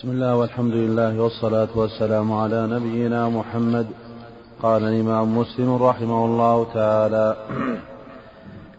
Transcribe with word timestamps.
بسم 0.00 0.10
الله 0.10 0.36
والحمد 0.36 0.72
لله 0.72 1.20
والصلاة 1.20 1.68
والسلام 1.74 2.32
على 2.32 2.66
نبينا 2.66 3.28
محمد. 3.28 3.86
قال 4.62 4.82
الإمام 4.84 5.38
مسلم 5.38 5.82
رحمه 5.82 6.24
الله 6.24 6.66
تعالى 6.74 7.36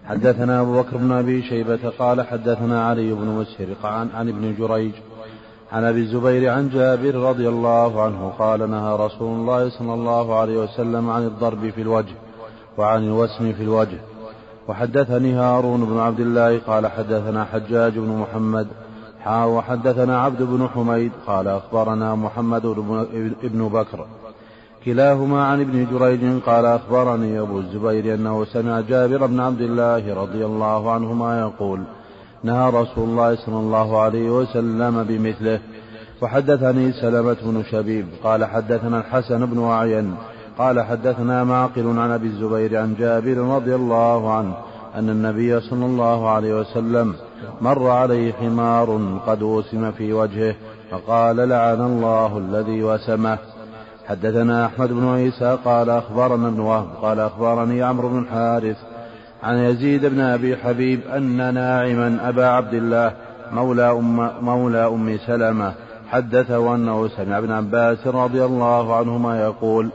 حدثنا 0.06 0.62
أبو 0.62 0.82
بكر 0.82 0.98
بن 0.98 1.12
أبي 1.12 1.42
شيبة 1.42 1.90
قال 2.00 2.22
حدثنا 2.22 2.86
علي 2.86 3.14
بن 3.14 3.26
مسهر 3.26 3.68
عن, 3.84 4.10
عن 4.16 4.30
ابن 4.30 4.56
جريج 4.60 4.92
عن 5.72 5.84
أبي 5.84 6.00
الزبير 6.00 6.50
عن 6.50 6.70
جابر 6.70 7.16
رضي 7.16 7.50
الله 7.50 8.02
عنه 8.02 8.34
قال 8.40 8.72
نهى 8.72 8.96
رسول 9.06 9.40
الله 9.40 9.70
صلى 9.70 9.94
الله 9.94 10.40
عليه 10.40 10.58
وسلم 10.58 11.10
عن 11.10 11.24
الضرب 11.24 11.70
في 11.70 11.82
الوجه 11.82 12.16
وعن 12.78 13.04
الوسم 13.04 13.54
في 13.54 13.64
الوجه. 13.64 14.00
وحدثني 14.68 15.34
هارون 15.34 15.86
بن 15.86 16.00
عبد 16.00 16.20
الله 16.20 16.60
قال 16.60 16.88
حدثنا 16.88 17.46
حجاج 17.46 17.94
بن 18.00 18.10
محمد 18.10 18.68
وحدثنا 19.28 20.22
عبد 20.22 20.42
بن 20.42 20.68
حميد 20.68 21.12
قال 21.28 21.48
أخبرنا 21.48 22.16
محمد 22.16 22.66
بن 23.44 23.70
بكر 23.74 24.06
كلاهما 24.86 25.44
عن 25.44 25.62
ابن 25.62 25.88
جريج 25.92 26.42
قال 26.46 26.66
أخبرني 26.66 27.40
أبو 27.40 27.60
الزبير 27.60 28.16
أنه 28.16 28.46
سمع 28.46 28.82
جابر 28.82 29.26
بن 29.26 29.40
عبد 29.40 29.62
الله 29.62 30.14
رضي 30.14 30.46
الله 30.46 30.92
عنهما 30.92 31.40
يقول 31.40 31.84
نهى 32.44 32.70
رسول 32.70 33.10
الله 33.10 33.36
صلى 33.36 33.56
الله 33.58 34.02
عليه 34.02 34.30
وسلم 34.30 35.04
بمثله 35.04 35.60
وحدثني 36.22 36.92
سلمة 36.92 37.38
بن 37.44 37.64
شبيب 37.72 38.06
قال 38.24 38.46
حدثنا 38.46 38.98
الحسن 38.98 39.46
بن 39.46 39.64
أعين 39.64 40.16
قال 40.58 40.82
حدثنا 40.82 41.44
معقل 41.44 42.00
عن 42.00 42.12
أبي 42.12 42.28
الزبير 42.28 42.78
عن 42.78 42.96
جابر 43.00 43.38
رضي 43.38 43.76
الله 43.76 44.34
عنه 44.34 44.54
أن 44.96 45.10
النبي 45.10 45.60
صلى 45.60 45.86
الله 45.86 46.30
عليه 46.30 46.60
وسلم 46.60 47.16
مر 47.62 47.90
عليه 47.90 48.34
حمار 48.34 49.20
قد 49.28 49.42
وسم 49.42 49.92
في 49.92 50.14
وجهه 50.14 50.56
فقال 50.92 51.36
لعن 51.36 51.82
الله 51.82 52.38
الذي 52.38 52.84
وسمه. 52.84 53.38
حدثنا 54.08 54.66
أحمد 54.66 54.90
بن 54.94 55.08
عيسى 55.08 55.58
قال 55.66 55.90
أخبرنا 55.90 56.48
ابن 56.48 56.60
وهب 56.60 56.88
قال 57.02 57.20
أخبرني 57.20 57.84
عمرو 57.84 58.10
بن 58.10 58.20
الحارث 58.20 58.78
عن 59.44 59.58
يزيد 59.58 60.06
بن 60.06 60.20
أبي 60.20 60.58
حبيب 60.58 61.00
أن 61.16 61.54
ناعما 61.54 62.30
أبا 62.30 62.46
عبد 62.46 62.74
الله 62.74 63.14
مولى 63.52 63.92
أم, 63.92 64.32
مولى 64.46 64.88
أم 64.88 65.18
سلمة 65.28 65.74
حدثه 66.08 66.76
أنه 66.76 67.08
سمع 67.08 67.38
ابن 67.38 67.52
عباس 67.52 68.08
رضي 68.08 68.46
الله 68.46 68.96
عنهما 68.96 69.42
يقول 69.42 69.90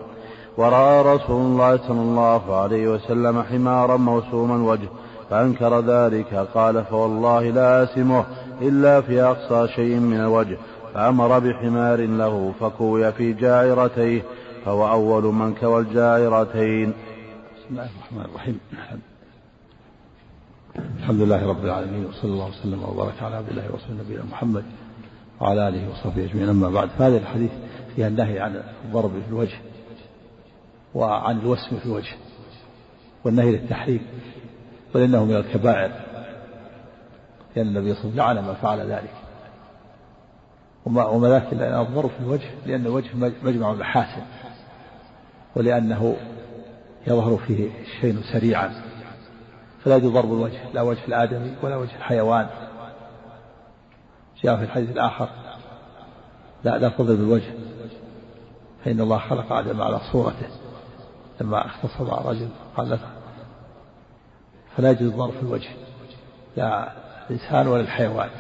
ورأى 0.57 1.15
رسول 1.15 1.41
الله 1.41 1.77
صلى 1.77 2.01
الله 2.01 2.57
عليه 2.57 2.89
وسلم 2.89 3.43
حمارا 3.43 3.97
موسوما 3.97 4.71
وجه 4.71 4.89
فأنكر 5.31 5.81
ذلك 5.81 6.35
قال 6.35 6.85
فوالله 6.85 7.51
لا 7.51 7.83
أسمه 7.83 8.27
إلا 8.61 9.01
في 9.01 9.23
أقصى 9.23 9.73
شيء 9.75 9.97
من 9.97 10.21
الوجه 10.21 10.57
فأمر 10.95 11.39
بحمار 11.39 12.01
له 12.01 12.53
فكوي 12.61 13.13
في 13.13 13.33
جائرتيه 13.33 14.23
فهو 14.65 14.91
أول 14.91 15.25
من 15.35 15.55
كوى 15.55 15.81
الجائرتين. 15.81 16.93
بسم 17.57 17.71
الله 17.71 17.89
الرحمن 17.97 18.25
الرحيم. 18.25 18.61
الحمد 20.99 21.21
لله 21.21 21.47
رب 21.49 21.65
العالمين 21.65 22.05
وصلى 22.05 22.31
الله 22.31 22.49
وسلم 22.49 22.83
وبارك 22.83 23.23
على 23.23 23.37
عبد 23.37 23.49
الله 23.49 23.65
ورسوله 23.73 24.03
نبينا 24.05 24.25
محمد 24.25 24.65
وعلى 25.41 25.69
آله 25.69 25.91
وصحبه 25.91 26.25
أجمعين. 26.25 26.49
أما 26.49 26.71
بعد 26.71 26.89
فهذا 26.89 27.17
الحديث 27.17 27.51
فيها 27.97 28.09
النهي 28.09 28.41
عن 28.41 28.63
الضرب 28.85 29.11
في 29.11 29.29
الوجه 29.29 29.59
وعن 30.95 31.39
الوسم 31.39 31.79
في 31.79 31.87
الوجه 31.87 32.15
والنهي 33.25 33.53
للتحريم. 33.53 34.01
بل 34.95 35.01
إنه 35.01 35.25
من 35.25 35.37
الكبائر. 35.37 35.91
لأن 37.57 37.67
النبي 37.67 37.95
صلى 37.95 38.11
الله 38.11 38.23
عليه 38.23 38.41
وسلم 38.41 38.45
لعن 38.45 38.49
من 38.49 38.55
فعل 38.55 38.93
ذلك. 38.93 39.15
وما 40.87 41.05
وما 41.05 41.29
ذاك 41.29 41.53
أن 41.53 41.81
الضرب 41.81 42.11
في 42.11 42.21
الوجه 42.21 42.51
لأن 42.67 42.87
الوجه 42.87 43.09
مجمع 43.43 43.73
المحاسن. 43.73 44.23
ولأنه 45.57 46.17
يظهر 47.07 47.37
فيه 47.37 47.71
الشيء 47.83 48.23
سريعا. 48.33 48.83
فلا 49.85 49.97
يجوز 49.97 50.13
ضرب 50.13 50.33
الوجه 50.33 50.59
لا 50.75 50.83
وجه 50.83 51.05
الآدمي 51.09 51.55
ولا 51.63 51.77
وجه 51.77 51.97
الحيوان. 51.97 52.47
جاء 54.43 54.57
في 54.57 54.63
الحديث 54.63 54.91
الآخر 54.91 55.29
لا 56.65 56.79
لا 56.79 56.89
تضرب 56.89 57.21
الوجه 57.21 57.53
فإن 58.85 59.01
الله 59.01 59.19
خلق 59.19 59.53
آدم 59.53 59.83
على 59.83 60.01
صورته. 60.13 60.49
لما 61.41 61.67
اختصر 61.67 62.05
مع 62.05 62.31
رجل 62.31 62.49
قال 62.77 62.91
له 62.91 62.99
فلا 64.77 64.91
يجوز 64.91 65.13
ضرب 65.13 65.31
في 65.31 65.43
الوجه 65.43 65.69
لا 66.57 66.93
الإنسان 67.31 67.69
ولا 67.69 67.81
الحيوان 67.81 68.31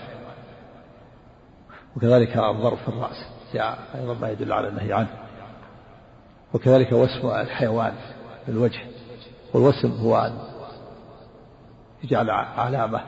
وكذلك 1.96 2.36
الضرب 2.36 2.76
في 2.76 2.88
الرأس 2.88 3.26
جاء 3.54 3.78
أيضا 3.94 4.14
ما 4.14 4.30
يدل 4.30 4.52
على 4.52 4.68
النهي 4.68 4.92
عنه. 4.92 5.08
وكذلك 6.54 6.92
وسم 6.92 7.28
الحيوان 7.28 7.92
في 8.44 8.52
الوجه 8.52 8.80
والوسم 9.54 9.92
هو 9.92 10.16
أن 10.16 10.38
يجعل 12.04 12.30
علامة 12.30 13.00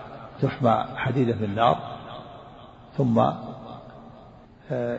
تحمى 0.43 0.85
حديدة 0.97 1.35
من 1.35 1.45
النار 1.45 1.99
ثم 2.97 3.19
آه، 4.71 4.99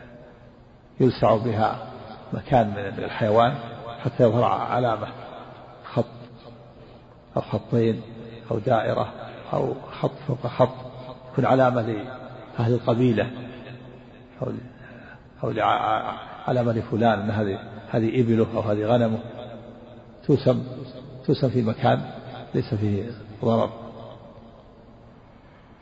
يلسع 1.00 1.36
بها 1.36 1.86
مكان 2.32 2.70
من 2.70 3.04
الحيوان 3.04 3.54
حتى 4.04 4.22
يظهر 4.22 4.44
علامة 4.44 5.08
خط 5.84 6.04
أو 7.36 7.42
خطين 7.42 8.02
أو 8.50 8.58
دائرة 8.58 9.12
أو 9.52 9.74
خط 10.00 10.10
فوق 10.26 10.46
خط 10.46 10.74
تكون 11.32 11.44
علامة 11.44 11.82
لأهل 11.82 12.72
القبيلة 12.72 13.30
أو 14.42 14.52
أو 15.44 15.52
علامة 16.48 16.72
لفلان 16.72 17.20
أن 17.20 17.30
هذه 17.30 17.58
هذه 17.90 18.20
إبله 18.20 18.46
أو 18.54 18.60
هذه 18.60 18.84
غنمه 18.84 19.18
توسم 20.26 20.64
توسم 21.26 21.48
في 21.48 21.62
مكان 21.62 22.00
ليس 22.54 22.74
فيه 22.74 23.10
ضرر 23.44 23.70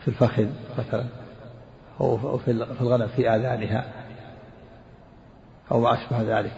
في 0.00 0.08
الفخذ 0.08 0.46
مثلا 0.78 1.04
أو 2.00 2.38
في 2.38 2.50
الغنم 2.80 3.06
في 3.06 3.30
آذانها 3.30 3.84
أو 5.72 5.80
ما 5.80 5.94
أشبه 5.94 6.22
ذلك. 6.22 6.52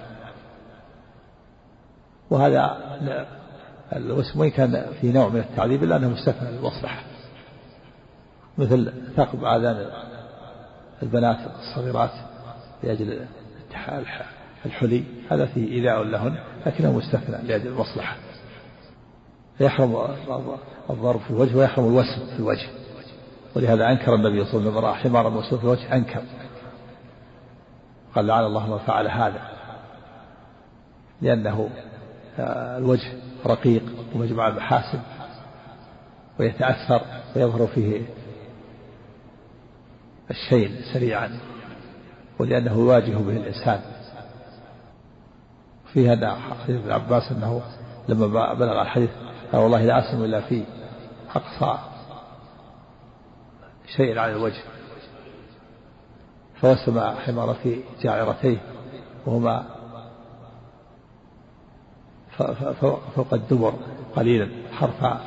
وهذا 2.31 2.77
وإن 4.37 4.51
كان 4.51 4.87
في 5.01 5.13
نوع 5.13 5.29
من 5.29 5.41
التعذيب 5.41 5.83
إلا 5.83 5.97
أنه 5.97 6.09
مستثنى 6.09 6.51
للمصلحة. 6.51 7.03
مثل 8.59 8.93
ثقب 9.17 9.45
آذان 9.45 9.87
البنات 11.03 11.39
الصغيرات 11.59 12.11
لأجل 12.83 13.27
الحلي 14.67 15.05
هذا 15.31 15.47
فيه 15.47 15.73
إيذاء 15.73 16.03
لهن 16.03 16.39
لكنه 16.67 16.93
مستثنى 16.93 17.49
لأجل 17.49 17.67
المصلحة. 17.67 18.17
فيحرم 19.59 20.09
الضرب 20.91 21.21
في 21.21 21.31
الوجه 21.31 21.57
ويحرم 21.57 21.85
الوسم 21.85 22.27
في 22.35 22.39
الوجه. 22.39 22.69
ولهذا 23.57 23.91
أنكر 23.91 24.15
النبي 24.15 24.45
صلى 24.45 24.69
الله 24.69 24.79
عليه 24.79 24.89
وسلم 24.89 25.11
حمارا 25.11 25.31
مسوق 25.31 25.59
في 25.59 25.65
الوجه 25.65 25.97
أنكر. 25.97 26.23
قال 28.15 28.27
لعن 28.27 28.45
الله 28.45 28.71
من 28.71 28.79
فعل 28.79 29.09
هذا 29.09 29.43
لأنه 31.23 31.71
آه، 32.39 32.79
الوجه 32.79 33.13
رقيق 33.47 33.83
ومجمع 34.15 34.49
المحاسن 34.49 35.01
ويتأثر 36.41 37.03
ويظهر 37.37 37.67
فيه 37.67 38.03
الشيء 40.31 40.81
سريعا 40.93 41.39
ولأنه 42.39 42.73
يواجه 42.73 43.17
به 43.17 43.37
الإنسان. 43.37 43.81
في 45.93 46.09
هذا 46.09 46.35
حديث 46.35 46.77
ابن 46.77 46.93
عباس 46.93 47.33
أنه 47.33 47.63
لما 48.09 48.55
بلغ 48.55 48.83
الحديث 48.83 49.11
قال 49.53 49.61
والله 49.61 49.85
لا 49.85 49.99
أسلم 49.99 50.25
إلا 50.25 50.41
في 50.41 50.65
أقصى 51.35 51.79
شيء 53.97 54.19
على 54.19 54.33
الوجه 54.33 54.63
فوسم 56.61 57.01
حمار 57.01 57.55
في 57.63 57.81
جائرتيه 58.03 58.59
وهما 59.27 59.80
فوق 63.15 63.35
الدبر 63.35 63.75
قليلا 64.17 64.49
حرف 64.73 65.21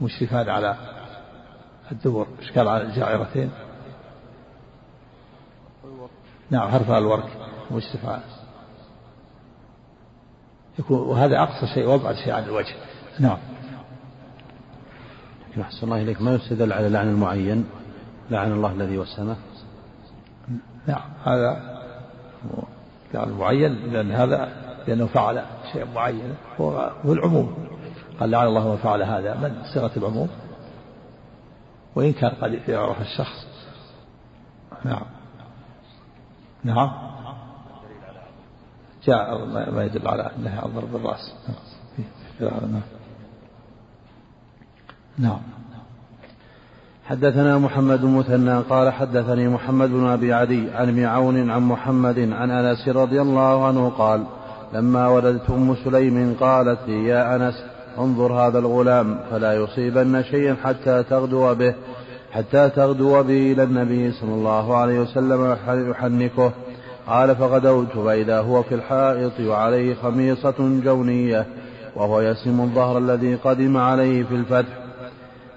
مشرفان 0.00 0.48
على 0.48 0.76
الدبر 1.92 2.26
إشكال 2.40 2.68
على 2.68 2.82
الجائرتين. 2.82 3.50
نعم 6.50 6.70
حرف 6.70 6.90
الورك 6.90 7.28
مشرف 7.70 8.20
يكون 10.78 10.98
وهذا 10.98 11.42
أقصى 11.42 11.66
شيء 11.74 11.86
وأبعد 11.86 12.14
شيء 12.14 12.32
عن 12.32 12.44
الوجه. 12.44 12.74
نعم. 13.20 13.38
أحسن 15.60 15.84
الله 15.84 16.02
إليك. 16.02 16.22
ما 16.22 16.34
يستدل 16.34 16.72
على 16.72 16.88
لعن 16.88 17.08
المعين؟ 17.08 17.66
لعن 18.30 18.52
الله 18.52 18.72
الذي 18.72 18.98
وسمه 18.98 19.36
نعم 20.86 21.10
هذا 21.24 21.80
لعن 23.14 23.28
المعين 23.28 23.92
لأن 23.92 24.12
هذا 24.12 24.48
لأنه 24.88 25.06
فعل 25.06 25.44
شيئا 25.72 25.84
معينا 25.94 26.34
هو 26.60 26.92
العموم. 27.04 27.68
قال 28.20 28.30
لعن 28.30 28.46
الله 28.46 28.68
من 28.68 28.76
فعل 28.76 29.02
هذا. 29.02 29.34
من؟ 29.34 29.62
صيغة 29.74 29.90
العموم. 29.96 30.28
وإن 31.94 32.12
كان 32.12 32.30
قد 32.30 32.68
يعرف 32.68 33.00
الشخص. 33.00 33.46
نعم. 34.84 35.06
نعم. 36.64 37.12
جاء 39.04 39.44
ما 39.70 39.84
يدل 39.84 40.08
على 40.08 40.30
أنها 40.38 40.60
عن 40.60 40.70
ضرب 40.74 40.96
الرأس. 40.96 41.34
نعم. 42.40 42.82
نعم. 45.18 45.40
حدثنا 47.04 47.58
محمد 47.58 48.04
المثنى 48.04 48.58
قال 48.70 48.92
حدثني 48.92 49.48
محمد 49.48 49.90
بن 49.90 50.06
أبي 50.06 50.32
عدي 50.32 50.70
عن 50.74 50.88
ابن 50.88 51.04
عون 51.04 51.50
عن 51.50 51.62
محمد 51.62 52.18
عن 52.18 52.50
أنس 52.50 52.88
رضي 52.88 53.20
الله 53.20 53.66
عنه 53.66 53.92
قال 53.98 54.24
لما 54.74 55.08
ولدت 55.08 55.50
أم 55.50 55.74
سليم 55.84 56.36
قالت 56.40 56.78
لي 56.88 57.06
يا 57.06 57.36
أنس 57.36 57.64
انظر 57.98 58.32
هذا 58.32 58.58
الغلام 58.58 59.18
فلا 59.30 59.54
يصيبن 59.54 60.22
شيئا 60.22 60.56
حتى 60.64 61.02
تغدو 61.02 61.54
به 61.54 61.74
حتى 62.32 62.70
تغدو 62.70 63.22
به 63.22 63.52
إلى 63.52 63.62
النبي 63.62 64.12
صلى 64.12 64.34
الله 64.34 64.76
عليه 64.76 65.00
وسلم 65.00 65.56
يحنكه 65.90 66.52
قال 67.06 67.36
فغدوت 67.36 67.92
فإذا 67.92 68.40
هو 68.40 68.62
في 68.62 68.74
الحائط 68.74 69.40
وعليه 69.40 69.94
خميصة 69.94 70.80
جونية 70.84 71.46
وهو 71.96 72.20
يسم 72.20 72.60
الظهر 72.60 72.98
الذي 72.98 73.34
قدم 73.34 73.76
عليه 73.76 74.24
في 74.24 74.34
الفتح 74.34 74.81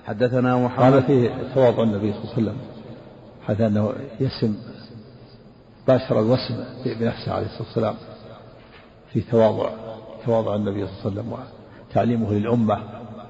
حدثنا 0.05 0.57
محمد 0.57 0.93
هذا 0.93 1.01
فيه 1.01 1.29
تواضع 1.55 1.83
النبي 1.83 2.13
صلى 2.13 2.21
الله 2.23 2.33
عليه 2.33 2.43
وسلم 2.43 2.57
حتى 3.47 3.67
أنه 3.67 3.93
يسم 4.19 4.55
باشر 5.87 6.19
الوسم 6.19 6.63
بنفسه 6.85 7.31
عليه 7.31 7.45
الصلاة 7.45 7.67
والسلام 7.67 7.95
في 9.13 9.21
تواضع 9.21 9.69
تواضع 10.25 10.55
النبي 10.55 10.87
صلى 10.87 10.93
الله 10.95 11.05
عليه 11.05 11.21
وسلم 11.21 11.37
وتعليمه 11.89 12.33
للأمة 12.33 12.83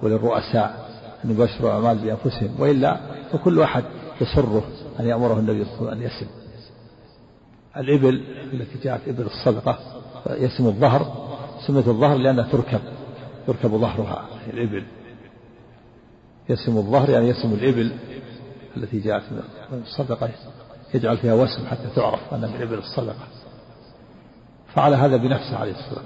وللرؤساء 0.03 0.89
أن 1.25 1.31
يبشروا 1.31 1.69
الأعمال 1.69 1.97
بأنفسهم 1.97 2.55
وإلا 2.59 2.99
فكل 3.31 3.61
أحد 3.61 3.83
يسره 4.21 4.63
أن 4.99 5.05
يأمره 5.05 5.39
النبي 5.39 5.65
صلى 5.65 5.79
الله 5.79 5.91
عليه 5.91 5.99
وسلم 5.99 6.01
أن 6.01 6.01
يسم. 6.01 6.27
الإبل 7.77 8.23
التي 8.53 8.79
جاءت 8.83 9.07
إبل 9.07 9.25
الصدقة 9.25 9.77
يسم 10.29 10.65
الظهر 10.65 11.25
سمة 11.67 11.83
الظهر 11.87 12.17
لأنها 12.17 12.47
تركب 12.51 12.79
يركب 13.47 13.69
ظهرها 13.69 14.25
الإبل. 14.53 14.83
يسم 16.49 16.77
الظهر 16.77 17.09
يعني 17.09 17.27
يسم 17.27 17.53
الإبل 17.53 17.91
التي 18.77 18.99
جاءت 18.99 19.23
من 19.71 19.81
الصدقة 19.81 20.29
يجعل 20.93 21.17
فيها 21.17 21.33
وسم 21.33 21.65
حتى 21.65 21.89
تعرف 21.95 22.33
أنها 22.33 22.49
من 22.49 22.61
إبل 22.61 22.77
الصدقة. 22.77 23.27
فعل 24.75 24.93
هذا 24.93 25.17
بنفسه 25.17 25.57
عليه 25.57 25.71
الصلاة 25.71 26.03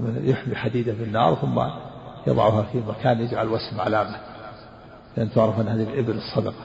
والسلام. 0.00 0.28
يحمي 0.28 0.54
حديدة 0.54 0.94
في 0.94 1.02
النار 1.02 1.34
ثم 1.34 1.60
يضعها 2.26 2.62
في 2.62 2.78
مكان 2.88 3.20
يجعل 3.20 3.48
وسم 3.48 3.80
علامة 3.80 4.16
لأن 5.16 5.30
تعرف 5.32 5.60
أن 5.60 5.68
هذه 5.68 5.84
من 5.84 5.98
إبل 5.98 6.16
الصدقة. 6.16 6.64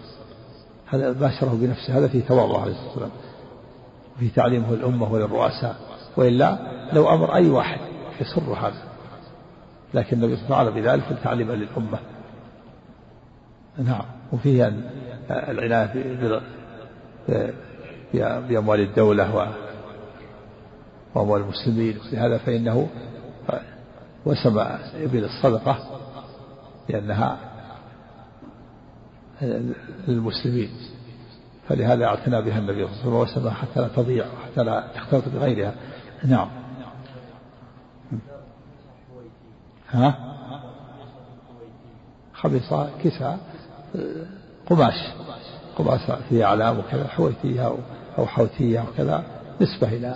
هذا 0.88 1.12
باشره 1.12 1.50
بنفسه 1.62 1.98
هذا 1.98 2.08
في 2.08 2.22
تواضع 2.22 2.62
عليه 2.62 2.72
الصلاة 2.72 2.90
والسلام. 2.90 3.12
وفي 4.16 4.30
تعليمه 4.30 4.74
الأمة 4.74 5.14
وللرؤساء. 5.14 5.76
وإلا 6.18 6.58
لو 6.94 7.14
أمر 7.14 7.36
أي 7.36 7.50
واحد 7.50 7.80
يسر 8.22 8.54
هذا. 8.54 8.84
لكن 9.94 10.18
النبي 10.18 10.36
صلى 10.36 10.46
الله 10.46 10.58
عليه 10.58 10.72
وسلم 10.72 10.84
بذلك 10.84 11.24
تعليما 11.24 11.54
للأمة. 11.54 12.00
نعم. 13.78 14.06
وفيه 14.34 14.74
العناية 15.30 16.42
بأموال 18.50 18.80
الدولة 18.80 19.54
وأموال 21.16 21.42
المسلمين. 21.42 21.98
لهذا 22.12 22.38
فإنه 22.38 22.88
وسم 24.26 24.60
إبل 24.96 25.24
الصدقة 25.24 25.78
لأنها 26.90 27.38
للمسلمين. 30.08 30.70
فلهذا 31.70 32.06
اعتنى 32.06 32.42
بها 32.42 32.60
النبي 32.60 32.88
صلى 32.88 33.06
الله 33.06 33.20
عليه 33.20 33.32
وسلم 33.32 33.50
حتى 33.50 33.80
لا 33.80 33.88
تضيع 33.88 34.26
وحتى 34.26 34.64
لا 34.64 34.84
تختلط 34.96 35.24
بغيرها. 35.36 35.74
نعم. 36.26 36.50
ها؟ 39.90 40.16
خبيصة 42.34 42.90
كساء. 43.04 43.40
قماش 44.70 45.08
قماش 45.78 46.02
فيه 46.30 46.46
أعلام 46.46 46.80
وكذا 46.80 47.08
حويتية 47.08 47.76
أو 48.18 48.26
حوتية 48.26 48.80
وكذا 48.80 49.24
نسبة 49.62 49.88
إلى 49.88 50.16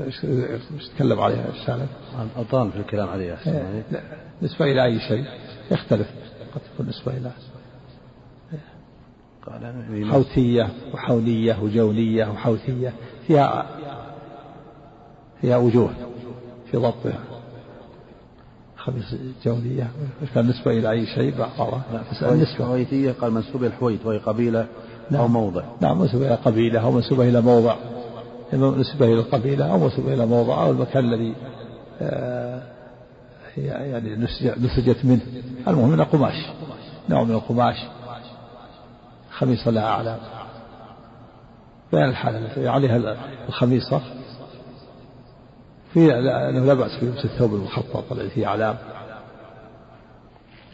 إيش 0.00 0.88
تكلم 0.96 1.20
عليها 1.20 1.48
السالف؟ 1.48 1.88
أطال 2.36 2.72
في 2.72 2.78
الكلام 2.78 3.08
عليها 3.08 3.38
إيه، 3.46 3.84
نسبة 4.42 4.64
إلى 4.64 4.84
أي 4.84 5.00
شيء؟ 5.00 5.24
يختلف 5.70 6.08
قد 6.54 6.60
تكون 6.60 6.88
نسبة 6.88 7.16
إلى 7.16 7.30
حوتية 10.10 10.68
وحونية 10.94 11.56
وجونية 11.62 12.26
وحوثية 12.26 12.92
فيها 13.26 13.66
فيها 15.40 15.56
وجوه 15.56 15.90
في 16.70 16.76
ضبطها. 16.76 17.20
خميس 18.90 19.14
جونية 19.44 19.90
بالنسبة 20.34 20.70
إلى 20.70 20.90
أي 20.90 21.06
شيء؟ 21.06 21.34
بعضها 21.38 21.82
النسبة 22.22 22.64
حويتية 22.64 23.12
قال 23.12 23.32
منسوبة 23.32 23.66
الحويت 23.66 24.06
وهي 24.06 24.18
قبيلة 24.18 24.66
نعم. 25.10 25.20
أو 25.20 25.28
موضع. 25.28 25.62
نعم 25.80 26.00
منسوبة 26.00 26.26
إلى 26.26 26.34
قبيلة 26.34 26.80
أو 26.80 26.92
منسوبة 26.92 27.28
إلى 27.28 27.40
موضع. 27.40 27.76
منسوبة 28.52 29.06
إلى 29.06 29.20
القبيلة 29.20 29.72
أو 29.72 29.78
منسوبة 29.78 30.14
إلى 30.14 30.26
موضع 30.26 30.62
أو 30.62 30.70
المكان 30.70 31.04
الذي 31.04 31.34
آه، 32.00 32.62
يعني 33.56 34.16
نسجت 34.56 35.04
منه. 35.04 35.20
المهم 35.68 35.90
من 35.90 36.00
قماش 36.00 36.46
نوع 37.08 37.24
من 37.24 37.34
القماش. 37.34 37.76
خميصة 39.30 39.70
لها 39.70 39.84
أعلام 39.84 40.18
بين 41.92 42.04
الحالة 42.04 42.38
التي 42.38 42.68
عليها 42.68 43.16
الخميصة. 43.48 44.00
في 45.94 46.14
أنه 46.14 46.64
لا 46.64 46.74
بأس 46.74 46.96
بلبس 47.02 47.24
الثوب 47.24 47.54
المخطط 47.54 48.12
الذي 48.12 48.30
فيه 48.30 48.46
أعلام. 48.46 48.76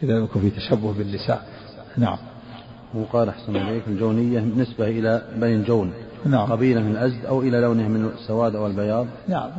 إذا 0.03 0.13
لم 0.13 0.23
يكن 0.23 0.41
فيه 0.41 0.49
تشبه 0.49 0.93
بالنساء. 0.93 1.47
نعم. 1.97 2.17
وقال 2.93 3.29
أحسن 3.29 3.55
إليك 3.55 3.83
الجونية 3.87 4.39
نسبة 4.39 4.87
إلى 4.87 5.21
بني 5.35 5.55
الجون 5.55 5.93
نعم. 6.25 6.51
قبيلة 6.51 6.81
من 6.81 6.91
الأزد 6.91 7.25
أو 7.25 7.41
إلى 7.41 7.59
لونها 7.61 7.87
من 7.87 8.05
السواد 8.05 8.55
أو 8.55 8.67
البياض. 8.67 9.07
نعم. 9.27 9.49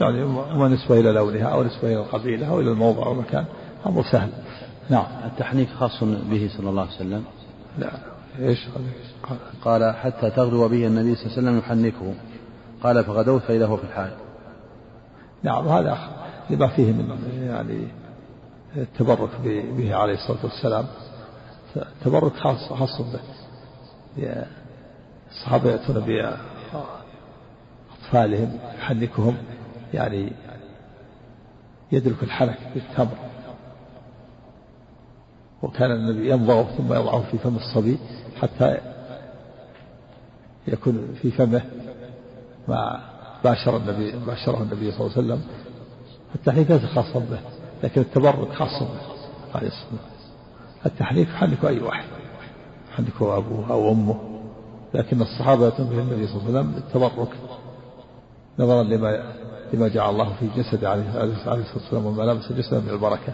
يعني 0.00 0.24
هو 0.24 0.68
نسبة 0.68 1.00
إلى 1.00 1.12
لونها 1.12 1.46
أو 1.46 1.62
نسبة 1.62 1.88
إلى 1.88 1.96
القبيلة 1.96 2.48
أو 2.48 2.60
إلى 2.60 2.70
الموضع 2.70 3.06
أو 3.06 3.12
المكان. 3.12 3.44
أمر 3.86 4.02
سهل. 4.02 4.28
نعم. 4.90 5.06
التحنيك 5.24 5.68
خاص 5.68 6.04
به 6.04 6.50
صلى 6.56 6.70
الله 6.70 6.82
عليه 6.82 6.94
وسلم. 6.94 7.24
لا. 7.78 7.90
إيش 8.38 8.68
قال؟ 9.64 9.94
حتى 9.94 10.30
تغدو 10.30 10.68
به 10.68 10.86
النبي 10.86 11.14
صلى 11.14 11.26
الله 11.26 11.36
عليه 11.36 11.42
وسلم 11.42 11.58
يحنكه 11.58 12.14
قال 12.82 13.04
فغدوت 13.04 13.42
فإذا 13.42 13.66
هو 13.66 13.76
في 13.76 13.84
الحال. 13.84 14.10
نعم 15.44 15.68
هذا 15.68 15.98
لما 16.50 16.68
فيه 16.68 16.92
من 16.92 17.18
يعني 17.46 17.88
التبرك 18.76 19.30
به 19.76 19.94
عليه 19.94 20.14
الصلاة 20.14 20.44
والسلام. 20.44 20.86
تبرك 22.04 22.36
خاص 22.36 22.72
خاص 22.72 23.00
به. 23.00 23.20
الصحابة 25.30 25.70
يأتون 25.70 26.00
بأطفالهم 28.10 28.58
يحنكهم 28.78 29.36
يعني 29.94 30.32
يدرك 31.92 32.22
الحنك 32.22 32.58
بالتمر. 32.74 33.16
وكان 35.62 35.90
النبي 35.90 36.30
يمضغه 36.30 36.62
ثم 36.76 36.92
يضعه 36.92 37.22
في 37.30 37.38
فم 37.38 37.56
الصبي 37.56 37.98
حتى 38.40 38.78
يكون 40.66 41.14
في 41.22 41.30
فمه 41.30 41.62
ما 42.68 43.13
باشر 43.44 43.76
النبي 43.76 44.12
باشره 44.26 44.62
النبي 44.62 44.92
صلى 44.92 45.00
الله 45.00 45.12
عليه 45.16 45.26
وسلم. 45.26 45.42
التحنيك 46.34 46.70
ليس 46.70 46.84
خاصا 46.84 47.18
به 47.18 47.40
لكن 47.82 48.00
التبرك 48.00 48.52
خاص 48.52 48.82
به 48.82 48.88
عليه 49.54 49.68
الصلاة 49.68 49.90
والسلام. 49.92 50.14
التحنيك 50.86 51.28
يحنك 51.28 51.64
أي 51.64 51.80
واحد 51.80 52.04
يحنكه 52.92 53.36
أبوه 53.36 53.70
أو 53.70 53.92
أمه. 53.92 54.20
لكن 54.94 55.22
الصحابة 55.22 55.68
به 55.68 55.98
النبي 55.98 56.26
صلى 56.26 56.36
الله 56.36 56.58
عليه 56.58 56.60
وسلم 56.60 56.74
التبرك 56.76 57.28
نظرا 58.58 58.82
لما 58.82 59.34
لما 59.72 59.88
جعل 59.88 60.10
الله 60.10 60.32
في 60.40 60.48
جسد 60.56 60.84
عليه 60.84 61.24
الصلاة 61.24 61.64
والسلام 61.74 62.06
وما 62.06 62.22
لبس 62.22 62.52
جسده 62.52 62.80
من 62.80 62.90
البركة. 62.90 63.32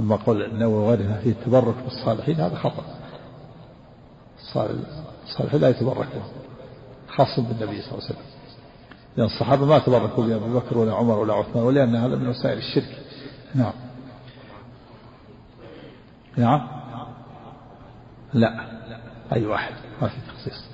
أما 0.00 0.16
قول 0.16 0.42
النووي 0.42 0.74
وغيرها 0.74 1.20
فيه 1.20 1.30
التبرك 1.30 1.74
بالصالحين 1.84 2.40
هذا 2.40 2.56
خطأ. 2.56 2.84
الصالحين 5.26 5.60
لا 5.60 5.68
يتبركون 5.68 6.22
خاص 7.08 7.40
بالنبي 7.40 7.82
صلى 7.82 7.92
الله 7.92 8.04
عليه 8.04 8.04
وسلم. 8.04 8.32
لأن 9.16 9.26
الصحابة 9.26 9.66
ما 9.66 9.78
تبركوا 9.78 10.26
بأبي 10.26 10.54
بكر 10.54 10.78
ولا 10.78 10.94
عمر 10.94 11.18
ولا 11.18 11.34
عثمان 11.34 11.64
ولأن 11.64 11.96
هذا 11.96 12.16
من 12.16 12.28
وسائل 12.28 12.58
الشرك. 12.58 12.98
نعم. 13.54 13.72
نعم. 16.36 16.68
لا. 18.34 18.66
أي 19.32 19.46
واحد. 19.46 19.74
ما 20.02 20.08
في 20.08 20.16
تخصيص. 20.28 20.64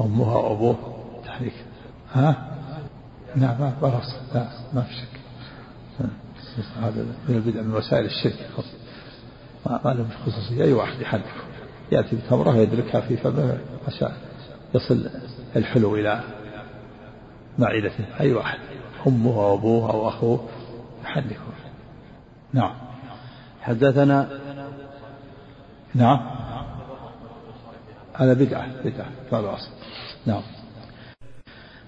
أمها 0.00 0.36
وأبوه 0.36 0.76
تحريك. 1.24 1.54
ها؟ 2.12 2.48
نعم 3.36 3.60
ما 3.60 4.00
لا 4.34 4.48
ما 4.74 4.82
في 4.82 4.94
شك. 4.94 5.18
هذا 6.82 7.06
من 7.28 7.36
البدع 7.36 7.62
من 7.62 7.74
وسائل 7.74 8.04
الشرك. 8.04 8.48
ما 9.66 9.80
له 9.84 10.06
خصوصية 10.26 10.64
أي 10.64 10.72
واحد 10.72 11.00
يحرك. 11.00 11.34
يأتي 11.92 12.16
بتمرة 12.16 12.56
ويدركها 12.56 13.00
في 13.00 13.16
فمه 13.16 13.58
عشان 13.86 14.12
يصل 14.74 15.10
الحلو 15.56 15.96
إلى 15.96 16.20
معدته. 17.58 18.04
أي 18.20 18.32
واحد. 18.32 18.58
أمه 19.06 19.30
أو 19.30 19.54
أبوه 19.54 19.90
أو 19.90 20.08
أخوه. 20.08 20.40
يحنكه 21.04 21.36
نعم. 22.52 22.72
حدثنا 23.62 24.28
نعم. 25.94 26.20
هذا 28.14 28.32
بدعة. 28.32 28.66
بدعة. 28.84 29.08
ما 29.32 29.40
الأصل 29.40 29.70
نعم. 30.26 30.42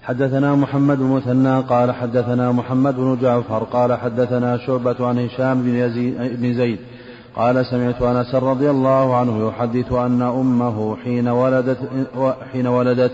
حدثنا 0.03 0.55
محمد 0.55 0.97
بن 0.97 1.05
مثنى 1.05 1.59
قال 1.59 1.91
حدثنا 1.91 2.51
محمد 2.51 2.95
بن 2.95 3.17
جعفر 3.21 3.63
قال 3.63 3.93
حدثنا 3.93 4.57
شعبة 4.57 5.07
عن 5.07 5.19
هشام 5.25 5.61
بن, 5.61 5.75
يزيد 5.75 6.17
بن 6.17 6.53
زيد 6.53 6.79
قال 7.35 7.65
سمعت 7.65 8.01
أنس 8.01 8.35
رضي 8.35 8.69
الله 8.69 9.15
عنه 9.15 9.47
يحدث 9.47 9.91
أن 9.91 10.21
أمه 10.21 10.97
حين 10.97 11.27
ولدت 11.27 11.77
حين 12.53 12.67
ولدت 12.67 13.11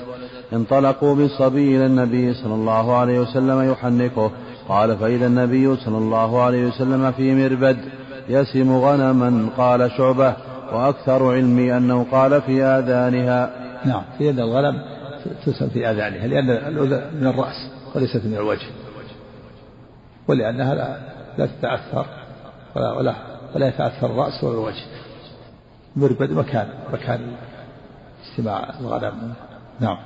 انطلقوا 0.53 1.15
بالصبي 1.15 1.77
إلى 1.77 1.85
النبي 1.85 2.33
صلى 2.33 2.53
الله 2.53 2.95
عليه 2.97 3.19
وسلم 3.19 3.71
يحنكه. 3.71 4.31
قال 4.69 4.97
فإذا 4.97 5.25
النبي 5.25 5.75
صلى 5.75 5.97
الله 5.97 6.41
عليه 6.41 6.67
وسلم 6.67 7.11
في 7.11 7.35
مربد 7.35 7.77
يسم 8.29 8.77
غنما 8.77 9.49
قال 9.57 9.91
شعبة 9.91 10.35
وأكثر 10.73 11.33
علمي 11.33 11.77
أنه 11.77 12.05
قال 12.11 12.41
في 12.41 12.63
آذانها. 12.63 13.49
نعم 13.85 14.03
في 14.17 14.29
ان 14.29 14.39
الغنم 14.39 14.81
تسم 15.45 15.69
في 15.69 15.89
آذانها 15.89 16.27
لأن 16.27 16.49
الأذن 16.49 17.01
من 17.21 17.27
الرأس 17.27 17.69
وليست 17.95 18.25
من 18.25 18.33
الوجه 18.33 18.67
ولأنها 20.27 20.75
لا, 20.75 20.97
لا 21.37 21.45
تتأثر 21.45 22.05
ولا 22.75 22.91
ولا 22.91 23.15
ولا 23.55 23.67
يتأثر 23.67 24.07
الرأس 24.07 24.43
ولا 24.43 24.53
الوجه. 24.53 24.85
مربد 25.95 26.31
مكان 26.31 26.67
مكان 26.93 27.19
استماع 28.23 28.79
الغنم. 28.79 29.33
نعم. 29.79 29.97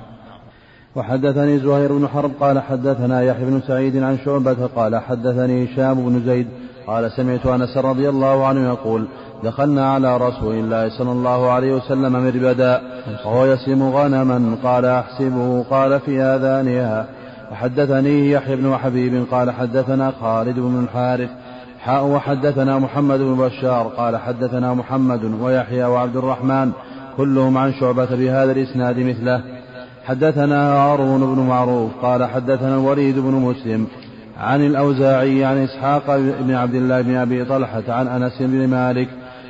وحدثني 0.96 1.58
زهير 1.58 1.92
بن 1.92 2.08
حرب 2.08 2.30
قال 2.40 2.58
حدثنا 2.58 3.22
يحيى 3.22 3.44
بن 3.44 3.60
سعيد 3.66 4.02
عن 4.02 4.18
شعبة 4.24 4.66
قال 4.76 4.96
حدثني 4.96 5.64
هشام 5.64 5.94
بن 5.94 6.22
زيد 6.26 6.46
قال 6.86 7.12
سمعت 7.12 7.46
أنس 7.46 7.76
رضي 7.76 8.08
الله 8.08 8.46
عنه 8.46 8.68
يقول 8.68 9.06
دخلنا 9.44 9.92
على 9.92 10.16
رسول 10.16 10.54
الله 10.54 10.98
صلى 10.98 11.12
الله 11.12 11.50
عليه 11.50 11.74
وسلم 11.74 12.12
مربدا 12.12 12.80
وهو 13.26 13.46
يسم 13.46 13.82
غنما 13.82 14.56
قال 14.62 14.84
أحسبه 14.84 15.62
قال 15.70 16.00
في 16.00 16.22
آذانها 16.22 17.06
وحدثني 17.52 18.30
يحيى 18.30 18.56
بن 18.56 18.76
حبيب 18.76 19.26
قال 19.30 19.50
حدثنا 19.50 20.12
خالد 20.20 20.58
بن 20.58 20.84
الحارث 20.84 21.30
حاء 21.80 22.04
وحدثنا 22.04 22.78
محمد 22.78 23.18
بن 23.18 23.36
بشار 23.36 23.86
قال 23.96 24.16
حدثنا 24.16 24.74
محمد 24.74 25.24
ويحيى 25.40 25.84
وعبد 25.84 26.16
الرحمن 26.16 26.72
كلهم 27.16 27.58
عن 27.58 27.72
شعبة 27.72 28.16
بهذا 28.16 28.52
الإسناد 28.52 28.98
مثله. 28.98 29.61
حدثنا 30.04 30.72
هارون 30.72 31.34
بن 31.34 31.42
معروف 31.42 31.90
قال 32.02 32.24
حدثنا 32.24 32.74
الوليد 32.74 33.18
بن 33.18 33.30
مسلم 33.30 33.86
عن 34.38 34.66
الأوزاعي 34.66 35.44
عن 35.44 35.58
إسحاق 35.58 36.16
بن 36.16 36.54
عبد 36.54 36.74
الله 36.74 37.00
بن 37.00 37.16
أبي 37.16 37.44
طلحة 37.44 37.82
عن 37.88 38.08
أنس 38.08 38.42
بن 38.42 38.68
مالك 38.68 39.08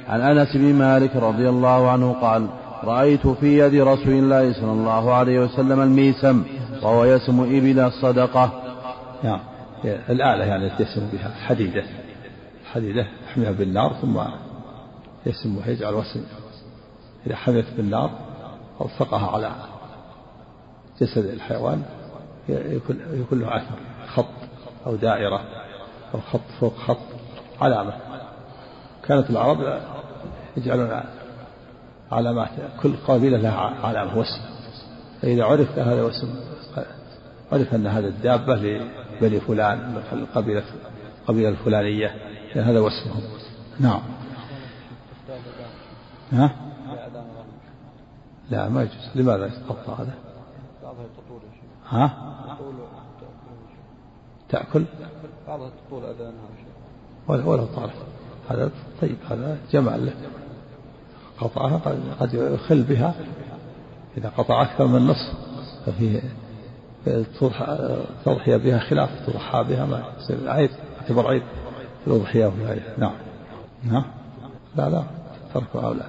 عن 0.08 0.20
أنس 0.20 0.56
بن 0.56 0.74
مالك 0.74 1.16
رضي 1.16 1.48
الله 1.48 1.90
عنه 1.90 2.12
قال 2.12 2.46
رأيت 2.84 3.26
في 3.26 3.58
يد 3.58 3.74
رسول 3.74 4.12
الله 4.12 4.52
صلى 4.52 4.72
الله 4.72 5.14
عليه 5.14 5.40
وسلم 5.40 5.80
الميسم 5.80 6.42
وهو 6.82 7.04
يسم 7.04 7.40
إبل 7.40 7.78
الصدقة. 7.80 8.62
نعم. 9.24 9.40
الآلة 9.84 10.44
يعني 10.44 10.70
يسم 10.80 11.08
بها. 11.12 11.30
حديدة. 11.46 11.84
حديدة 12.72 13.06
يحميها 13.28 13.52
بالنار 13.52 13.92
ثم 14.02 14.20
يسمها 15.26 15.68
يجعل 15.68 15.94
وسم 15.94 16.24
إذا 17.26 17.36
حميت 17.36 17.64
بالنار 17.76 18.10
ألصقها 18.80 19.30
على 19.30 19.50
جسد 21.02 21.24
الحيوان 21.24 21.82
يكون 22.48 23.40
له 23.40 23.56
أثر 23.56 23.76
خط 24.06 24.26
أو 24.86 24.96
دائرة 24.96 25.40
أو 26.14 26.20
خط 26.20 26.40
فوق 26.60 26.76
خط 26.76 26.98
علامة. 27.60 27.92
كانت 29.04 29.30
العرب 29.30 29.80
يجعلون 30.56 31.02
علامات 32.12 32.48
كل 32.82 32.96
قبيلة 33.08 33.38
لها 33.38 33.86
علامة 33.86 34.18
وسم 34.18 34.40
فإذا 35.22 35.44
عرف 35.44 35.78
هذا 35.78 36.02
وسم 36.02 36.34
عرف 37.52 37.74
أن 37.74 37.86
هذا 37.86 38.08
الدابة 38.08 38.54
لبني 38.54 39.40
فلان 39.40 40.02
القبيلة 40.12 40.62
القبيلة 41.22 41.48
الفلانية 41.48 42.14
هذا 42.54 42.80
وصفهم 42.80 43.22
نعم. 43.80 44.00
ها؟ 46.32 46.50
لا 48.50 48.68
ما 48.68 48.82
يجوز. 48.82 49.10
لماذا 49.14 49.46
يتقطع 49.46 50.02
هذا؟ 50.02 50.14
ها؟ 51.88 52.10
تأكل؟ 54.48 54.84
بعضها 55.48 55.70
تطول 55.88 56.04
أذانها 56.04 56.32
ولا 57.28 57.44
ولا 57.44 57.64
طالت 57.64 57.94
هذا 58.50 58.70
طيب 59.00 59.16
هذا 59.30 59.58
جمال 59.72 60.06
له. 60.06 60.12
قطعها 61.38 61.80
قد 62.20 62.34
يخل 62.34 62.82
بها. 62.82 63.14
إذا 64.16 64.28
قطع 64.28 64.62
أكثر 64.62 64.86
من 64.86 65.06
نصف 65.06 65.34
ففيه 65.86 66.20
تضحية 68.24 68.56
بها 68.56 68.78
خلاف 68.78 69.26
تضحى 69.26 69.64
بها 69.64 69.86
ما 69.86 70.02
يصير 70.18 70.50
عيب 70.50 70.70
يعتبر 71.00 71.28
عيب. 71.28 71.42
الأضحية 72.06 72.52
نعم. 72.98 73.14
نعم 73.84 74.04
لا 74.76 74.90
لا. 74.90 75.02
تركها 75.54 75.86
أو 75.86 75.92
لا 75.92 76.06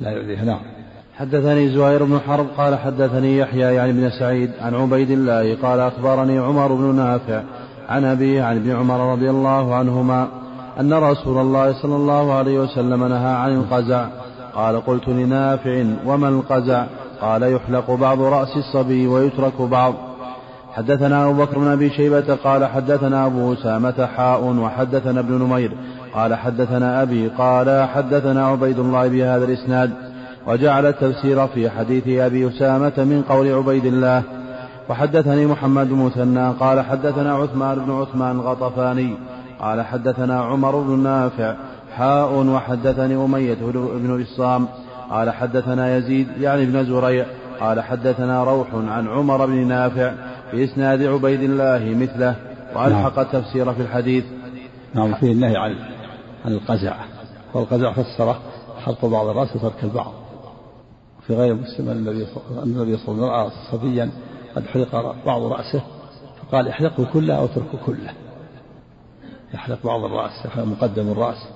لا 0.00 0.10
يؤذيها. 0.10 0.44
نعم. 0.44 0.77
حدثني 1.18 1.68
زهير 1.68 2.04
بن 2.04 2.20
حرب 2.28 2.46
قال 2.56 2.78
حدثني 2.78 3.38
يحيى 3.38 3.74
يعني 3.74 3.92
بن 3.92 4.10
سعيد 4.10 4.50
عن 4.60 4.74
عبيد 4.74 5.10
الله 5.10 5.56
قال 5.62 5.80
أخبرني 5.80 6.38
عمر 6.38 6.72
بن 6.72 6.94
نافع 6.94 7.42
عن 7.88 8.04
أبيه 8.04 8.42
عن 8.42 8.56
ابن 8.56 8.76
عمر 8.76 9.12
رضي 9.12 9.30
الله 9.30 9.74
عنهما 9.74 10.28
أن 10.80 10.92
رسول 10.92 11.38
الله 11.38 11.82
صلى 11.82 11.96
الله 11.96 12.32
عليه 12.32 12.58
وسلم 12.58 13.04
نهى 13.04 13.30
عن 13.30 13.54
القزع. 13.54 14.06
قال 14.54 14.86
قلت 14.86 15.08
لنافع 15.08 15.84
وما 16.06 16.28
القزع؟ 16.28 16.84
قال 17.20 17.42
يحلق 17.42 17.90
بعض 17.90 18.20
رأس 18.20 18.56
الصبي 18.56 19.06
ويترك 19.06 19.62
بعض. 19.62 19.94
حدثنا 20.72 21.24
أبو 21.24 21.44
بكر 21.44 21.58
بن 21.58 21.68
أبي 21.68 21.90
شيبة 21.90 22.34
قال 22.44 22.64
حدثنا 22.64 23.26
أبو 23.26 23.52
أسامة 23.52 24.08
حاء 24.16 24.44
وحدثنا 24.44 25.20
ابن 25.20 25.34
نمير. 25.34 25.72
قال 26.14 26.34
حدثنا 26.34 27.02
أبي 27.02 27.28
قال 27.28 27.88
حدثنا 27.88 28.46
عبيد 28.46 28.78
الله 28.78 29.08
بهذا 29.08 29.44
الإسناد. 29.44 30.07
وجعل 30.48 30.86
التفسير 30.86 31.46
في 31.46 31.70
حديث 31.70 32.08
أبي 32.08 32.48
أسامة 32.48 32.92
من 32.96 33.24
قول 33.28 33.52
عبيد 33.52 33.84
الله. 33.84 34.22
وحدثني 34.88 35.46
محمد 35.46 35.88
بن 35.88 35.96
مثنى 35.96 36.50
قال 36.60 36.80
حدثنا 36.80 37.34
عثمان 37.34 37.78
بن 37.78 37.92
عثمان 37.92 38.36
الغطفاني 38.36 39.14
قال 39.60 39.82
حدثنا 39.82 40.40
عمر 40.40 40.76
بن 40.76 40.98
نافع 40.98 41.54
حاء 41.96 42.32
وحدثني 42.32 43.24
أمية 43.24 43.56
بن 43.72 44.22
إصام 44.22 44.68
قال 45.10 45.30
حدثنا 45.30 45.96
يزيد 45.96 46.28
يعني 46.40 46.62
ابن 46.62 46.84
زريع 46.84 47.26
قال 47.60 47.80
حدثنا 47.80 48.44
روح 48.44 48.66
عن 48.74 49.08
عمر 49.08 49.46
بن 49.46 49.68
نافع 49.68 50.12
بإسناد 50.52 51.02
عبيد 51.02 51.42
الله 51.42 51.96
مثله 52.00 52.34
وألحق 52.74 53.16
نعم. 53.16 53.26
التفسير 53.26 53.72
في 53.72 53.82
الحديث. 53.82 54.24
نعم 54.94 55.14
فيه 55.14 55.32
النهي 55.32 55.56
عن 55.56 55.74
عن 56.44 56.52
القزع. 56.52 56.94
والقزع 57.54 57.92
فسره 57.92 58.38
حلق 58.84 59.04
بعض 59.04 59.26
الرأس 59.26 59.56
وترك 59.56 59.84
البعض. 59.84 60.12
في 61.28 61.34
غير 61.34 61.54
مسلم 61.54 61.88
أن 61.88 61.96
النبي 61.96 62.26
صلى 62.26 62.44
الله 62.44 62.62
عليه 62.62 62.94
وسلم 62.94 63.24
رأى 63.24 63.50
صبيا 63.72 64.10
قد 64.56 64.66
حلق 64.66 65.16
بعض 65.26 65.42
رأسه 65.42 65.82
فقال 66.42 66.68
احلقه 66.68 67.04
كله 67.12 67.34
أو 67.34 67.44
اتركه 67.44 67.78
كله. 67.86 68.12
يحلق 69.54 69.78
بعض 69.84 70.04
الرأس 70.04 70.46
يحلق 70.46 70.64
مقدم 70.64 71.08
الرأس 71.12 71.48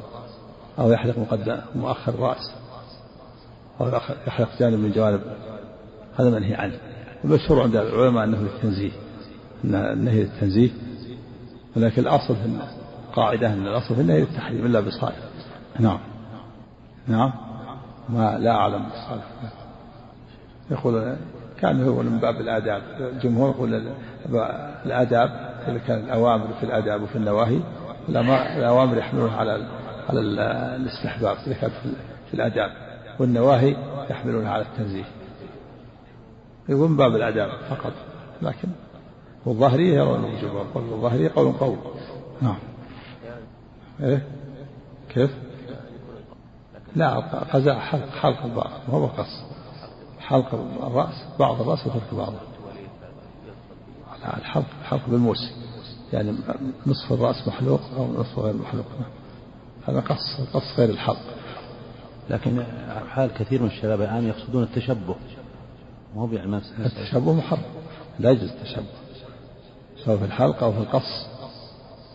أو 0.78 0.92
يحلق 0.92 1.18
مقدم 1.18 1.58
مؤخر 1.74 2.14
الرأس 2.14 2.52
أو 3.80 3.88
يحلق 4.26 4.48
جانب 4.58 4.78
من 4.78 4.92
جوانب. 4.92 5.20
هذا 6.18 6.30
منهي 6.30 6.54
عنه. 6.54 6.78
المشهور 7.24 7.62
عند 7.62 7.76
العلماء 7.76 8.24
أنه 8.24 8.38
للتنزيه 8.38 8.92
أن 9.64 9.74
النهي 9.74 10.22
للتنزيه 10.22 10.70
ولكن 11.76 12.02
الأصل 12.02 12.36
في 12.36 12.58
قاعدة 13.16 13.52
أن 13.52 13.66
الأصل 13.66 13.94
في 13.94 14.00
النهي 14.00 14.20
للتحريم 14.20 14.66
إلا 14.66 14.80
بصالح 14.80 15.16
نعم. 15.80 15.98
نعم. 17.08 17.32
ما 18.08 18.38
لا 18.38 18.50
أعلم 18.50 18.86
بصالح 18.88 19.24
يقول 20.72 21.16
كان 21.60 21.84
هو 21.84 22.02
من 22.02 22.18
باب 22.18 22.40
الآداب. 22.40 22.82
الجمهور 23.00 23.50
يقول 23.50 23.92
الآداب 24.86 25.54
اللي 25.68 25.80
كان 25.80 25.98
الأوامر 25.98 26.46
في 26.60 26.66
الآداب 26.66 27.02
وفي 27.02 27.16
النواهي 27.16 27.60
الأوامر 28.08 28.98
يحملونها 28.98 29.36
على 29.36 29.66
على 30.08 30.20
الاستحباب 30.76 31.36
اللي 31.44 31.54
كانت 31.54 31.72
في 32.30 32.34
الآداب. 32.34 32.70
والنواهي 33.18 33.76
يحملونها 34.10 34.52
على 34.52 34.62
التنزيه. 34.62 35.04
يقول 36.68 36.90
من 36.90 36.96
باب 36.96 37.16
الآداب 37.16 37.50
فقط. 37.70 37.92
لكن 38.42 38.68
والظاهرية 39.46 39.94
يرون 39.94 40.24
الوجوب 40.24 40.66
والظاهرية 40.74 41.30
قول 41.36 41.52
قول 41.52 41.76
نعم. 42.42 42.58
إيه؟ 44.00 44.22
كيف؟ 45.08 45.30
لا 46.96 47.18
قزاء 47.52 47.78
حلق 47.78 48.08
حلق 48.08 48.44
البعض 48.44 48.70
ما 48.88 48.94
هو 48.94 49.06
قص 49.06 49.44
حلق 50.32 50.54
الرأس 50.82 51.24
بعض 51.38 51.60
الرأس 51.60 51.86
وترك 51.86 52.14
بعضه. 52.14 52.38
الحلق 54.38 54.66
الحلق 54.80 55.08
بالموس 55.08 55.52
يعني 56.12 56.34
نصف 56.86 57.12
الرأس 57.12 57.48
محلوق 57.48 57.80
أو 57.96 58.12
نصف 58.12 58.38
غير 58.38 58.54
محلوق. 58.54 58.84
هذا 59.88 60.00
قص 60.00 60.40
قص 60.54 60.78
غير 60.78 60.90
الحلق. 60.90 61.20
لكن 62.30 62.64
حال 63.08 63.34
كثير 63.34 63.62
من 63.62 63.68
الشباب 63.68 64.00
الآن 64.00 64.28
يقصدون 64.28 64.62
التشبه. 64.62 65.14
مو 66.14 66.26
يعني 66.32 66.60
التشبه 66.78 67.32
محرم. 67.32 67.62
لا 68.18 68.30
يجوز 68.30 68.50
التشبه. 68.50 68.84
سواء 70.04 70.16
في 70.16 70.24
الحلق 70.24 70.62
أو 70.62 70.72
في 70.72 70.78
القص. 70.78 71.26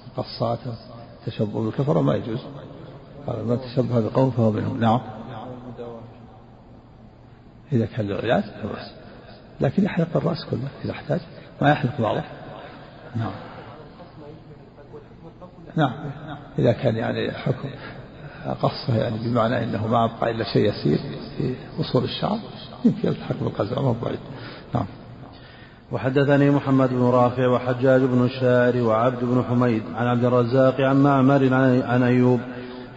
القصات 0.08 0.60
التشبه 1.20 1.64
بالكفرة 1.64 2.02
ما 2.02 2.16
يجوز. 2.16 2.40
قال 3.28 3.48
من 3.48 3.60
تشبه 3.62 4.00
بقوم 4.00 4.32
فهو 4.32 4.52
منهم. 4.52 4.80
نعم. 4.80 5.17
إذا 7.74 7.86
كان 7.86 8.08
له 8.08 8.16
علاج 8.16 8.44
لا 8.44 8.72
بأس 8.74 8.92
لكن 9.62 9.84
يحلق 9.84 10.08
الرأس 10.16 10.46
كله 10.46 10.68
إذا 10.86 10.92
احتاج. 10.92 11.20
ما 11.62 11.72
يحلق 11.72 12.02
بعضه. 12.02 12.24
نعم. 13.16 13.32
نعم. 15.76 15.94
إذا 16.60 16.72
كان 16.72 16.96
يعني 16.96 17.32
حكم 17.32 17.70
قصه 18.62 18.98
يعني 18.98 19.18
بمعنى 19.18 19.64
أنه 19.64 19.88
ما 19.88 20.06
أبقى 20.06 20.32
إلا 20.32 20.44
شيء 20.54 20.70
يسير 20.70 21.00
في 21.38 21.56
وصول 21.80 22.04
الشعر 22.04 22.40
يمكن 22.86 23.08
يلتحق 23.08 23.36
بالقزع 23.42 23.82
ما 23.82 23.96
بعيد. 24.04 24.20
نعم. 24.76 24.86
وحدثني 25.92 26.50
محمد 26.50 26.90
بن 26.90 27.04
رافع 27.04 27.48
وحجاج 27.48 28.02
بن 28.02 28.26
الشاعر 28.26 28.78
وعبد 28.78 29.24
بن 29.24 29.44
حميد 29.50 29.84
عن 29.96 30.08
عبد 30.08 30.26
الرزاق 30.26 30.82
عن 30.82 31.04
معمر 31.04 31.54
عن 31.84 32.04
أيوب 32.04 32.40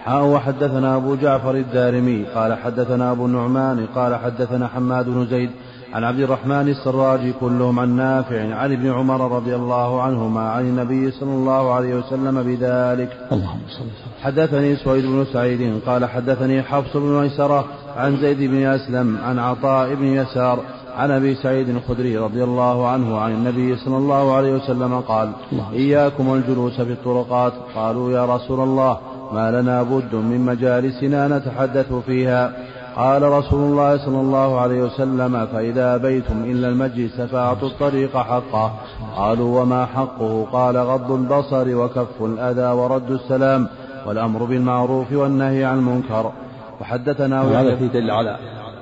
حاء 0.05 0.25
وحدثنا 0.25 0.97
أبو 0.97 1.15
جعفر 1.15 1.55
الدارمي 1.55 2.25
قال 2.35 2.55
حدثنا 2.55 3.13
أبو 3.13 3.27
النعمان 3.27 3.87
قال 3.95 4.17
حدثنا 4.17 4.69
حماد 4.69 5.09
بن 5.09 5.27
زيد 5.27 5.51
عن 5.95 6.05
عبد 6.05 6.21
الرحمن 6.21 6.69
السراج 6.69 7.33
كلهم 7.41 7.79
عن 7.79 7.97
نافع 7.97 8.55
عن 8.55 8.73
ابن 8.73 8.93
عمر 8.93 9.37
رضي 9.37 9.55
الله 9.55 10.03
عنهما 10.03 10.41
عن 10.41 10.65
النبي 10.65 11.11
صلى 11.11 11.31
الله 11.31 11.73
عليه 11.73 11.95
وسلم 11.95 12.43
بذلك. 12.43 13.11
اللهم 13.33 13.61
صل 13.69 13.85
حدثني 14.23 14.77
سويد 14.77 15.07
بن 15.07 15.25
سعيد 15.33 15.81
قال 15.87 16.05
حدثني 16.05 16.63
حفص 16.63 16.97
بن 16.97 17.21
ميسرة 17.21 17.65
عن 17.97 18.17
زيد 18.17 18.51
بن 18.51 18.67
أسلم 18.67 19.19
عن 19.25 19.39
عطاء 19.39 19.95
بن 19.95 20.05
يسار 20.05 20.59
عن 20.97 21.11
أبي 21.11 21.35
سعيد 21.35 21.69
الخدري 21.69 22.19
رضي 22.19 22.45
الله 22.45 22.89
عنه 22.89 23.19
عن 23.19 23.33
النبي 23.33 23.77
صلى 23.77 23.97
الله 23.97 24.35
عليه 24.35 24.53
وسلم 24.53 25.01
قال 25.01 25.33
إياكم 25.73 26.29
والجلوس 26.29 26.81
في 26.81 26.93
الطرقات. 26.93 27.53
قالوا 27.75 28.13
يا 28.13 28.25
رسول 28.35 28.61
الله 28.61 28.99
ما 29.33 29.51
لنا 29.51 29.83
بد 29.83 30.15
من 30.15 30.41
مجالسنا 30.41 31.29
نتحدث 31.29 31.93
فيها. 31.93 32.53
قال 32.97 33.23
رسول 33.23 33.61
الله 33.61 33.97
صلى 34.07 34.21
الله 34.21 34.61
عليه 34.61 34.83
وسلم 34.83 35.47
فإذا 35.47 35.95
أبيتم 35.95 36.45
إلا 36.45 36.69
المجلس 36.69 37.21
فأعطوا 37.21 37.69
الطريق 37.69 38.17
حقه. 38.17 38.75
قالوا 39.17 39.61
وما 39.61 39.87
حقه؟ 39.87 40.45
قال 40.53 40.77
غض 40.77 41.13
البصر 41.13 41.77
وكف 41.77 42.23
الأذى 42.23 42.73
ورد 42.73 43.11
السلام 43.11 43.69
والأمر 44.07 44.45
بالمعروف 44.45 45.13
والنهي 45.13 45.65
عن 45.65 45.79
المنكر. 45.79 46.33
وحدثنا 46.81 47.43
وهذا 47.43 47.77
في 47.77 47.89
دل 47.89 48.11
على 48.11 48.37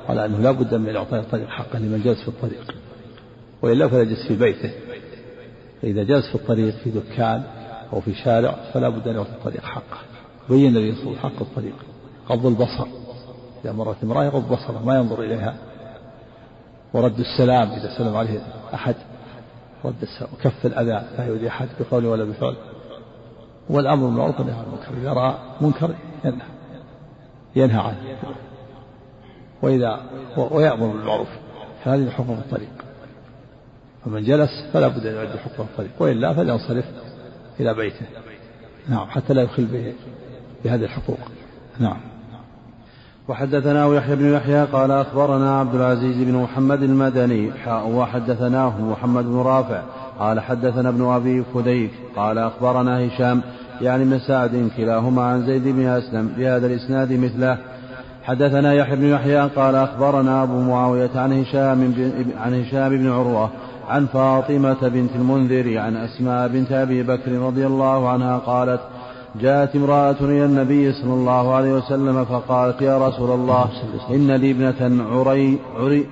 على 0.08 0.24
أنه 0.24 0.38
لا 0.38 0.50
بد 0.50 0.74
من 0.74 0.96
إعطاء 0.96 1.20
الطريق 1.20 1.48
حقه 1.48 1.78
لمن 1.78 2.02
جلس 2.04 2.22
في 2.22 2.28
الطريق. 2.28 2.74
وإلا 3.62 3.88
فلا 3.88 4.02
يجلس 4.02 4.26
في 4.28 4.36
بيته. 4.36 4.70
فإذا 5.82 6.02
جلس 6.02 6.28
في 6.28 6.34
الطريق 6.34 6.74
في 6.74 6.90
دكان 6.90 7.42
أو 7.92 8.00
في 8.00 8.14
شارع 8.14 8.54
فلا 8.74 8.88
بد 8.88 9.08
أن 9.08 9.14
يعطي 9.14 9.30
الطريق 9.30 9.62
حقه. 9.62 10.07
بين 10.50 10.76
وسلم 10.76 11.16
حق 11.16 11.40
الطريق 11.40 11.74
غض 12.28 12.46
البصر. 12.46 12.86
إذا 13.64 13.72
مرت 13.72 13.96
امرأة 14.02 14.24
يغض 14.24 14.52
بصره 14.52 14.82
ما 14.84 14.96
ينظر 14.96 15.22
إليها. 15.22 15.56
ورد 16.92 17.18
السلام 17.18 17.70
إذا 17.70 17.98
سلم 17.98 18.16
عليه 18.16 18.40
أحد 18.74 18.94
رد 19.84 20.02
السلام. 20.02 20.30
وكف 20.32 20.66
الأذى 20.66 21.06
لا 21.18 21.26
يؤذي 21.26 21.48
أحد 21.48 21.68
بقول 21.80 22.06
ولا 22.06 22.24
بفعل. 22.24 22.56
والأمر 23.70 24.06
بالمعروف 24.06 24.40
والنهي 24.40 24.56
عن 24.56 24.64
المنكر. 24.64 25.02
إذا 25.02 25.12
رأى 25.12 25.34
منكر 25.60 25.94
ينهى. 26.24 26.46
ينهى 27.56 27.80
عنه. 27.80 27.96
وإذا 29.62 30.00
ويأمر 30.36 30.86
بالمعروف. 30.86 31.28
فهذه 31.84 32.10
حكم 32.10 32.32
الطريق. 32.32 32.84
فمن 34.04 34.24
جلس 34.24 34.50
فلا 34.72 34.88
بد 34.88 35.06
أن 35.06 35.14
يؤدي 35.14 35.38
حكم 35.38 35.62
الطريق. 35.62 35.90
وإلا 35.98 36.34
فلينصرف 36.34 36.84
إلى 37.60 37.74
بيته. 37.74 38.06
نعم 38.88 39.06
حتى 39.06 39.34
لا 39.34 39.42
يخل 39.42 39.64
بهذه 40.64 40.84
الحقوق. 40.84 41.18
نعم. 41.80 41.96
وحدثناه 43.28 43.94
يحيى 43.94 44.16
بن 44.16 44.34
يحيى 44.34 44.64
قال 44.64 44.90
أخبرنا 44.90 45.60
عبد 45.60 45.74
العزيز 45.74 46.16
بن 46.16 46.34
محمد 46.34 46.82
المدني. 46.82 47.50
وحدثناه 47.86 48.80
محمد 48.80 49.24
بن 49.24 49.36
رافع. 49.36 49.82
قال 50.18 50.40
حدثنا 50.40 50.88
ابن 50.88 51.04
أبي 51.04 51.44
فديك. 51.54 51.90
قال 52.16 52.38
أخبرنا 52.38 53.06
هشام 53.06 53.42
يعني 53.80 54.04
بن 54.04 54.18
سعد 54.18 54.70
كلاهما 54.76 55.22
عن 55.22 55.46
زيد 55.46 55.68
بن 55.68 55.86
أسلم 55.86 56.32
بهذا 56.36 56.66
الإسناد 56.66 57.12
مثله. 57.12 57.58
حدثنا 58.28 58.72
يحيى 58.72 58.96
بن 58.96 59.04
يحيى 59.04 59.40
قال 59.40 59.74
أخبرنا 59.74 60.42
أبو 60.42 60.60
معاوية 60.60 61.10
عن 61.14 61.32
هشام 61.32 61.94
عن 62.38 62.62
هشام 62.62 62.88
بن 62.88 63.10
عروة 63.10 63.50
عن 63.88 64.06
فاطمة 64.06 64.88
بنت 64.88 65.10
المنذر 65.14 65.78
عن 65.78 65.96
أسماء 65.96 66.48
بنت 66.48 66.72
أبي 66.72 67.02
بكر 67.02 67.32
رضي 67.32 67.66
الله 67.66 68.08
عنها 68.08 68.38
قالت 68.38 68.80
جاءت 69.36 69.76
امرأة 69.76 70.16
إلى 70.20 70.44
النبي 70.44 70.92
صلى 70.92 71.14
الله 71.14 71.54
عليه 71.54 71.72
وسلم 71.72 72.24
فقالت 72.24 72.82
يا 72.82 73.08
رسول 73.08 73.30
الله 73.30 73.70
إن 74.10 74.30
لي 74.30 74.50
ابنة 74.50 75.04
عري 75.04 75.58
عري 75.76 76.06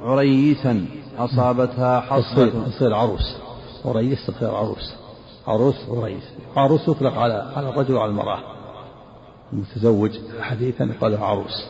عريسا 0.00 0.86
أصابتها 1.18 2.00
حصبة 2.00 2.66
تصير 2.66 2.94
عروس. 2.94 3.36
عريس 3.84 4.26
تصير 4.26 4.54
عروس. 4.54 4.94
عروس 5.46 5.76
عريس. 5.90 6.22
عروس 6.56 6.88
يطلق 6.88 7.18
على 7.18 7.52
على 7.56 7.68
الرجل 7.68 7.94
وعلى 7.94 8.10
المرأة. 8.10 8.38
المتزوج 9.52 10.18
حديثا 10.40 10.90
قال 11.00 11.16
عروس. 11.16 11.66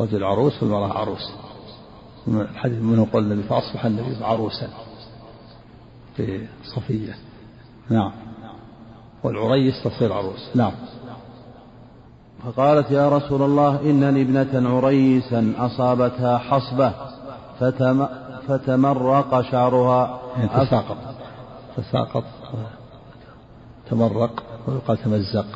رجل 0.00 0.24
عروس 0.24 0.62
والمرأة 0.62 0.98
عروس. 0.98 1.30
الحديث 2.28 2.82
منه 2.82 3.06
قال 3.12 3.22
النبي 3.22 3.42
فأصبح 3.42 3.84
النبي 3.84 4.24
عروسا. 4.24 4.68
في 6.16 6.46
صفية. 6.64 7.16
نعم. 7.90 8.12
والعريس 9.26 9.74
تصير 9.84 10.12
عروس 10.12 10.50
نعم. 10.54 10.72
فقالت 12.44 12.90
يا 12.90 13.08
رسول 13.08 13.42
الله 13.42 13.80
إن 13.80 14.04
لي 14.04 14.22
ابنة 14.22 14.76
عريسا 14.76 15.52
أصابتها 15.58 16.38
حصبة 16.38 16.92
فتم 17.60 18.06
فتمرق 18.48 19.40
شعرها. 19.40 20.20
يعني 20.36 20.48
تساقط. 20.48 20.96
تساقط. 21.76 22.24
تمرق 23.90 24.42
ويقال 24.68 24.98
تمزق. 24.98 25.46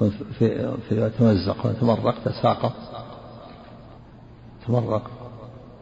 في 0.00 0.10
في, 0.38 0.76
في 0.88 1.10
تمزق. 1.18 1.66
وتمرق 1.66 2.14
تساقط. 2.24 2.72
تمرق. 4.66 5.10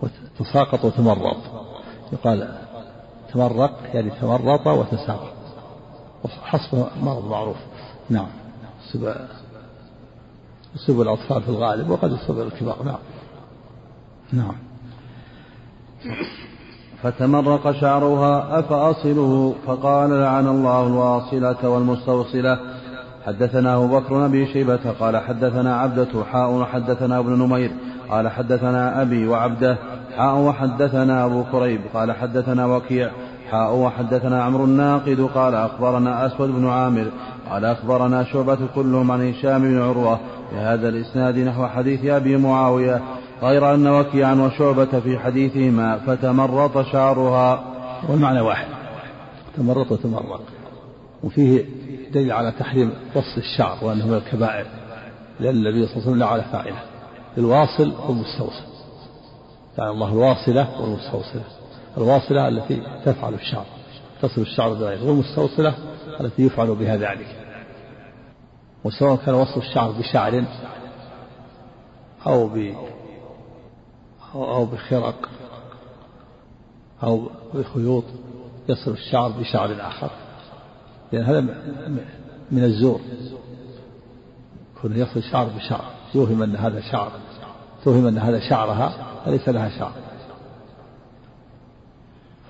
وتساقط 0.02 0.84
وتمرط 0.84 1.36
يقال 2.12 2.58
تمرق 3.32 3.78
يعني 3.94 4.10
تمرط 4.10 4.66
وتساقط. 4.66 5.35
حصف 6.30 6.74
مرض 7.02 7.30
معروف. 7.30 7.56
نعم. 8.10 8.26
يصيب 8.88 9.14
يصيب 10.74 11.00
الأطفال 11.00 11.42
في 11.42 11.48
الغالب 11.48 11.90
وقد 11.90 12.12
يصيب 12.12 12.40
الكبار. 12.40 12.76
نعم. 12.84 12.98
نعم. 14.32 14.54
فتمرق 17.02 17.70
شعرها 17.80 18.58
أفأصله؟ 18.58 19.54
فقال 19.66 20.10
لعن 20.10 20.48
الله 20.48 20.86
الواصلة 20.86 21.68
والمستوصلة. 21.68 22.60
حدثنا 23.26 23.74
أبو 23.74 24.00
بكر 24.00 24.26
بن 24.26 24.46
شيبة 24.46 24.90
قال 25.00 25.16
حدثنا 25.16 25.76
عبدة 25.76 26.24
حاء 26.24 26.50
وحدثنا 26.50 27.18
ابن 27.18 27.32
نمير. 27.32 27.70
قال 28.10 28.28
حدثنا 28.28 29.02
أبي 29.02 29.28
وعبده 29.28 29.78
حاء 30.16 30.36
وحدثنا 30.36 31.24
أبو 31.24 31.44
كريب. 31.44 31.80
قال 31.94 32.12
حدثنا 32.12 32.66
وكيع. 32.66 33.10
حاء 33.50 33.74
وحدثنا 33.74 34.42
عمرو 34.42 34.64
الناقد 34.64 35.20
قال 35.34 35.54
أخبرنا 35.54 36.26
أسود 36.26 36.50
بن 36.50 36.68
عامر 36.68 37.10
قال 37.50 37.64
أخبرنا 37.64 38.24
شعبة 38.24 38.58
كلهم 38.74 39.10
عن 39.10 39.30
هشام 39.30 39.62
بن 39.62 39.82
عروة 39.82 40.20
بهذا 40.52 40.88
الإسناد 40.88 41.38
نحو 41.38 41.66
حديث 41.66 42.04
أبي 42.04 42.36
معاوية 42.36 43.02
غير 43.42 43.74
أن 43.74 43.86
وكيعا 43.86 44.34
وشعبة 44.34 45.00
في 45.00 45.18
حديثهما 45.18 45.98
فتمرط 45.98 46.78
شعرها. 46.78 47.64
والمعنى 48.08 48.40
واحد. 48.40 48.66
تمرط 49.56 49.92
وتمرق. 49.92 50.40
وفيه 51.24 51.64
دليل 52.12 52.32
على 52.32 52.52
تحريم 52.58 52.92
قص 53.14 53.36
الشعر 53.36 53.78
وأنه 53.82 54.06
من 54.06 54.14
الكبائر 54.14 54.66
لأن 55.40 55.54
النبي 55.54 55.86
صلى 55.86 55.96
الله 55.96 56.06
عليه 56.06 56.10
وسلم 56.10 56.22
على 56.22 56.42
فاعله 56.42 56.82
الواصل 57.38 57.92
والمستوصل. 58.08 58.66
يعني 59.78 59.90
الله 59.90 60.12
الواصلة 60.12 60.80
والمستوصلة. 60.80 61.65
الواصلة 61.96 62.48
التي 62.48 62.82
تفعل 63.04 63.34
الشعر 63.34 63.66
تصل 64.22 64.40
الشعر 64.40 64.74
بغيره 64.74 65.04
والمستوصلة 65.04 65.74
التي 66.20 66.42
يفعل 66.42 66.74
بها 66.74 66.96
ذلك. 66.96 67.36
وسواء 68.84 69.16
كان 69.16 69.34
وصل 69.34 69.60
الشعر 69.60 69.90
بشعر 69.90 70.44
أو 72.26 72.48
ب 72.48 72.74
أو 74.34 74.64
بخرق 74.64 75.28
أو 77.02 77.30
بخيوط 77.54 78.04
يصل 78.68 78.90
الشعر 78.90 79.28
بشعر 79.30 79.76
آخر. 79.80 80.10
لأن 81.12 81.24
هذا 81.24 81.40
من 82.50 82.64
الزور. 82.64 83.00
يكون 84.76 84.96
يصل 84.96 85.16
الشعر 85.16 85.46
بشعر 85.46 85.84
يوهم 86.14 86.42
أن 86.42 86.56
هذا 86.56 86.80
شعر 86.80 87.10
توهم 87.84 88.06
أن 88.06 88.18
هذا 88.18 88.40
شعرها 88.40 88.92
فليس 89.24 89.48
لها 89.48 89.68
شعر. 89.78 90.05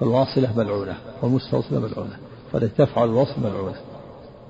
فالواصلة 0.00 0.56
ملعونة 0.56 0.96
والمستوصلة 1.22 1.80
ملعونة 1.80 2.16
فالتي 2.52 2.84
تفعل 2.84 3.08
الوصل 3.08 3.40
ملعونة 3.40 3.76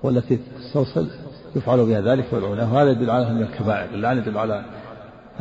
والتي 0.03 0.39
تستوصل 0.59 1.09
يفعل 1.57 1.87
بها 1.87 2.01
ذلك 2.01 2.35
ملعونة. 2.35 2.75
وهذا 2.75 2.91
يدل 2.91 3.11
على 3.11 3.35
من 3.35 3.43
الكبائر 3.43 3.95
اللعن 3.95 4.19
يدل 4.19 4.39
على 4.39 4.65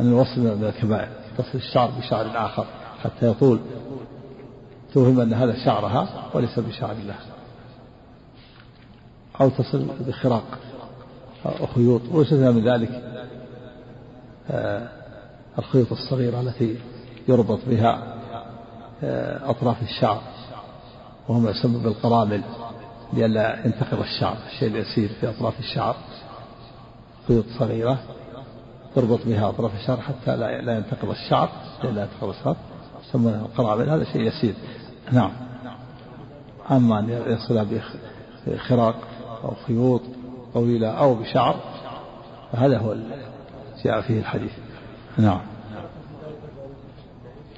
أن 0.00 0.08
الوصل 0.08 0.40
من 0.40 0.72
الكبائر 0.76 1.08
تصل 1.38 1.58
الشعر 1.58 1.90
بشعر 1.98 2.46
آخر 2.46 2.66
حتى 3.02 3.30
يطول 3.30 3.60
توهم 4.94 5.20
أن 5.20 5.32
هذا 5.32 5.64
شعرها 5.64 6.08
وليس 6.34 6.58
بشعر 6.58 6.92
الله. 6.92 7.16
أو 9.40 9.48
تصل 9.48 9.86
بخراق 10.06 10.58
أو 11.46 11.66
خيوط 11.66 12.02
ويستثنى 12.12 12.52
من 12.52 12.68
ذلك 12.68 13.02
آه، 14.50 14.88
الخيوط 15.58 15.92
الصغيرة 15.92 16.40
التي 16.40 16.76
يربط 17.28 17.58
بها 17.66 18.15
أطراف 19.42 19.82
الشعر. 19.82 20.20
وهو 21.28 21.40
ما 21.40 21.50
يسمى 21.50 21.78
بالقرامل 21.78 22.42
لئلا 23.12 23.66
ينتقض 23.66 24.00
الشعر 24.00 24.36
الشيء 24.46 24.68
اليسير 24.68 25.08
في 25.20 25.30
أطراف 25.30 25.58
الشعر. 25.58 25.96
خيوط 27.28 27.44
صغيرة 27.58 27.98
تربط 28.94 29.20
بها 29.26 29.48
أطراف 29.48 29.74
الشعر 29.74 29.96
حتى 30.00 30.36
لا 30.36 30.60
لا 30.60 30.76
ينتقض 30.76 31.10
الشعر 31.10 31.48
لئلا 31.84 32.02
ينتقض 32.02 32.28
الشعر. 32.28 32.56
يسمى 33.08 33.30
القرامل 33.30 33.90
هذا 33.90 34.04
شيء 34.04 34.22
يسير. 34.22 34.54
نعم. 35.12 35.30
أما 36.70 36.98
أن 36.98 37.22
يصلها 37.26 37.66
بخراق 38.46 38.94
أو 39.44 39.52
خيوط 39.66 40.02
طويلة 40.54 40.88
أو 40.88 41.14
بشعر 41.14 41.56
فهذا 42.52 42.78
هو 42.78 42.96
جاء 43.84 44.00
فيه 44.00 44.20
الحديث. 44.20 44.52
نعم. 45.18 45.40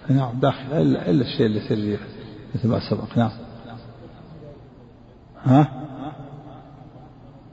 نعم 0.09 0.41
داخل 0.41 0.73
إلا, 0.73 1.11
الشيء 1.11 1.47
اللي 1.47 1.65
يصير 1.65 2.01
مثل 2.55 2.69
ما 2.69 2.81
سبق. 2.91 3.19
نعم. 3.19 3.31
ها؟ 5.45 5.73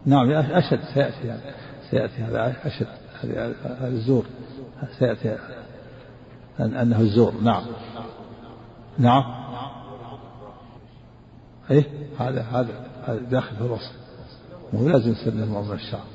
نعم 0.05 0.31
أشد 0.31 0.79
سيأتي 0.93 1.31
هذا 1.31 1.53
سيأتي 1.91 2.21
هذا 2.21 2.55
أشد 2.63 2.87
هذا 3.21 3.87
الزور 3.87 4.25
سيأتي 4.99 5.37
أنه 6.59 6.99
الزور. 6.99 7.33
نعم. 7.41 7.63
نعم. 8.97 9.23
إيه؟ 11.71 11.83
هذا 12.19 12.41
هذا 12.41 13.19
داخل 13.29 13.55
في 13.55 13.61
الوصف. 13.61 13.91
مو 14.73 14.89
لازم 14.89 15.11
يصير 15.11 15.33
له 15.33 15.61
من 15.61 15.73
الشعر. 15.73 16.05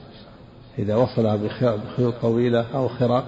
إذا 0.78 0.96
وصلها 0.96 1.36
بخيوط 1.36 2.14
طويلة 2.22 2.66
أو 2.74 2.88
خراق 2.88 3.24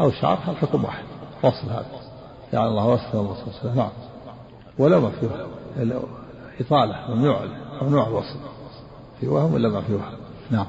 أو 0.00 0.10
شعر 0.10 0.36
حكم 0.36 0.84
واحد. 0.84 1.04
وصل 1.42 1.70
هذا. 1.70 2.07
يعني 2.52 2.68
الله 2.68 2.86
وصل 2.86 3.04
الله 3.14 3.74
نعم. 3.74 3.90
ولا 4.78 4.98
ما 4.98 5.10
فيه. 5.10 5.28
إطالة. 6.60 7.14
ممنوع. 7.14 7.40
ممنوع 7.82 8.06
الوصل 8.06 8.36
في 9.20 9.28
وهم 9.28 9.54
ولا 9.54 9.68
ما 9.68 9.80
في 9.80 9.94
وهم؟ 9.94 10.12
نعم. 10.50 10.66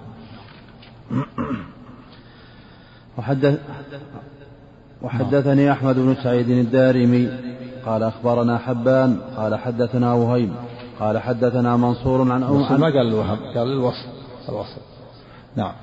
وحدث 3.18 3.60
وحدثني 5.02 5.72
أحمد 5.72 5.96
بن 5.96 6.16
سعيد 6.24 6.50
الدارمي. 6.50 7.30
قال 7.86 8.04
أخبرنا 8.04 8.58
حبان. 8.58 9.20
قال 9.38 9.56
حدثنا 9.56 10.14
وهيم 10.14 10.56
قال 11.00 11.18
حدثنا 11.18 11.78
منصور 11.78 12.32
عن 12.32 12.44
أم 12.44 12.80
ما 12.80 12.88
قال 12.88 13.08
الوهم 13.08 13.38
قال 13.56 13.72
الوصل 13.72 14.08
الوصل 14.50 14.82
نعم. 15.56 15.74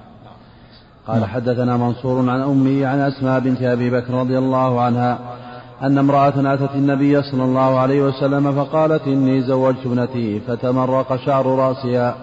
قال. 1.07 1.25
حدثنا 1.25 1.77
منصور 1.77 2.31
عن 2.31 2.41
أمي 2.41 2.85
عن 2.85 2.99
أسماء 2.99 3.41
بنت 3.41 3.63
أبي 3.63 3.91
بكر 3.91 4.15
رضي 4.15 4.39
الله 4.39 4.81
عنها 4.81 5.36
أن 5.83 5.99
امرأة 5.99 6.55
أتت 6.55 6.75
النبي 6.75 7.23
صلى 7.23 7.45
الله 7.45 7.79
عليه 7.79 8.03
وسلم 8.03 8.53
فقالت 8.53 9.03
إني 9.07 9.43
زوجت 9.43 9.87
ابنتي 9.87 10.41
فتمرق 10.41 11.17
شعر 11.17 11.47
رأسها 11.47 12.15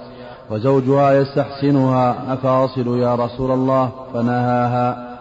وزوجها 0.49 1.11
يستحسنها. 1.11 2.33
أفاصل 2.33 2.99
يا 2.99 3.15
رسول 3.15 3.51
الله 3.51 3.91
فنهاها. 4.13 5.13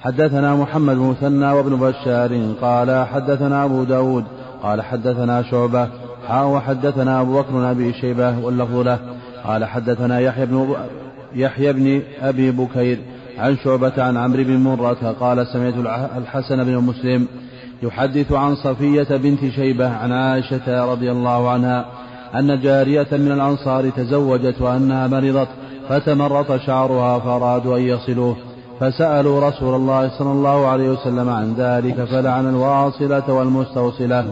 حدثنا 0.00 0.54
محمد 0.54 0.96
بن 0.96 1.02
مثنى 1.02 1.52
وابن 1.52 1.76
بشار 1.76 2.40
قال 2.62 3.06
حدثنا 3.06 3.64
أبو 3.64 3.84
داود 3.84 4.24
قال 4.62 4.82
حدثنا 4.82 5.42
شعبة 5.42 5.88
حا 6.28 6.42
وحدثنا 6.42 7.20
أبو 7.20 7.38
بكر 7.38 7.50
بن 7.50 7.64
أبي 7.64 7.92
شيبة 7.92 8.38
واللفظ 8.38 8.76
له. 8.76 8.98
قال 9.44 9.64
حدثنا 9.64 10.20
يحيى 10.20 10.46
بن 10.46 10.76
يحيى 11.34 11.72
بن 11.72 12.02
أبي 12.22 12.50
بكير 12.50 12.98
عن 13.40 13.56
شعبة 13.56 14.02
عن 14.02 14.16
عمرو 14.16 14.44
بن 14.44 14.56
مرة 14.56 15.16
قال 15.20 15.46
سمعت 15.46 15.74
الحسن 16.16 16.64
بن 16.64 16.76
مسلم 16.76 17.26
يحدث 17.82 18.32
عن 18.32 18.54
صفية 18.54 19.16
بنت 19.16 19.40
شيبة 19.54 19.88
عن 19.88 20.12
عائشة 20.12 20.84
رضي 20.92 21.10
الله 21.10 21.50
عنها 21.50 21.86
أن 22.34 22.60
جارية 22.60 23.06
من 23.12 23.32
الأنصار 23.32 23.90
تزوجت 23.90 24.60
وأنها 24.60 25.06
مرضت 25.06 25.48
فتمرط 25.88 26.60
شعرها 26.60 27.18
فأرادوا 27.18 27.78
أن 27.78 27.82
يصلوه 27.82 28.36
فسألوا 28.80 29.48
رسول 29.48 29.74
الله 29.74 30.18
صلى 30.18 30.32
الله 30.32 30.66
عليه 30.66 30.90
وسلم 30.90 31.28
عن 31.28 31.54
ذلك 31.58 32.04
فلعن 32.04 32.48
الواصلة 32.48 33.32
والمستوصلة. 33.32 34.24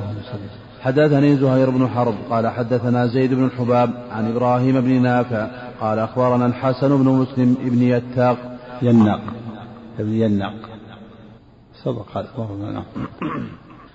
حدثني 0.82 1.36
زهير 1.36 1.70
بن 1.70 1.88
حرب 1.88 2.14
قال 2.30 2.48
حدثنا 2.48 3.06
زيد 3.06 3.34
بن 3.34 3.44
الحباب 3.44 3.90
عن 4.12 4.30
إبراهيم 4.30 4.80
بن 4.80 5.02
نافع 5.02 5.46
قال 5.80 5.98
أخبرنا 5.98 6.46
الحسن 6.46 6.88
بن 6.88 7.04
مسلم 7.04 7.56
بن 7.60 7.82
يتاق 7.82 8.57
يناق 8.82 9.20
ابن 9.98 10.12
يناق 10.12 10.54
سبق 11.84 12.16
أخبرنا 12.16 12.70
نعم 12.70 12.84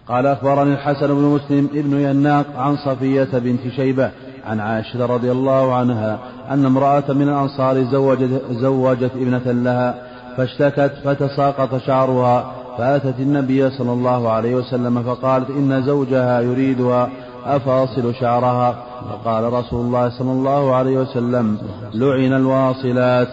قال 0.07 0.27
أخبرني 0.27 0.73
الحسن 0.73 1.07
بن 1.07 1.21
مسلم 1.21 1.69
ابن 1.73 1.99
يناق 1.99 2.45
عن 2.57 2.75
صفية 2.75 3.29
بنت 3.33 3.67
شيبة 3.75 4.11
عن 4.45 4.59
عائشة 4.59 5.05
رضي 5.05 5.31
الله 5.31 5.75
عنها 5.75 6.19
أن 6.49 6.65
امرأة 6.65 7.13
من 7.13 7.29
الأنصار 7.29 7.83
زوجت, 7.83 8.41
زوجت 8.51 9.11
ابنة 9.15 9.51
لها 9.51 9.95
فاشتكت 10.37 10.91
فتساقط 11.03 11.77
شعرها 11.77 12.51
فأتت 12.77 13.19
النبي 13.19 13.69
صلى 13.69 13.93
الله 13.93 14.29
عليه 14.29 14.55
وسلم 14.55 15.03
فقالت 15.03 15.49
إن 15.49 15.83
زوجها 15.83 16.41
يريدها 16.41 17.09
أفاصل 17.45 18.15
شعرها؟ 18.15 18.75
فقال 19.09 19.53
رسول 19.53 19.85
الله 19.85 20.09
صلى 20.09 20.31
الله 20.31 20.75
عليه 20.75 20.97
وسلم 20.97 21.57
لعن 21.93 22.33
الواصلات. 22.33 23.27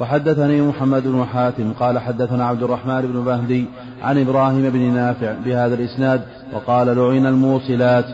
وحدثني 0.00 0.60
محمد 0.60 1.02
بن 1.02 1.24
حاتم 1.24 1.72
قال 1.80 1.98
حدثنا 1.98 2.46
عبد 2.46 2.62
الرحمن 2.62 3.00
بن 3.00 3.18
مهدي 3.18 3.66
عن 4.02 4.18
إبراهيم 4.18 4.70
بن 4.70 4.94
نافع 4.94 5.32
بهذا 5.44 5.74
الإسناد 5.74 6.20
وقال 6.52 6.86
لعن 6.86 7.26
الموصلات. 7.26 8.04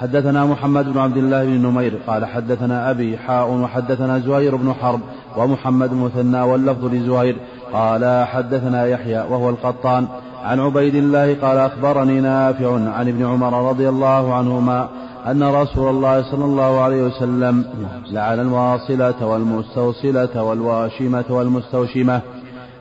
حدثنا 0.00 0.44
محمد 0.44 0.92
بن 0.92 0.98
عبد 0.98 1.16
الله 1.16 1.44
بن 1.44 1.66
نمير 1.66 1.98
قال 2.06 2.24
حدثنا 2.24 2.90
أبي 2.90 3.18
حاء 3.18 3.50
وحدثنا 3.50 4.18
زهير 4.18 4.56
بن 4.56 4.72
حرب 4.72 5.00
ومحمد 5.36 5.92
مثنى 5.92 6.40
واللفظ 6.40 6.84
لزهير 6.84 7.36
قال 7.72 8.26
حدثنا 8.26 8.86
يحيى 8.86 9.18
وهو 9.18 9.50
القطان. 9.50 10.06
عن 10.44 10.60
عبيد 10.60 10.94
الله 10.94 11.36
قال 11.42 11.58
أخبرني 11.58 12.20
نافع 12.20 12.72
عن 12.72 13.08
ابن 13.08 13.26
عمر 13.26 13.68
رضي 13.68 13.88
الله 13.88 14.34
عنهما 14.34 14.88
أن 15.26 15.42
رسول 15.42 15.88
الله 15.88 16.30
صلى 16.30 16.44
الله 16.44 16.80
عليه 16.80 17.02
وسلم 17.02 17.64
لعن 18.10 18.40
الواصلة 18.40 19.26
والمستوصلة 19.26 20.42
والواشمة 20.42 21.24
والمستوشمة. 21.28 22.20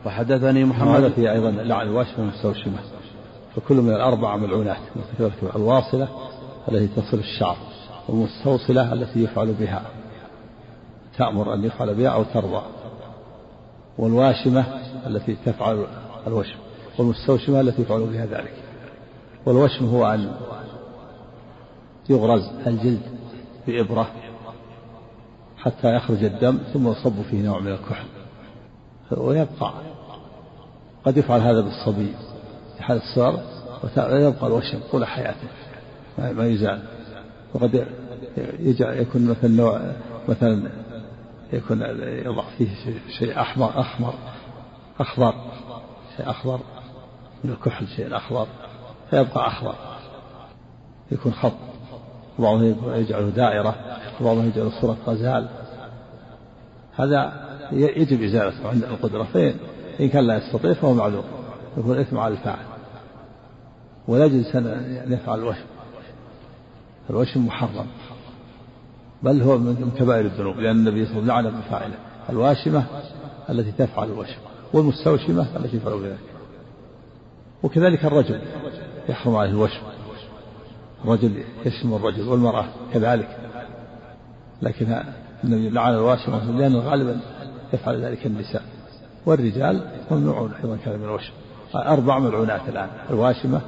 وحدثني 0.05 0.63
محمد. 0.63 1.11
فيه 1.11 1.31
أيضا 1.31 1.51
لعن 1.51 1.87
الواشمة 1.87 2.19
والمستوشمة. 2.19 2.77
فكل 3.55 3.75
من 3.75 3.91
الأربع 3.91 4.35
ملعونات. 4.35 4.77
الواصلة 5.55 6.07
التي 6.71 6.87
تصل 6.87 7.17
الشعر 7.17 7.55
والمستوصلة 8.07 8.93
التي 8.93 9.23
يفعل 9.23 9.53
بها. 9.59 9.81
تأمر 11.17 11.53
أن 11.53 11.63
يفعل 11.63 11.95
بها 11.95 12.09
أو 12.09 12.23
ترضى. 12.23 12.61
والواشمة 13.97 14.65
التي 15.07 15.37
تفعل 15.45 15.85
الوشم. 16.27 16.57
والمستوشمة 16.97 17.61
التي 17.61 17.81
يفعل 17.81 18.03
بها 18.03 18.25
ذلك. 18.25 18.53
والوشم 19.45 19.85
هو 19.85 20.05
أن 20.05 20.31
يغرز 22.09 22.49
الجلد 22.67 23.01
بإبرة 23.67 24.07
حتى 25.57 25.95
يخرج 25.95 26.23
الدم 26.23 26.57
ثم 26.73 26.87
يصب 26.91 27.21
فيه 27.21 27.41
نوع 27.41 27.59
من 27.59 27.71
الكحل. 27.71 28.07
ويبقى. 29.11 29.73
قد 31.05 31.17
يفعل 31.17 31.41
هذا 31.41 31.61
بالصبي 31.61 32.13
في 32.77 32.83
حال 32.83 32.97
الصغر 32.97 33.39
ويبقى 34.13 34.47
الوشم 34.47 34.79
طول 34.91 35.05
حياته 35.05 35.47
ما 36.17 36.45
يزال. 36.45 36.81
وقد 37.53 37.87
يكون 38.79 39.27
مثلا 39.27 39.49
نوع 39.49 39.81
مثلا 40.29 40.71
يكون 41.53 41.81
يضع 42.25 42.43
فيه 42.57 42.69
شيء 43.19 43.41
أحمر 43.41 43.79
أحمر 43.79 44.13
أخضر 44.99 45.33
شيء 46.17 46.29
أخضر 46.29 46.59
من 47.43 47.51
الكحل 47.51 47.87
شيء 47.87 48.17
أخضر 48.17 48.47
فيبقى 49.09 49.47
أخضر 49.47 49.75
يكون 51.11 51.33
خط. 51.33 51.53
وبعضهم 52.39 52.75
يجعله 52.93 53.29
دائرة 53.29 53.75
وبعضهم 54.21 54.47
يجعله 54.47 54.81
صورة 54.81 54.97
غزال. 55.07 55.47
هذا 56.95 57.33
يجب 57.71 58.23
إزالته 58.23 58.69
عند 58.69 58.83
القدرة 58.83 59.23
فإن 59.23 59.53
إن 59.99 60.09
كان 60.09 60.27
لا 60.27 60.37
يستطيع 60.37 60.73
فهو 60.73 60.93
معذور 60.93 61.23
يكون 61.77 61.95
الإثم 61.95 62.17
على 62.17 62.33
الفاعل. 62.33 62.65
ولا 64.07 64.25
يجوز 64.25 64.55
أن 64.55 65.07
يفعل 65.13 65.39
الوشم 65.39 65.65
الوشم 67.09 67.45
محرم. 67.45 67.87
بل 69.23 69.41
هو 69.41 69.57
من 69.57 69.91
كبائر 69.99 70.25
الذنوب 70.25 70.59
لأن 70.59 70.75
النبي 70.75 71.05
صلى 71.05 71.19
الله 71.19 71.33
عليه 71.33 71.49
وسلم 71.49 71.61
لعن 71.71 71.91
الواشمة 72.29 72.83
التي 73.49 73.71
تفعل 73.71 74.07
الوشم 74.07 74.37
والمستوشمة 74.73 75.47
التي 75.55 75.79
تفعل 75.79 76.03
ذلك 76.03 76.19
وكذلك 77.63 78.05
الرجل 78.05 78.41
يحرم 79.09 79.35
عليه 79.35 79.49
الوشم 79.49 79.81
الرجل 81.03 81.43
يشم 81.65 81.93
الرجل 81.93 82.27
والمرأة 82.27 82.65
كذلك. 82.93 83.37
لكن 84.61 85.03
النبي 85.43 85.69
لعن 85.69 85.93
الواشمة 85.93 86.51
لأن 86.51 86.75
غالبا 86.75 87.19
يفعل 87.73 88.05
ذلك 88.05 88.25
النساء. 88.25 88.63
والرجال 89.25 89.81
ممنوعون 90.11 90.51
أيضا 90.63 90.77
كان 90.85 90.99
من 90.99 91.05
الوشم 91.05 91.33
أربع 91.75 92.19
ملعونات 92.19 92.61
الآن 92.69 92.89
الواشمة 93.09 93.61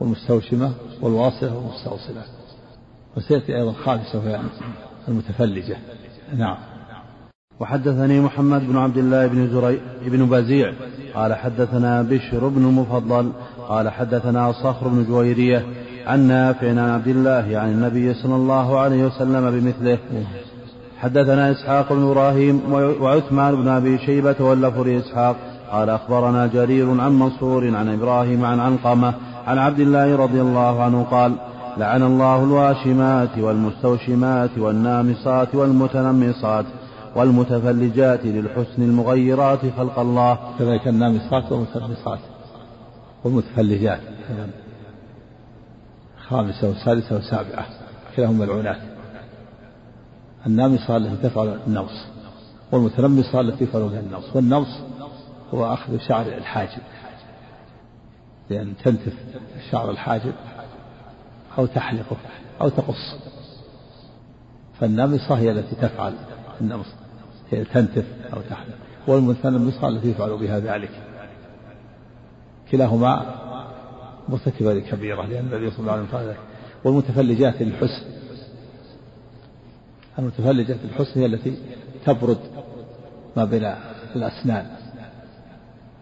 والمستوشمة 0.00 0.72
والواصلة 1.00 1.56
والمستوصلة. 1.56 2.22
وسيأتي 3.16 3.56
أيضا 3.56 3.72
خامسة 3.72 4.18
وهي 4.18 4.40
المتفلجة. 5.08 5.76
نعم. 6.36 6.56
وحدثني 7.60 8.20
محمد 8.20 8.66
بن 8.66 8.76
عبد 8.76 8.96
الله 8.96 9.26
بن 9.26 9.50
زري 9.50 9.80
بن 10.06 10.26
بزيع. 10.26 10.72
قال 11.14 11.34
حدثنا 11.34 12.02
بشر 12.02 12.48
بن 12.48 12.64
المفضل. 12.64 13.32
قال 13.68 13.88
حدثنا 13.88 14.52
صخر 14.52 14.88
بن 14.88 15.04
جويرية. 15.04 15.66
عن 16.06 16.20
نافع 16.20 16.68
عن 16.68 16.78
عبد 16.78 17.08
الله 17.08 17.58
عن 17.58 17.70
النبي 17.70 18.14
صلى 18.14 18.36
الله 18.36 18.78
عليه 18.78 19.06
وسلم 19.06 19.50
بمثله. 19.50 19.98
حدثنا 20.98 21.50
إسحاق 21.50 21.92
بن 21.92 22.02
إبراهيم 22.02 22.72
وعثمان 23.00 23.54
بن 23.54 23.68
أبي 23.68 23.98
شيبة 23.98 24.34
واللفظ 24.40 24.88
إسحاق 24.88 25.36
قال 25.70 25.90
أخبرنا 25.90 26.46
جرير 26.46 27.00
عن 27.00 27.12
منصور 27.18 27.76
عن 27.76 27.88
إبراهيم 27.88 28.44
عن 28.44 28.60
علقمة 28.60 29.14
عن 29.46 29.58
عبد 29.58 29.80
الله 29.80 30.16
رضي 30.16 30.40
الله 30.40 30.82
عنه 30.82 31.02
قال 31.02 31.32
لعن 31.78 32.02
الله 32.02 32.44
الواشمات 32.44 33.38
والمستوشمات 33.38 34.58
والنامصات 34.58 35.54
والمتنمصات 35.54 36.64
والمتفلجات 37.16 38.20
للحسن 38.24 38.82
المغيرات 38.82 39.58
خلق 39.76 39.98
الله. 39.98 40.38
كذلك 40.58 40.88
النامصات 40.88 41.52
والمتنمصات 41.52 42.18
والمتفلجات. 43.24 44.00
خامسة 46.28 46.70
وسادسة 46.70 47.16
وسابعة 47.16 47.66
كلاهما 48.16 48.44
ملعونات. 48.44 48.78
النامصة 50.46 50.96
التي 50.96 51.28
تفعل 51.28 51.60
النوص 51.66 52.04
والمتنمصة 52.72 53.40
التي 53.40 53.66
تفعل 53.66 53.88
بها 53.88 54.00
النوص. 54.00 54.36
والنوص 54.36 54.68
هو 55.54 55.74
أخذ 55.74 55.98
شعر 55.98 56.26
الحاجب. 56.26 56.82
لأن 58.50 58.74
تنتف 58.84 59.12
شعر 59.70 59.90
الحاجب 59.90 60.32
أو 61.58 61.66
تحلقه 61.66 62.16
أو 62.60 62.68
تقص. 62.68 63.16
فالنامصة 64.80 65.34
هي 65.34 65.50
التي 65.50 65.76
تفعل 65.76 66.14
النمص 66.60 66.86
هي 67.50 67.64
تنتف 67.64 68.04
أو 68.34 68.40
تحلق. 68.50 68.74
والمتنمصة 69.06 69.88
التي 69.88 70.10
يفعل 70.10 70.36
بها 70.38 70.58
ذلك. 70.58 70.90
كلاهما 72.70 73.43
مرتكبة 74.28 74.74
لكبيرة 74.74 75.26
لأن 75.26 75.46
النبي 75.46 75.70
صلى 75.70 75.80
الله 75.80 75.92
عليه 75.92 76.02
وسلم 76.02 76.36
والمتفلجات 76.84 77.62
للحسن 77.62 78.04
المتفلجة 80.18 80.76
للحسن 80.84 81.20
هي 81.20 81.26
التي 81.26 81.56
تبرد 82.06 82.38
ما 83.36 83.44
بين 83.44 83.74
الأسنان 84.16 84.66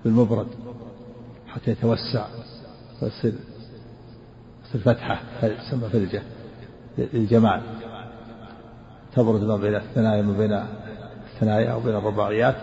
بالمبرد 0.05 0.47
حتى 1.49 1.71
يتوسع 1.71 2.27
ويصير 3.03 3.33
يصير 4.69 4.81
فتحة 4.81 5.21
تسمى 5.41 5.89
فلجة 5.89 6.23
للجمال 6.99 7.63
تبرد 9.17 9.43
ما 9.43 9.57
بين 9.57 9.75
الثنايا 9.75 10.23
ما 10.23 10.39
بين 10.39 10.63
الثنايا 11.35 11.73
أو 11.73 11.81
بين 11.81 11.95
الرباعيات 11.95 12.57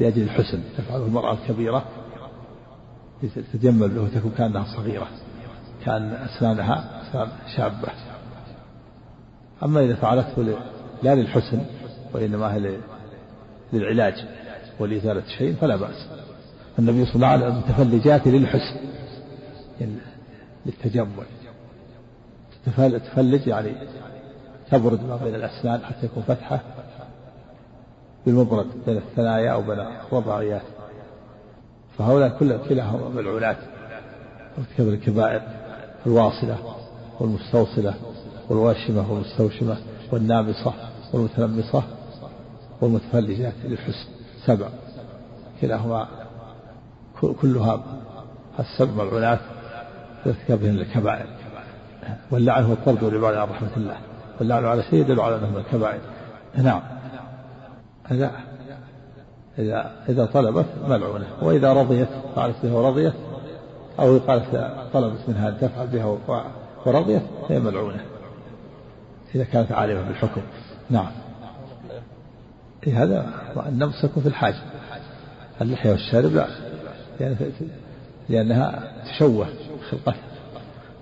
لأجل 0.00 0.22
الحسن. 0.22 0.62
تفعله 0.78 1.06
المرأة 1.06 1.32
الكبيرة 1.32 1.84
تتجمل 3.22 3.88
به 3.88 4.02
وتكون 4.02 4.30
كأنها 4.38 4.76
صغيرة 4.76 5.08
كأن 5.84 6.12
أسنانها 6.12 7.02
أسنان 7.02 7.28
شابة. 7.56 7.88
أما 9.62 9.80
إذا 9.80 9.94
فعلته 9.94 10.56
لا 11.02 11.14
للحسن 11.14 11.60
وإنما 12.12 12.78
للعلاج 13.72 14.24
ولإزالة 14.80 15.22
شيء 15.38 15.54
فلا 15.54 15.76
بأس. 15.76 16.06
النبي 16.78 17.04
صلى 17.04 17.14
الله 17.14 17.26
عليه 17.26 17.46
وسلم 17.46 17.56
المتفلجات 17.56 18.26
للحسن 18.26 18.76
يعني 19.80 19.94
للتجمل. 20.66 21.26
تفلج 22.66 23.46
يعني 23.46 23.72
تبرد 24.70 25.02
ما 25.02 25.16
بين 25.16 25.34
الأسنان 25.34 25.80
حتى 25.84 26.06
يكون 26.06 26.22
فتحة 26.22 26.60
بالمبرد 28.26 28.66
بين 28.86 28.96
الثنايا 28.96 29.52
أو 29.52 29.62
بين 29.62 29.78
الرباعيات 29.78 30.62
فهؤلاء 31.98 32.38
كل 32.38 32.58
كلاهم 32.68 33.16
ملعونات. 33.16 33.56
ارتكب 34.58 34.88
الكبائر 34.88 35.42
الواصلة 36.06 36.58
والمستوصلة 37.20 37.94
والواشمة 38.48 39.12
والمستوشمة 39.12 39.76
والنامصة 40.12 40.72
والمتنمصة 41.12 41.82
والمتفلجات 42.80 43.54
للحسن. 43.64 44.08
سبع. 44.46 44.68
كلاهما 45.60 46.08
كلها 47.40 47.84
السبع 48.60 49.04
ملعونات 49.04 49.40
ارتكابهن 50.26 50.78
الكبائر. 50.78 51.26
واللعن 52.30 52.64
هو 52.64 52.72
الطرد 52.72 53.02
والعباد 53.02 53.34
عن 53.34 53.48
رحمة 53.48 53.76
الله. 53.76 53.96
واللعن 54.40 54.64
على 54.64 54.82
شيء 54.82 55.00
يدل 55.00 55.20
على 55.20 55.36
أنه 55.36 55.50
من 55.50 55.56
الكبائر. 55.56 56.00
نعم. 56.56 56.82
إذا 58.10 58.30
إذا 59.58 59.92
إذا 60.08 60.24
طلبت 60.24 60.66
ملعونة. 60.88 61.26
وإذا 61.42 61.72
رضيت 61.72 62.08
فعلت 62.36 62.56
بها 62.62 62.72
ورضيت 62.72 63.12
أو 64.00 64.18
قالت 64.18 64.72
طلبت 64.92 65.18
منها 65.28 65.48
أن 65.48 65.58
تفعل 65.60 65.86
بها 65.86 66.18
ورضيت 66.86 67.22
هي 67.48 67.60
ملعونة. 67.60 68.04
إذا 69.34 69.44
كانت 69.44 69.72
عالمة 69.72 70.02
بالحكم. 70.02 70.40
نعم. 70.90 71.10
إيه 72.86 73.02
هذا 73.02 73.26
النمس 73.66 74.04
يكون 74.04 74.22
في 74.22 74.28
الحاجة. 74.28 74.62
اللحية 75.60 75.90
والشارب 75.90 76.32
لا. 76.32 76.46
يعني 77.20 77.36
لأنها 78.28 78.92
تشوه 79.04 79.46
خلقتها 79.90 80.14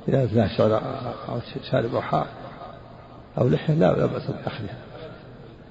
إذا 0.09 0.25
لها 0.25 0.49
شعر 0.49 0.83
أو 1.29 1.41
شارب 1.71 1.95
أو 1.95 2.01
حار 2.01 2.27
أو 3.39 3.49
لحية 3.49 3.75
لا 3.75 4.07
بأس 4.07 4.27
بأخذها. 4.27 4.77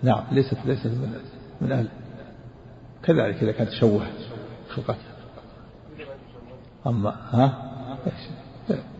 نعم 0.03 0.23
ليست 0.31 0.57
ليست 0.65 0.91
من 1.61 1.71
أهل 1.71 1.87
كذلك 3.03 3.43
إذا 3.43 3.51
كانت 3.51 3.69
تشوه 3.69 4.01
خلقتها 4.69 5.11
أما 6.87 7.15
ها؟ 7.31 7.71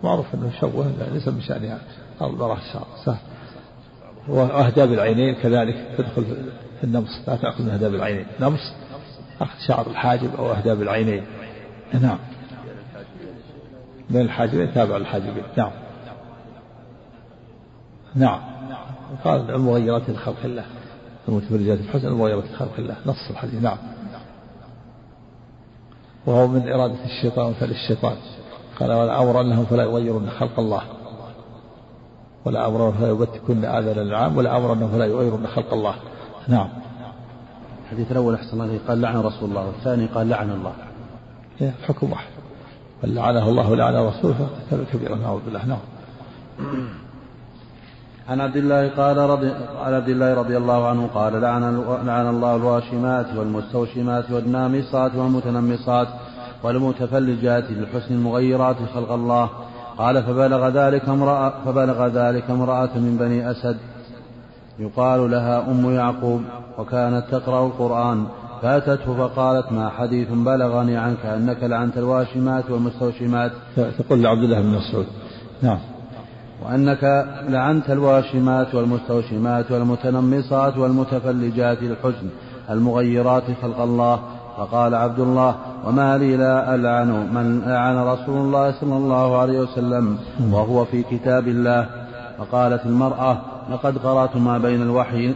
معروف 0.03 0.25
أنه 0.35 0.51
يشوه 0.57 0.91
ليس 1.13 1.27
من 1.27 1.41
شأنها 1.41 1.79
المرأة 2.21 2.57
سهل 3.05 3.17
وأهداب 4.27 4.93
العينين 4.93 5.35
كذلك 5.35 5.95
تدخل 5.97 6.23
في 6.79 6.83
النمص. 6.83 7.19
لا 7.27 7.35
تأخذ 7.35 7.63
من 7.63 7.69
أهداب 7.69 7.95
العينين 7.95 8.25
نمص؟ 8.39 8.73
أخذ 9.41 9.59
شعر 9.67 9.87
الحاجب 9.87 10.35
أو 10.35 10.51
أهداب 10.51 10.81
العينين 10.81 11.23
نعم. 12.01 12.17
من 14.09 14.21
الحاجبين 14.21 14.73
تابع 14.73 14.97
الحاجبين 14.97 15.43
نعم. 15.57 15.71
نعم. 18.15 18.41
قال 19.23 19.51
المغيرات 19.51 20.09
لخلق 20.09 20.43
الله. 20.43 20.65
المتفرجات 21.29 21.79
الحسن 21.79 22.07
المغيرات 22.07 22.43
لخلق 22.53 22.71
الله. 22.79 22.95
نص 23.05 23.29
الحديث. 23.29 23.61
نعم. 23.61 23.77
وهو 26.25 26.47
من 26.47 26.71
إرادة 26.71 27.05
الشيطان 27.05 27.53
فللشيطان 27.53 28.15
قال 28.79 28.91
ولا 28.91 29.21
أمر 29.23 29.41
أنهم 29.41 29.65
فلا 29.65 29.83
يغيرون 29.83 30.29
خلق 30.29 30.59
الله. 30.59 30.81
ولا 32.45 32.67
أمر 32.67 32.91
فلا 32.91 33.09
يبتكن 33.09 33.65
آذان 33.65 33.99
العام 33.99 34.37
ولا 34.37 34.57
أمر 34.57 34.73
أنهم 34.73 34.91
فلا 34.91 35.05
يغيرون 35.05 35.47
خلق 35.47 35.73
الله. 35.73 35.95
نعم. 36.47 36.69
الحديث 37.83 38.11
الأول 38.11 38.35
أحسن 38.35 38.61
الله 38.61 38.79
قال 38.87 39.01
لعن 39.01 39.17
رسول 39.17 39.49
الله. 39.49 39.65
والثاني 39.67 40.05
قال 40.05 40.29
لعن 40.29 40.49
الله. 40.49 40.73
الحكم 41.61 42.11
واحد. 42.11 42.31
بل 43.03 43.15
لعنه 43.15 43.49
الله 43.49 43.69
ولعن 43.69 43.95
رسوله. 43.95 44.49
فكان 44.69 44.85
كبيرا 44.93 45.15
نعوذ 45.15 45.41
بالله. 45.45 45.65
نعم. 45.65 45.79
عن 48.29 48.41
عبد 48.41 48.55
الله 48.55 48.89
قال 48.89 49.17
رضي 49.17 49.51
عن 49.83 49.93
عبد 49.93 50.09
الله 50.09 50.33
رضي 50.33 50.57
الله 50.57 50.87
عنه 50.87 51.07
قال 51.13 51.41
لعن 51.41 51.83
لعن 52.05 52.29
الله 52.29 52.55
الواشمات 52.55 53.25
والمستوشمات 53.37 54.31
والنامصات 54.31 55.15
والمتنمصات 55.15 56.07
والمتفلجات 56.63 57.63
للحسن 57.71 58.13
المغيرات 58.13 58.75
خلق 58.93 59.11
الله. 59.11 59.49
قال 59.97 60.23
فبلغ 60.23 60.69
ذلك 60.69 61.09
امرأة 61.09 61.53
فبلغ 61.65 62.07
ذلك 62.07 62.49
امرأة 62.49 62.89
من 62.95 63.17
بني 63.17 63.51
أسد. 63.51 63.77
يقال 64.79 65.31
لها 65.31 65.71
أم 65.71 65.95
يعقوب 65.95 66.41
وكانت 66.77 67.23
تقرأ 67.31 67.65
القرآن. 67.65 68.25
فأتته 68.61 69.17
فقالت 69.17 69.71
ما 69.71 69.89
حديث 69.89 70.27
بلغني 70.31 70.97
عنك 70.97 71.25
أنك 71.25 71.63
لعنت 71.63 71.97
الواشمات 71.97 72.69
والمستوشمات. 72.69 73.51
تقول 73.75 74.23
لعبد 74.23 74.43
الله 74.43 74.61
بن 74.61 74.67
مسعود. 74.67 75.05
نعم. 75.61 75.79
وأنك 76.61 77.25
لعنت 77.49 77.89
الواشمات 77.89 78.75
والمستوشمات 78.75 79.71
والمتنمصات 79.71 80.77
والمتفلجات 80.77 81.77
الحزن 81.83 82.29
المغيرات 82.69 83.43
خلق 83.61 83.81
الله. 83.81 84.19
فقال 84.57 84.95
عبد 84.95 85.19
الله 85.19 85.55
وما 85.85 86.17
لي 86.17 86.37
لا 86.37 86.75
ألعن 86.75 87.07
من 87.33 87.61
لعن 87.65 87.97
رسول 87.97 88.37
الله 88.37 88.71
صلى 88.71 88.97
الله 88.97 89.37
عليه 89.37 89.59
وسلم 89.59 90.17
وهو 90.51 90.85
في 90.85 91.03
كتاب 91.03 91.47
الله. 91.47 91.89
فقالت 92.37 92.85
المرأة 92.85 93.37
لقد 93.71 93.97
قرأت 93.97 94.35
ما 94.37 94.57
بين 94.57 94.81
الوحي 94.81 95.33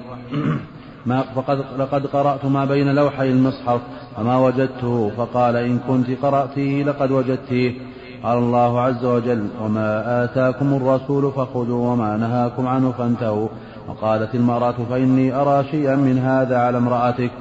ما 1.06 1.24
فقد 1.36 1.64
لقد 1.78 2.06
قرأت 2.06 2.46
ما 2.46 2.66
بين 2.66 2.96
لوحي 2.96 3.32
المصحف 3.32 3.82
فما 4.16 4.38
وجدته. 4.38 5.12
فقال 5.18 5.56
إن 5.56 5.80
كنت 5.88 6.08
قرأتيه 6.22 6.84
لقد 6.84 7.12
وجدتيه 7.12 7.95
قال 8.24 8.38
الله 8.38 8.82
عز 8.82 9.06
وجل 9.06 9.48
وما 9.62 10.24
آتاكم 10.24 10.74
الرسول 10.74 11.32
فخذوا 11.32 11.92
وما 11.92 12.18
نهاكم 12.18 12.68
عنه 12.68 12.92
فانتهوا. 12.92 13.48
وقالت 13.88 14.36
المرأة 14.36 14.76
فإني 14.90 15.34
أرى 15.34 15.66
شيئا 15.72 15.96
من 15.96 16.18
هذا 16.18 16.58
على 16.58 16.78
امرأتك 16.78 17.32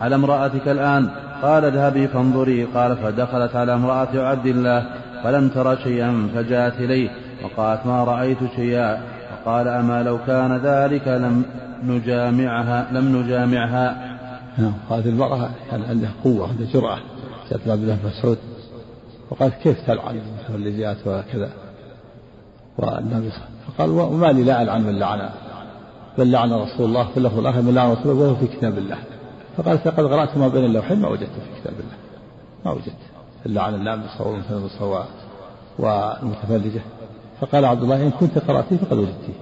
على 0.00 0.14
امرأتك 0.14 0.68
الآن. 0.68 1.10
قال 1.42 1.64
اذهبي 1.64 2.08
فانظري. 2.08 2.64
قال 2.64 2.96
فدخلت 2.96 3.56
على 3.56 3.74
امرأة 3.74 4.08
عبد 4.14 4.46
الله 4.46 4.86
فلم 5.24 5.48
تر 5.48 5.76
شيئا 5.76 6.28
فجاءت 6.34 6.80
إليه 6.80 7.10
وقالت 7.44 7.86
ما 7.86 8.04
رأيت 8.04 8.38
شيئا. 8.56 9.00
فقال 9.30 9.68
أما 9.68 10.02
لو 10.02 10.18
كان 10.26 10.56
ذلك 10.56 11.08
لم 11.08 11.42
نجامعها 11.84 12.86
لم 12.92 13.16
نجامعها. 13.16 14.16
نعم 14.58 14.72
هذه 14.90 15.08
المرأة 15.08 15.50
كان 15.70 15.82
عندها 15.88 16.10
قوة 16.24 16.48
عندها 16.48 16.66
جرأة. 16.72 16.98
جاءت 17.50 17.68
عبد 17.68 17.82
الله 17.82 17.98
مسعود 18.04 18.38
وقالت 19.30 19.54
كيف 19.54 19.86
تلعن 19.86 20.20
المتولجات 20.20 20.96
وكذا 21.06 21.50
والنبي 22.78 23.30
فقال 23.66 23.90
وما 23.90 24.26
لي 24.26 24.42
لا 24.42 24.62
ألعن 24.62 24.82
من 24.82 24.98
لعن. 24.98 25.30
بل 26.18 26.30
لعن 26.30 26.52
رسول 26.52 26.86
الله 26.86 27.04
في 27.04 27.16
اللفظ 27.16 27.38
الآخر 27.38 27.62
من 27.62 27.74
لعن 27.74 27.92
رسول 27.92 28.12
الله 28.12 28.24
وهو 28.24 28.34
في 28.34 28.46
كتاب 28.46 28.78
الله. 28.78 28.96
فقالت 29.56 29.86
لقد 29.86 30.04
قرأت 30.04 30.36
ما 30.36 30.48
بين 30.48 30.64
اللوحين 30.64 31.00
ما 31.00 31.08
وجدت 31.08 31.30
في 31.30 31.60
كتاب 31.60 31.72
الله. 31.72 31.96
ما 32.64 32.70
وجدت. 32.70 33.02
إلا 33.46 33.62
عن 33.62 33.74
اللامسة 33.74 34.28
والمتنمسة 34.28 35.04
والمتفلجة. 35.78 36.80
فقال 37.40 37.64
عبد 37.64 37.82
الله 37.82 38.02
إن 38.02 38.10
كنت 38.10 38.38
قرأتيه 38.38 38.76
فقد 38.76 38.98
وجدتيه 38.98 39.32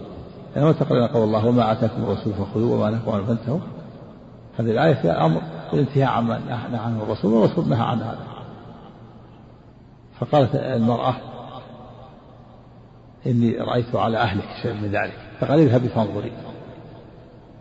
يعني 0.55 0.67
ما 0.67 0.73
تقرأ 0.73 1.07
قول 1.07 1.25
الله 1.25 1.47
وما 1.47 1.73
آتاكم 1.73 2.03
الرسول 2.03 2.33
فخذوه 2.33 2.73
وما 2.73 2.91
نهاكم 2.91 3.11
عنه 3.11 3.25
فانتهوا. 3.25 3.59
هذه 4.59 4.71
الآية 4.71 4.95
فيها 4.95 5.27
أمر 5.27 5.41
بالانتهاء 5.73 6.09
عما 6.09 6.39
نهى 6.39 6.79
عنه 6.79 7.03
الرسول 7.03 7.33
والرسول 7.33 7.69
نهى 7.69 7.83
عن 7.83 7.99
هذا. 7.99 8.36
فقالت 10.21 10.55
المرأة 10.55 11.15
إني 13.27 13.57
رأيت 13.59 13.95
على 13.95 14.19
أهلك 14.19 14.45
شيء 14.63 14.73
من 14.73 14.89
ذلك. 14.89 15.19
فقال 15.41 15.59
اذهبي 15.61 15.89
فانظري. 15.89 16.33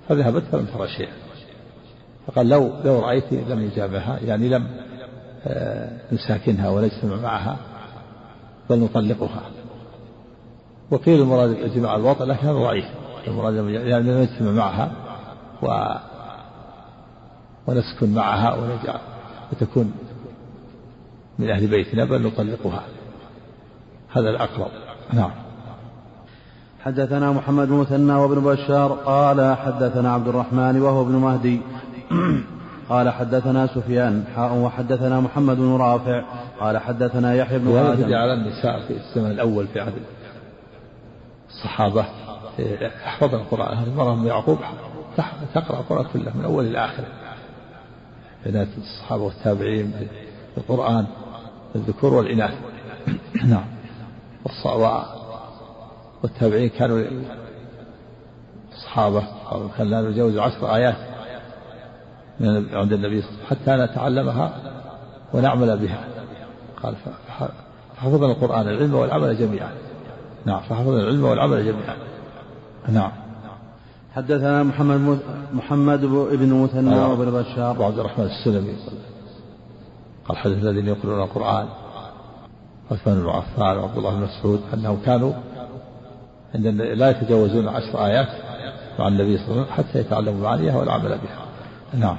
فذهبت 0.10 0.44
فلم 0.52 0.66
ترى 0.66 0.88
شيئا. 0.88 1.14
فقال 2.28 2.50
لو 2.50 2.72
لو 2.86 3.00
رأيت 3.00 3.34
لم 3.34 3.62
يجابها 3.62 4.20
يعني 4.20 4.50
لم 4.50 4.68
آه، 5.48 5.90
نساكنها 6.12 6.70
ونجتمع 6.70 7.16
معها 7.16 7.58
بل 8.70 8.80
نطلقها 8.80 9.42
وقيل 10.92 11.22
المراد 11.22 11.50
الجماع 11.50 11.96
الوطن 11.96 12.26
لكن 12.26 12.48
هذا 12.48 12.58
ضعيف. 12.58 12.86
المراد 13.28 13.56
يعني 13.70 14.12
نجتمع 14.12 14.52
معها 14.52 14.92
و 15.62 15.96
ونسكن 17.68 18.14
معها 18.14 18.54
ونجعل 18.54 19.00
وتكون 19.52 19.94
من 21.40 21.50
أهل 21.50 21.68
بيتنا 21.68 22.06
بل 22.06 22.22
نطلقها. 22.22 22.84
هذا 24.14 24.30
الأقرب. 24.30 24.72
نعم. 25.14 25.32
حدثنا 26.84 27.32
محمد 27.32 27.68
بن 27.68 27.74
مثنى 27.74 28.14
وابن 28.14 28.44
بشار 28.44 28.92
قال 28.92 29.58
حدثنا 29.58 30.14
عبد 30.14 30.28
الرحمن 30.28 30.82
وهو 30.82 31.02
ابن 31.02 31.12
مهدي. 31.12 31.62
قال 32.90 33.10
حدثنا 33.10 33.68
سفيان 33.68 34.24
حاء 34.36 34.54
وحدثنا 34.54 35.20
محمد 35.20 35.58
بن 35.58 35.78
رافع. 35.78 36.24
قال 36.60 36.78
حدثنا 36.78 37.36
يحيى 37.36 37.60
بن 37.60 37.78
آدم. 37.78 38.10
جعل 38.10 38.30
النساء 38.30 38.80
في 38.88 38.94
الزمن 38.94 39.32
الأول 39.32 39.68
في 39.68 39.80
عهد 39.80 39.94
الصحابة. 41.50 42.06
يحفظن 42.60 43.38
القرآن. 43.38 43.78
هذه 43.78 43.88
المرأة 43.88 44.26
يعقوب؟ 44.26 44.58
تقرأ 45.54 45.80
القرآن 45.80 46.06
كله 46.14 46.38
من 46.38 46.46
أول 46.46 46.68
إلى 46.68 46.86
آخره 46.86 47.08
بنات 48.46 48.68
الصحابة 48.78 49.24
والتابعين 49.24 49.94
بالقرآن 50.56 51.06
الذكور 51.76 52.14
والإناث. 52.14 52.54
نعم. 53.52 53.66
والتابعين 56.24 56.70
كانوا 56.70 57.04
الصحابة 58.74 59.24
كان 59.78 59.90
لا 59.90 60.02
نجاوز 60.02 60.38
عشر 60.38 60.76
آيات 60.76 60.96
من 62.40 62.76
عند 62.76 62.94
النبي 62.94 63.22
صلى 63.22 63.30
الله 63.30 63.46
عليه 63.46 63.56
وسلم 63.64 63.86
حتى 63.86 63.92
نتعلمها 63.94 64.54
ونعمل 65.34 65.78
بها. 65.78 66.04
قال 66.84 66.96
فحفظنا 67.96 68.32
القرآن 68.32 68.68
العلم 68.68 68.96
والعمل 68.96 69.38
جميعا. 69.38 69.72
نعم 70.46 70.60
فحفظنا 70.60 71.02
العلم 71.02 71.24
والعمل 71.24 71.66
جميعا. 71.66 71.96
نعم. 72.90 73.12
حدثنا 74.16 74.64
محمد 74.64 75.20
محمد 75.54 76.02
بن 76.06 76.54
مثنى 76.54 76.96
آه. 76.96 77.10
وابن 77.10 77.32
بشار. 77.32 77.82
وعبد 77.82 78.00
الرحمن 78.00 78.26
السلمي. 78.26 78.76
قال 80.28 80.38
حدث 80.38 80.64
الذين 80.64 80.88
يقرؤون 80.88 81.22
القرآن. 81.22 81.68
عثمان 82.92 83.22
بن 83.22 83.30
عفان 83.30 83.78
وعبد 83.78 83.98
الله 83.98 84.16
بن 84.16 84.22
مسعود 84.22 84.62
أنهم 84.74 84.98
كانوا 85.06 85.34
عند 86.56 86.68
لا 86.68 87.10
يتجاوزون 87.10 87.68
عشر 87.68 88.06
آيات 88.06 88.28
مع 89.00 89.08
النبي 89.08 89.38
صلى 89.38 89.48
الله 89.48 89.62
عليه 89.62 89.74
وسلم 89.74 89.86
حتى 89.86 90.00
يتعلموا 90.00 90.42
معانيها 90.42 90.78
والعمل 90.78 91.10
بها. 91.10 91.46
نعم. 92.00 92.18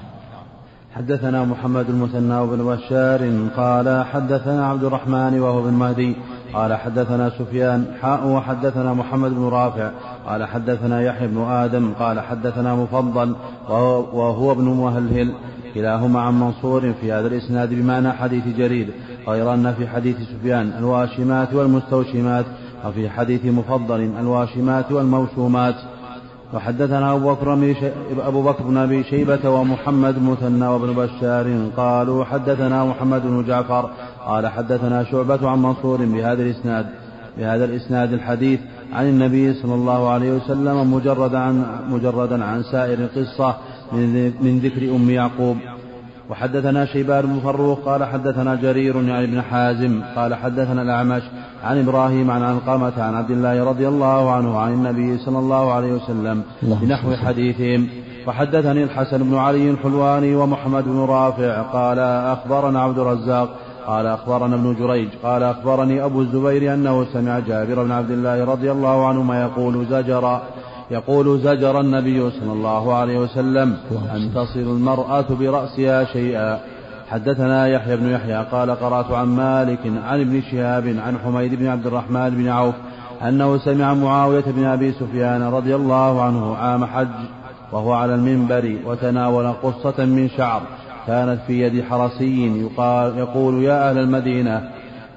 حدثنا 0.95 1.45
محمد 1.45 1.89
المثنى 1.89 2.47
بن 2.47 2.65
بشار 2.65 3.49
قال 3.57 4.05
حدثنا 4.05 4.67
عبد 4.67 4.85
الرحمن 4.85 5.41
وهو 5.41 5.63
بن 5.63 5.73
مهدي 5.73 6.17
قال 6.55 6.75
حدثنا 6.75 7.31
سفيان 7.31 7.87
حاء 8.03 8.27
وحدثنا 8.27 8.95
محمد 8.95 9.31
بن 9.31 9.49
رافع 9.49 9.91
قال 10.27 10.45
حدثنا 10.45 11.03
يحيى 11.03 11.29
بن 11.29 11.43
آدم 11.43 11.93
قال 11.99 12.21
حدثنا 12.21 12.75
مفضل 12.75 13.37
وهو, 13.69 14.19
وهو 14.19 14.53
ابن 14.53 14.65
مهلهل 14.65 15.33
كلاهما 15.77 16.21
عن 16.21 16.41
منصور 16.41 16.93
في 17.01 17.13
هذا 17.13 17.27
الإسناد 17.27 17.75
بمعنى 17.75 18.13
حديث 18.13 18.45
جرير 18.59 18.89
غير 19.29 19.55
أن 19.55 19.75
في 19.75 19.87
حديث 19.87 20.17
سفيان 20.17 20.73
الواشمات 20.79 21.55
والمستوشمات 21.55 22.45
وفي 22.87 23.11
حديث 23.11 23.45
مفضل 23.45 24.01
الواشمات 24.21 24.93
والموشومات. 24.93 25.75
وحدثنا 26.55 27.13
أبو 27.13 27.35
بكر, 27.35 27.75
أبو 28.19 28.43
بكر 28.43 28.65
بن 28.65 28.77
أبي 28.77 29.05
شيبة 29.05 29.51
ومحمد 29.51 30.23
مثنى 30.23 30.67
وابن 30.67 30.93
بشار 30.93 31.71
قالوا 31.77 32.25
حدثنا 32.25 32.85
محمد 32.85 33.23
بن 33.23 33.45
جعفر 33.47 33.91
قال 34.27 34.47
حدثنا 34.47 35.05
شعبة 35.05 35.49
عن 35.49 35.63
منصور 35.63 36.05
بهذا 36.05 36.43
الإسناد 36.43 36.87
بهذا 37.39 37.65
الإسناد 37.65 38.13
الحديث 38.13 38.61
عن 38.93 39.09
النبي 39.09 39.55
صلى 39.55 39.75
الله 39.75 40.09
عليه 40.09 40.33
وسلم 40.33 40.95
مجردا 40.95 41.39
عن 41.39 41.65
مجردا 41.89 42.45
عن 42.45 42.63
سائر 42.63 42.99
القصة 42.99 43.57
من 43.93 44.61
ذكر 44.65 44.97
أم 44.97 45.11
يعقوب. 45.11 45.57
وحدثنا 46.31 46.87
شيبان 46.87 47.27
بن 47.27 47.41
فروخ 47.41 47.79
قال 47.79 48.05
حدثنا 48.05 48.55
جرير 48.55 48.97
يعني 48.97 49.25
ابن 49.25 49.43
حازم 49.43 50.01
قال 50.17 50.35
حدثنا 50.35 50.83
الأعمش 50.83 51.23
عن 51.65 51.79
إبراهيم 51.79 52.31
عن 52.31 52.43
علقمة 52.43 53.03
عن 53.03 53.15
عبد 53.15 53.31
الله 53.31 53.65
رضي 53.65 53.89
الله 53.89 54.31
عنه 54.31 54.59
عن 54.59 54.73
النبي 54.73 55.19
صلى 55.19 55.39
الله 55.39 55.73
عليه 55.73 55.93
وسلم 55.93 56.43
بنحو 56.63 57.17
حديثهم. 57.17 57.89
وحدثني 58.27 58.85
الحسن 58.85 59.19
بن 59.19 59.35
علي 59.35 59.71
الحلواني 59.71 60.37
ومحمد 60.37 60.85
بن 60.85 60.99
رافع 60.99 61.63
قال 61.63 61.99
أخبرنا 61.99 62.81
عبد 62.81 62.99
الرزاق 62.99 63.49
قال 63.87 64.07
أخبرنا 64.07 64.55
ابن 64.55 64.75
جريج 64.75 65.09
قال 65.23 65.43
أخبرني 65.43 66.05
أبو 66.05 66.21
الزبير 66.21 66.75
أنه 66.75 67.07
سمع 67.13 67.39
جابر 67.39 67.85
بن 67.85 67.93
عبد 67.93 68.11
الله 68.11 68.45
رضي 68.45 68.71
الله 68.71 69.07
عنهما 69.07 69.43
يقول 69.43 69.87
زجر 69.91 70.41
يقول 70.91 71.41
زجر 71.41 71.81
النبي 71.81 72.31
صلى 72.31 72.53
الله 72.53 72.95
عليه 72.95 73.19
وسلم 73.19 73.77
أن 74.15 74.31
تصل 74.35 74.61
المرأة 74.61 75.25
برأسها 75.31 76.05
شيئا. 76.05 76.59
حدثنا 77.11 77.67
يحيى 77.67 77.97
بن 77.97 78.11
يحيى 78.11 78.45
قال 78.53 78.71
قرأت 78.71 79.11
عن 79.11 79.27
مالك 79.27 79.79
عن 80.05 80.21
ابن 80.21 80.43
شهاب 80.51 80.97
عن 81.07 81.19
حميد 81.19 81.55
بن 81.55 81.67
عبد 81.67 81.87
الرحمن 81.87 82.31
بن 82.31 82.49
عوف 82.49 82.75
أنه 83.23 83.59
سمع 83.59 83.95
معاوية 83.95 84.45
بن 84.47 84.65
أبي 84.65 84.93
سفيان 84.93 85.43
رضي 85.43 85.75
الله 85.75 86.23
عنه 86.23 86.57
عام 86.57 86.85
حج 86.85 87.09
وهو 87.73 87.93
على 87.93 88.15
المنبر 88.15 88.77
وتناول 88.87 89.53
قصة 89.53 90.05
من 90.05 90.29
شعر 90.29 90.63
كانت 91.07 91.39
في 91.47 91.63
يد 91.63 91.85
حرسي 91.85 92.61
يقال 92.61 93.19
يقول 93.19 93.63
يا 93.63 93.91
أهل 93.91 93.99
المدينة. 93.99 94.71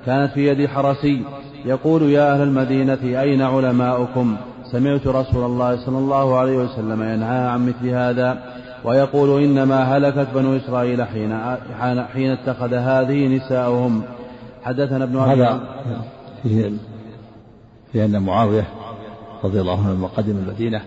كانت 0.06 0.32
في 0.32 0.48
يد 0.48 0.70
حرسي 0.70 1.22
يقول 1.66 2.04
يا 2.04 2.34
أهل 2.34 2.42
المدينة 2.42 3.22
أين 3.22 3.42
علماؤكم؟ 3.42 4.36
سمعت 4.72 5.08
رسول 5.08 5.46
الله 5.46 5.86
صلى 5.86 5.98
الله 5.98 6.38
عليه 6.38 6.58
وسلم 6.58 7.04
ينهى 7.04 7.48
عن 7.48 7.68
مثل 7.68 7.88
هذا 7.88 8.44
ويقول 8.84 9.44
إنما 9.44 9.98
هلكت 9.98 10.28
بنو 10.36 10.58
إسرائيل 10.58 11.04
حين 11.04 11.34
حين 12.06 12.32
اتخذ 12.32 12.74
هذه 12.74 13.28
نساؤهم. 13.28 14.04
حدثنا 14.64 15.04
ابن 15.04 15.18
هذا 15.18 15.62
فيه 16.44 16.72
في 17.92 18.06
أن 18.06 18.22
معاوية 18.22 18.68
رضي 19.44 19.62
الله 19.62 19.80
عنه 19.80 19.94
لما 19.94 20.08
قدم 20.08 20.38
المدينة 20.38 20.82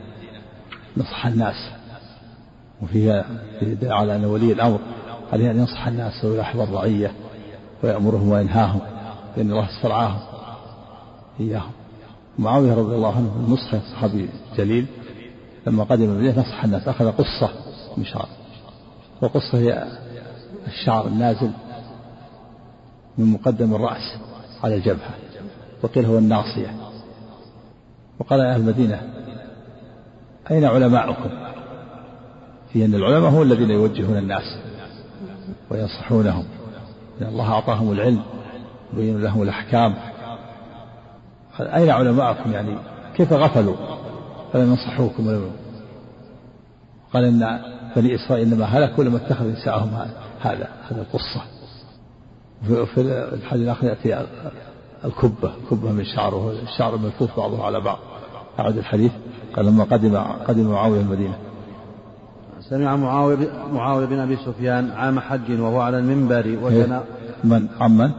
نصح 0.97 1.27
الناس. 1.27 1.71
وفيها 2.83 3.25
في 3.61 3.91
على 3.91 4.17
أن 4.17 4.25
ولي 4.25 4.53
الأمر 4.53 4.79
عليه 5.33 5.51
أن 5.51 5.59
ينصح 5.59 5.87
الناس 5.87 6.25
ويلاحظ 6.25 6.61
الرعية 6.61 7.13
ويأمرهم 7.85 8.29
وينهاهم 8.29 8.81
لأن 9.37 9.51
الله 9.51 9.69
استرعاهم 9.79 10.21
إياهم. 11.41 11.73
معاوية 12.39 12.75
رضي 12.75 12.95
الله 12.95 13.17
عنه 13.17 13.33
النصح 13.37 13.93
صحابي 13.93 14.29
جليل 14.57 14.87
لما 15.67 15.85
قدم 15.85 16.05
المدينة 16.05 16.41
نصح 16.41 16.65
الناس 16.65 16.89
أخذ 16.89 17.13
قصة 17.13 17.51
من 17.97 18.05
شعر 18.05 18.29
وقصة 19.23 19.59
هي 19.59 19.85
الشعر 20.67 21.07
النازل 21.07 21.51
من 23.19 23.27
مقدم 23.33 23.75
الرأس 23.75 24.17
على 24.65 24.75
الجبهة 24.75 25.15
وقيل 25.83 26.07
هو 26.07 26.19
الناصية. 26.19 26.75
وقال 28.19 28.41
أهل 28.41 28.61
المدينة 28.61 29.03
أين 30.51 30.65
علماؤكم؟ 30.65 31.31
في 32.73 32.85
أن 32.85 32.95
العلماء 32.95 33.31
هم 33.31 33.43
الذين 33.43 33.71
يوجهون 33.71 34.19
الناس 34.19 34.59
وينصحونهم 35.71 36.45
لأن 37.21 37.29
الله 37.29 37.53
أعطاهم 37.53 37.93
العلم 37.93 38.23
ويبين 38.97 39.21
لهم 39.21 39.43
الأحكام. 39.43 39.95
أين 41.67 41.91
علماءكم 41.91 42.53
يعني؟ 42.53 42.77
كيف 43.17 43.33
غفلوا؟ 43.33 43.77
فلم 44.53 44.71
ينصحوكم 44.71 45.27
ولم 45.27 45.51
قال 47.13 47.25
إن 47.25 47.61
بني 47.97 48.15
إسرائيل 48.15 48.53
إنما 48.53 48.65
هلكوا 48.65 49.05
لما 49.05 49.17
اتخذوا 49.17 49.53
نساءهم 49.53 49.91
هذا 50.41 50.69
هذا 50.91 51.01
القصة. 51.01 51.43
في 52.95 53.01
الحديث 53.35 53.63
الآخر 53.63 53.87
يأتي 53.87 54.27
الكبة 55.05 55.53
كبة 55.71 55.93
من 55.93 56.05
شعر 56.05 56.53
الشعر 56.63 56.97
ملفوف 56.97 57.37
بعضه 57.37 57.65
على 57.65 57.81
بعض. 57.81 57.99
أعد 58.61 58.77
الحديث. 58.77 59.13
قال 59.57 59.67
لما 59.67 59.85
قدم 59.85 60.17
قدم 60.49 60.71
معاوية 60.71 61.01
المدينة. 61.01 61.35
سمع 62.61 62.97
معاوية 62.97 63.37
معاوية 63.73 64.07
بن 64.07 64.19
أبي 64.19 64.37
سفيان 64.37 64.91
عام 64.91 65.21
حج 65.21 65.61
وهو 65.61 65.81
على 65.81 65.99
المنبر 65.99 66.59
وتنا 66.63 67.03
من؟ 67.45 67.69
عمن؟ 67.81 68.11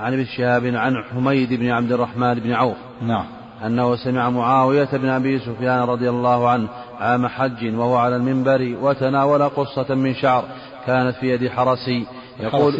عن 0.00 0.12
ابن 0.12 0.24
شهاب 0.24 0.66
عن 0.66 1.04
حميد 1.04 1.52
بن 1.52 1.70
عبد 1.70 1.92
الرحمن 1.92 2.34
بن 2.34 2.52
عوف. 2.52 2.76
نعم. 3.02 3.24
أنه 3.66 3.96
سمع 3.96 4.30
معاوية 4.30 4.88
بن 4.92 5.08
أبي 5.08 5.38
سفيان 5.38 5.82
رضي 5.82 6.10
الله 6.10 6.48
عنه 6.48 6.68
عام 6.98 7.26
حج 7.26 7.74
وهو 7.74 7.96
على 7.96 8.16
المنبر 8.16 8.76
وتناول 8.82 9.48
قصة 9.48 9.94
من 9.94 10.14
شعر 10.14 10.44
كانت 10.86 11.16
في 11.16 11.30
يد 11.30 11.48
حرسي. 11.48 12.06
يقول 12.40 12.74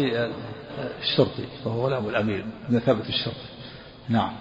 الشرطي 1.01 1.43
وهو 1.65 1.85
غلام 1.85 2.05
الأمير 2.09 2.45
بمثابة 2.69 3.09
الشرطي. 3.09 3.47
نعم. 4.09 4.31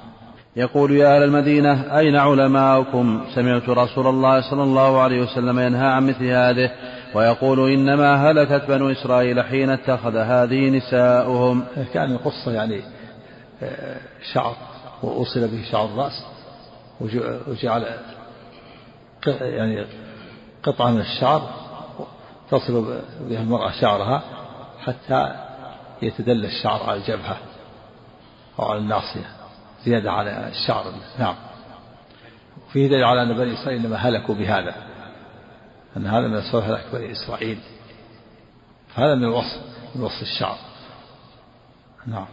يقول 0.57 0.91
يا 0.91 1.17
أهل 1.17 1.23
المدينة 1.23 1.99
أين 1.99 2.17
علماؤكم؟ 2.17 3.21
سمعت 3.35 3.69
رسول 3.69 4.07
الله 4.07 4.51
صلى 4.51 4.63
الله 4.63 5.01
عليه 5.01 5.23
وسلم 5.23 5.59
ينهى 5.59 5.87
عن 5.87 6.07
مثل 6.07 6.25
هذه. 6.25 6.71
ويقول 7.15 7.73
إنما 7.73 8.31
هلكت 8.31 8.65
بنو 8.69 8.91
إسرائيل 8.91 9.43
حين 9.43 9.71
اتخذ 9.71 10.17
هذه 10.17 10.71
نساؤهم. 10.71 11.65
كان 11.95 12.13
القصة 12.13 12.53
يعني 12.53 12.83
آه، 13.63 13.97
شعر 14.33 14.57
وأوصل 15.03 15.49
به 15.49 15.65
شعر 15.71 15.85
الرأس 15.85 16.25
وجعل 17.49 17.87
يعني 19.27 19.87
قطعة 20.63 20.91
من 20.91 21.01
الشعر 21.01 21.51
تصل 22.51 23.01
بها 23.21 23.41
المرأة 23.41 23.71
شعرها 23.81 24.23
حتى 24.81 25.35
يتدلى 26.03 26.47
الشعر 26.47 26.83
على 26.83 27.01
الجبهة 27.01 27.37
أو 28.59 28.65
على 28.65 28.79
الناصية 28.79 29.27
زيادة 29.85 30.13
على 30.13 30.49
الشعر. 30.49 30.85
نعم. 31.19 31.35
فيه 32.73 32.89
دليل 32.89 33.05
على 33.05 33.23
أن 33.23 33.37
بني 33.37 33.55
إسرائيل 33.55 33.81
إنما 33.81 33.97
هلكوا 33.97 34.35
بهذا. 34.35 34.75
أن 35.97 36.07
هذا 36.07 36.29
من 36.29 36.37
أسباب 36.37 36.63
هلاك 36.63 36.85
بني 36.93 37.13
إسرائيل. 37.13 37.59
هذا 38.95 39.15
من 39.15 39.25
الوصف 39.25 39.61
من 39.95 40.03
وصف 40.03 40.23
الشعر 40.23 40.57
نعم. 42.07 42.27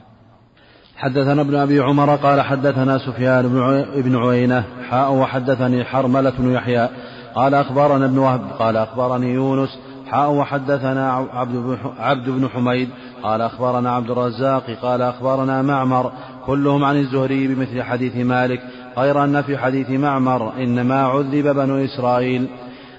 حدثنا 0.97 1.41
ابن 1.41 1.55
أبي 1.55 1.79
عمر 1.79 2.15
قال 2.15 2.41
حدثنا 2.41 2.97
سفيان 2.97 3.47
بن 3.95 4.15
عيينه 4.15 4.63
حاء 4.89 5.13
وحدثني 5.13 5.85
حرملة 5.85 6.29
بن 6.29 6.53
يحيى 6.53 6.89
قال 7.35 7.53
أخبرنا 7.53 8.05
ابن 8.05 8.17
وهب 8.17 8.41
قال 8.59 8.77
أخبرني 8.77 9.33
يونس 9.33 9.79
حاء 10.07 10.31
وحدثنا 10.31 11.11
عبد 11.13 11.77
عبد 11.99 12.29
بن 12.29 12.49
حميد 12.49 12.89
قال 13.23 13.41
أخبرنا 13.41 13.91
عبد 13.91 14.09
الرزاق 14.09 14.63
قال 14.81 15.01
أخبرنا 15.01 15.61
معمر 15.61 16.11
كلهم 16.45 16.83
عن 16.83 16.97
الزهري 16.97 17.47
بمثل 17.47 17.83
حديث 17.83 18.15
مالك 18.15 18.61
غير 18.97 19.23
أن 19.23 19.41
في 19.41 19.57
حديث 19.57 19.89
معمر 19.89 20.53
إنما 20.53 21.01
عذب 21.01 21.55
بنو 21.55 21.85
إسرائيل. 21.85 22.47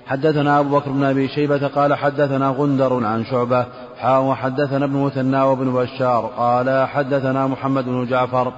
حدثنا 0.09 0.61
أبو 0.61 0.79
بكر 0.79 0.91
بن 0.91 1.05
أبي 1.05 1.29
شيبة 1.29 1.67
قال 1.67 1.95
حدثنا 1.95 2.49
غندر 2.59 3.05
عن 3.05 3.25
شعبة 3.25 3.67
حاء 3.99 4.23
وحدثنا 4.23 4.85
ابن 4.85 4.97
مثنى 4.97 5.43
وابن 5.43 5.73
بشار 5.73 6.31
قال 6.39 6.89
حدثنا 6.89 7.47
محمد 7.47 7.85
بن 7.85 8.07
جعفر 8.07 8.53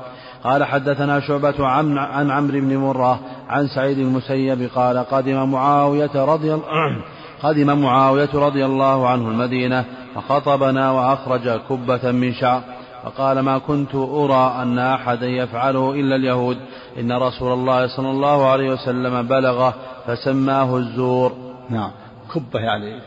قال 0.45 0.65
حدثنا 0.65 1.21
شعبة 1.21 1.67
عن, 1.67 1.99
عن 1.99 2.31
عمرو 2.31 2.61
بن 2.61 2.77
مرة 2.77 3.21
عن 3.49 3.67
سعيد 3.67 3.99
المسيب 3.99 4.71
قال 4.75 4.99
قدم 4.99 5.51
معاوية 5.51 6.25
رضي 6.25 6.59
قدم 7.43 7.83
معاوية 7.83 8.31
رضي 8.35 8.65
الله 8.65 9.09
عنه 9.09 9.29
المدينة 9.29 9.85
فخطبنا 10.15 10.91
وأخرج 10.91 11.61
كبة 11.69 12.13
من 12.13 12.35
شعر 12.35 12.61
فقال 13.05 13.41
ما 13.41 13.59
كنت 13.59 13.95
أرى 13.95 14.55
أن 14.63 14.79
أحدا 14.79 15.27
يفعله 15.27 15.91
إلا 15.91 16.17
اليهود 16.17 16.57
إن 17.01 17.13
رسول 17.13 17.53
الله 17.53 17.87
صلى 17.97 18.11
الله 18.11 18.47
عليه 18.47 18.73
وسلم 18.73 19.23
بلغه 19.23 19.75
فسماه 20.07 20.77
الزور. 20.77 21.33
نعم. 21.71 21.91
كبة 22.35 22.61
يعني 22.61 23.01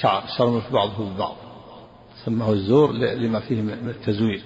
شعر 0.00 0.22
شرم 0.38 0.62
بعضه 0.72 1.10
ببعض 1.10 1.36
سماه 2.24 2.52
الزور 2.52 2.92
لما 2.92 3.40
فيه 3.40 3.62
من 3.62 3.88
التزوير 3.88 4.42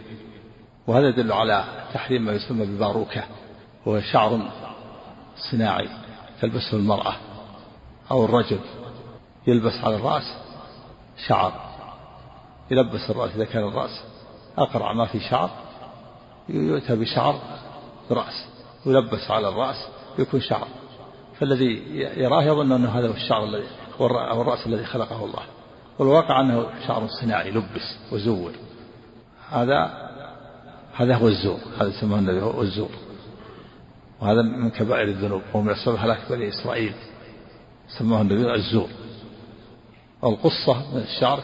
وهذا 0.87 1.09
يدل 1.09 1.33
على 1.33 1.65
تحريم 1.95 2.23
ما 2.23 2.33
يسمى 2.33 2.67
بباروكة 2.67 3.25
وهو 3.87 4.01
شعر 4.01 4.41
صناعي 5.51 5.89
تلبسه 6.41 6.77
المرأة 6.77 7.15
أو 8.11 8.25
الرجل. 8.25 8.59
يلبس 9.47 9.85
على 9.85 9.97
الرأس 9.97 10.35
شعر. 11.27 11.53
يلبس 12.71 13.11
الرأس 13.11 13.31
إذا 13.35 13.45
كان 13.45 13.69
الرأس 13.69 14.03
أقرع 14.59 14.93
ما 14.93 15.07
في 15.07 15.21
شعر 15.21 15.51
يؤتى 16.49 16.97
بشعر 16.97 17.41
رأس. 18.11 18.47
يلبس 18.87 19.31
على 19.31 19.49
الرأس 19.49 19.87
يكون 20.19 20.41
شعر. 20.41 20.69
فالذي 21.39 21.83
يراه 21.97 22.43
يظن 22.43 22.73
أنه 22.73 22.99
هذا 22.99 23.09
هو 23.09 23.13
الشعر 23.13 23.45
الذي 23.45 23.67
أو 24.01 24.43
الرأس 24.43 24.67
الذي 24.67 24.85
خلقه 24.85 25.25
الله. 25.25 25.43
والواقع 25.99 26.41
أنه 26.41 26.67
شعر 26.87 27.07
صناعي 27.21 27.51
لبس 27.51 27.99
وزور. 28.13 28.53
هذا 29.51 30.11
هذا 30.95 31.17
هو 31.17 31.29
الزور. 31.29 31.59
هذا 31.81 31.89
يسمى 31.89 32.19
النبي 32.19 32.43
هو 32.43 32.63
الزور. 32.63 32.91
وهذا 34.21 34.43
من 34.43 34.71
كبائر 34.71 35.09
الذنوب. 35.09 35.43
ومن 35.55 35.71
أسباب 35.71 35.97
هلاك 35.97 36.19
بني 36.31 36.49
إسرائيل. 36.49 36.95
سماه 37.99 38.21
النبي 38.21 38.55
الزور. 38.55 38.89
القصة 40.25 40.95
من 40.95 41.01
الشعر 41.03 41.41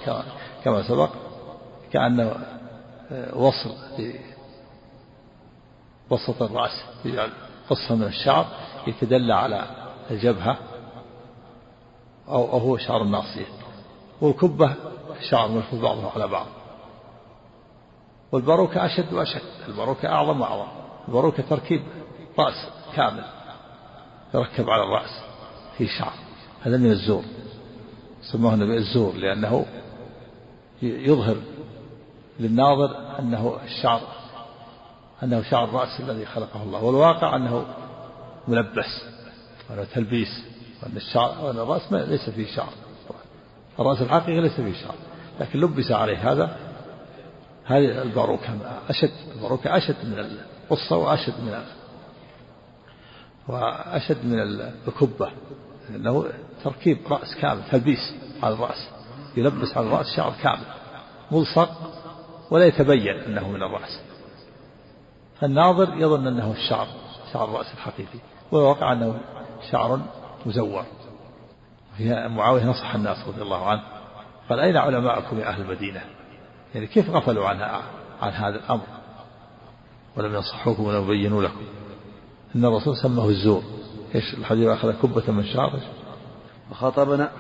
كما 0.65 0.83
سبق 0.89 1.11
كأنه 1.93 2.37
وصل 3.33 3.71
وسط 6.11 6.43
الرأس. 6.43 6.85
يجعل 7.05 7.31
قصة 7.71 7.95
من 7.95 8.05
الشعر 8.05 8.47
يتدلى 8.87 9.35
على 9.35 9.82
الجبهة 10.11 10.59
أو, 12.29 12.53
أو 12.53 12.59
هو 12.59 12.77
شعر 12.77 13.03
الناصية. 13.03 13.47
والكبة 14.21 14.75
شعر 15.31 15.49
ملفوف 15.49 15.83
بعضه 15.83 16.11
على 16.11 16.29
بعض. 16.29 16.47
والباروكة 18.33 18.87
أشد 18.87 19.13
وأشد. 19.13 19.43
الباروكة 19.69 20.09
أعظم 20.09 20.41
وأعظم. 20.41 20.69
الباروكة 21.09 21.43
تركيب 21.51 21.83
رأس 22.39 22.69
كامل 22.97 23.25
يركب 24.35 24.71
على 24.71 24.83
الرأس 24.83 25.23
في 25.79 25.87
شعر. 25.87 26.13
هذا 26.63 26.77
من 26.77 26.91
الزور. 26.91 27.25
سموه 28.23 28.55
النبي 28.55 28.77
الزور 28.77 29.15
لأنه 29.15 29.67
يظهر 30.83 31.37
للناظر 32.41 33.19
أنه 33.19 33.59
الشعر 33.65 34.01
أنه 35.23 35.43
شعر 35.43 35.65
الرأس 35.65 36.01
الذي 36.01 36.27
خلقه 36.27 36.63
الله. 36.63 36.85
والواقع 36.85 37.37
أنه 37.37 37.67
ملبس. 38.49 39.12
ولا 39.73 39.85
تلبيس 39.85 40.43
وأن 40.83 40.97
الشعر 40.97 41.45
وأن 41.45 41.59
الرأس 41.59 41.93
ليس 41.93 42.31
فيه 42.31 42.47
شعر. 42.47 42.73
الرأس 43.81 44.03
الحقيقي 44.03 44.41
ليس 44.41 44.61
فيه 44.61 44.73
شعر. 44.73 44.95
لكن 45.41 45.61
لبس 45.61 45.91
عليه 45.91 46.33
هذا 46.33 46.57
هذه 47.65 48.03
الباروكة 48.03 48.49
أشد 48.89 49.11
الباروكة 49.37 49.77
أشد 49.77 49.97
من 50.05 50.19
القصة 50.71 50.97
وأشد 50.97 51.41
من 51.41 51.65
وأشد 53.49 54.27
من 54.27 54.41
الكبة. 54.89 55.31
لأنه 55.91 56.25
تركيب 56.65 56.99
رأس 57.11 57.35
كامل 57.35 57.63
تلبيس 57.71 58.15
على 58.43 58.55
الرأس 58.55 58.89
يلبس 59.37 59.77
على 59.77 59.87
الرأس 59.87 60.07
شعر 60.17 60.35
كامل 60.43 60.67
ملصق 61.31 61.71
ولا 62.51 62.67
يتبين 62.67 63.17
أنه 63.17 63.49
من 63.49 63.63
الرأس. 63.63 64.01
فالناظر 65.41 65.95
يظن 65.97 66.27
أنه 66.27 66.53
الشعر 66.53 66.87
شعر 67.33 67.45
الرأس 67.45 67.73
الحقيقي 67.73 68.19
ويوقع 68.53 68.93
أنه 68.93 69.21
شعر 69.71 70.01
مزور. 70.47 70.85
فيها 71.97 72.29
معاوية 72.29 72.67
نصح 72.67 72.95
الناس 72.95 73.29
رضي 73.29 73.43
الله 73.43 73.67
عنه. 73.67 73.83
قال 74.51 74.61
أين 74.61 74.77
علماءكم 74.77 75.39
يا 75.39 75.49
أهل 75.49 75.63
المدينة؟ 75.63 76.01
يعني 76.75 76.87
كيف 76.87 77.11
غفلوا 77.11 77.49
عن 77.49 77.81
عن 78.23 78.33
هذا 78.33 78.57
الأمر؟ 78.57 78.83
ولم 80.17 80.35
ينصحوكم 80.35 80.85
ولم 80.85 81.05
يبينوا 81.05 81.43
لكم. 81.43 81.63
إن 82.57 82.65
الرسول 82.65 82.97
سماه 82.97 83.29
الزور. 83.29 83.63
إيش 84.15 84.35
الحديث؟ 84.35 84.69
أخذ 84.69 84.93
كبة 85.03 85.33
من 85.33 85.45
شعر. 85.45 85.81
فخطبنا 86.71 87.31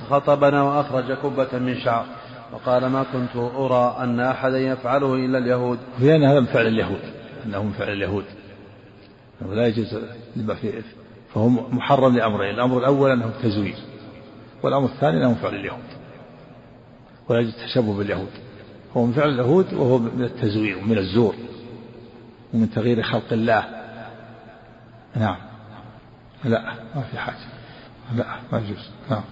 فخطبنا 0.00 0.62
وأخرج 0.62 1.12
كبة 1.12 1.58
من 1.58 1.80
شعر. 1.80 2.06
وقال 2.52 2.86
ما 2.86 3.04
كنت 3.12 3.36
أرى 3.36 3.96
أن 3.98 4.20
أحدا 4.20 4.58
يفعله 4.58 5.14
إلا 5.14 5.38
اليهود. 5.38 5.78
لأن 5.98 6.24
هذا 6.24 6.40
من 6.40 6.46
فعل 6.46 6.66
اليهود. 6.66 7.00
أنه 7.46 7.62
من 7.62 7.72
فعل 7.72 7.92
اليهود. 7.92 8.24
لا 9.40 9.66
يجوز 9.66 9.98
لما 10.36 10.54
فيه 10.54 10.82
فهو 11.36 11.48
محرم 11.48 12.16
لأمرين 12.16 12.54
الأمر 12.54 12.78
الأول 12.78 13.10
أنه 13.10 13.30
تزوير 13.42 13.76
والأمر 14.62 14.86
الثاني 14.86 15.16
أنه 15.16 15.34
فعل 15.34 15.54
اليهود 15.54 15.84
ولا 17.28 17.40
يجوز 17.40 17.54
التشبه 17.54 17.96
باليهود. 17.96 18.30
هو 18.96 19.06
من 19.06 19.12
فعل 19.12 19.28
اليهود 19.28 19.74
وهو 19.74 19.98
من 19.98 20.22
التزوير 20.22 20.78
ومن 20.78 20.98
الزور 20.98 21.34
ومن 22.54 22.70
تغيير 22.70 23.02
خلق 23.02 23.32
الله. 23.32 23.64
نعم. 25.16 25.36
لا 26.44 26.62
ما 26.94 27.02
في 27.02 27.18
حاجة. 27.18 27.36
لا 28.14 28.24
ما 28.52 28.58
يجوز. 28.58 28.90
نعم. 29.10 29.22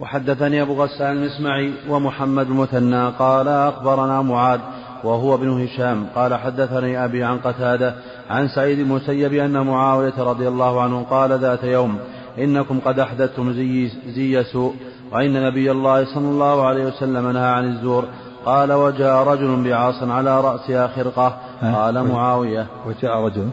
وحدثني 0.00 0.62
أبو 0.62 0.82
غسان 0.82 1.16
المسمعي 1.16 1.72
ومحمد 1.88 2.46
المثنى 2.46 3.08
قال 3.08 3.48
أخبرنا 3.48 4.22
معاذ 4.22 4.60
وهو 5.04 5.34
ابن 5.34 5.62
هشام. 5.62 6.06
قال 6.14 6.34
حدثني 6.34 7.04
أبي 7.04 7.24
عن 7.24 7.38
قتادة 7.38 7.94
عن 8.30 8.48
سعيد 8.48 8.78
المسيب 8.78 9.32
أن 9.32 9.66
معاوية 9.66 10.18
رضي 10.18 10.48
الله 10.48 10.82
عنه 10.82 11.06
قال 11.10 11.32
ذات 11.32 11.64
يوم 11.64 11.98
إنكم 12.38 12.80
قد 12.80 12.98
أحدثتم 12.98 13.52
زي, 13.52 13.88
زي 13.88 14.44
سوء 14.44 14.74
وإن 15.12 15.46
نبي 15.46 15.70
الله 15.70 16.04
صلى 16.04 16.28
الله 16.28 16.66
عليه 16.66 16.86
وسلم 16.86 17.30
نهى 17.30 17.48
عن 17.48 17.64
الزور. 17.64 18.04
قال 18.44 18.72
وجاء 18.72 19.28
رجل 19.28 19.64
بعاص 19.64 20.02
على 20.02 20.40
رأسها 20.40 20.86
خرقة. 20.86 21.36
قال 21.62 22.04
معاوية. 22.08 22.66
وجاء 22.86 23.24
رجل. 23.24 23.48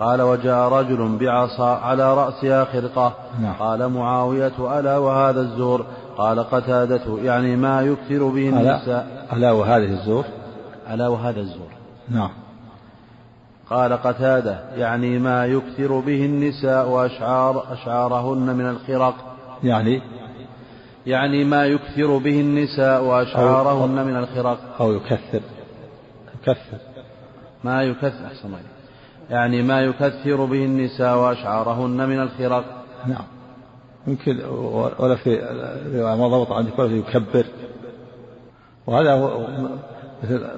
قال 0.00 0.22
وجاء 0.22 0.68
رجل 0.68 1.18
بعصا 1.20 1.74
على 1.74 2.14
رأسها 2.14 2.64
خرقة. 2.64 3.12
نعم. 3.42 3.52
قال 3.52 3.88
معاوية 3.88 4.78
ألا 4.78 4.98
وهذا 4.98 5.40
الزور؟ 5.40 5.84
قال 6.16 6.40
قتادة 6.40 7.18
يعني 7.22 7.56
ما 7.56 7.82
يكثر 7.82 8.28
به 8.28 8.48
النساء. 8.48 9.26
ألا 9.32 9.52
وهذه 9.52 9.90
الزور؟ 9.90 10.24
ألا 10.90 11.08
وهذا 11.08 11.40
الزور. 11.40 11.70
نعم. 12.08 12.30
قال 13.70 13.92
قتادة 13.92 14.60
يعني 14.76 15.18
ما 15.18 15.46
يكثر 15.46 16.00
به 16.00 16.24
النساء 16.24 16.88
وأشعار 16.88 17.72
أشعارهن 17.72 18.56
من 18.56 18.68
الخرق. 18.68 19.14
يعني؟ 19.64 20.02
يعني 21.06 21.44
ما 21.44 21.66
يكثر 21.66 22.18
به 22.18 22.40
النساء 22.40 23.04
وأشعارهن 23.04 24.06
من 24.06 24.16
الخرق. 24.16 24.58
أو 24.80 24.92
يكثر. 24.92 25.40
يكثر. 26.40 26.78
ما 27.64 27.82
يكثر 27.82 28.26
أحسن 28.26 28.50
يعني 29.30 29.62
ما 29.62 29.80
يكثر 29.80 30.44
به 30.44 30.64
النساء 30.64 31.18
وأشعارهن 31.18 32.08
من 32.08 32.20
الخرق. 32.20 32.64
نعم. 33.06 33.24
يمكن 34.06 34.44
ولا 34.98 35.16
في 35.16 35.36
ما 36.18 36.28
ضبط 36.28 36.52
عندك 36.52 36.78
ولا 36.78 36.88
في 36.88 36.98
يكبر. 36.98 37.46
وهذا 38.86 39.12
هو 39.12 39.46
مثل 40.22 40.50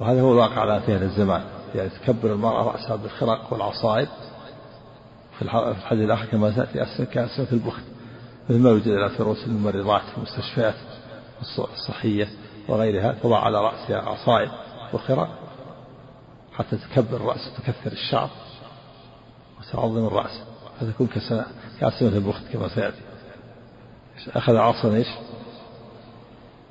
وهذا 0.00 0.20
هو 0.20 0.32
الواقع 0.32 0.60
على 0.60 0.80
في 0.80 0.94
هذا 0.94 1.04
الزمان. 1.04 1.42
يعني 1.74 1.88
تكبر 1.88 2.32
المرأة 2.32 2.62
رأسها 2.62 2.96
بالخرق 2.96 3.52
والعصائب 3.52 4.08
في 5.38 5.42
الحديث 5.42 6.04
الآخر 6.04 6.26
كما 6.26 6.50
تأتي 6.50 7.06
كأسنة 7.06 7.46
البخت 7.52 7.82
مثل 8.48 8.58
ما 8.58 8.70
يوجد 8.70 8.86
الآن 8.86 9.08
في 9.08 9.46
الممرضات 9.46 10.02
في 10.02 10.16
المستشفيات 10.18 10.74
الصحية 11.58 12.28
وغيرها 12.68 13.12
تضع 13.22 13.38
على 13.38 13.58
رأسها 13.58 13.98
عصائب 13.98 14.50
وخرق 14.92 15.28
حتى 16.52 16.76
تكبر 16.76 17.16
الرأس 17.16 17.48
وتكثر 17.48 17.92
الشعر 17.92 18.30
وتعظم 19.60 20.06
الرأس. 20.06 20.42
فتكون 20.80 21.06
كأسنة 21.80 22.16
البخت 22.16 22.42
كما 22.52 22.68
سيأتي. 22.68 23.00
أخذ 24.28 24.56
عصا 24.56 24.94
إيش؟ 24.94 25.08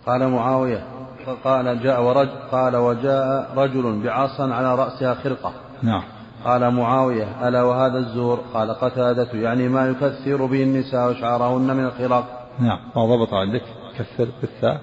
قال 0.05 0.27
معاوية. 0.27 0.98
قال 1.43 1.83
جاء 1.83 2.03
ورج 2.03 2.29
قال 2.51 2.75
وجاء 2.75 3.51
رجل 3.55 4.01
بعصا 4.03 4.53
على 4.53 4.75
رأسها 4.75 5.13
خرقة. 5.13 5.53
نعم. 5.83 6.03
قال 6.45 6.73
معاوية 6.73 7.47
ألا 7.47 7.63
وهذا 7.63 7.97
الزور؟ 7.97 8.39
قال 8.53 8.71
قتادة 8.71 9.29
يعني 9.33 9.69
ما 9.69 9.87
يكثر 9.87 10.45
به 10.45 10.63
النساء 10.63 11.11
وشعرهن 11.11 11.75
من 11.77 11.85
الخرق. 11.85 12.47
نعم. 12.59 12.79
ما 12.95 13.05
ضبط 13.05 13.33
عندك 13.33 13.63
كثر 13.97 14.27
بالثاء. 14.41 14.81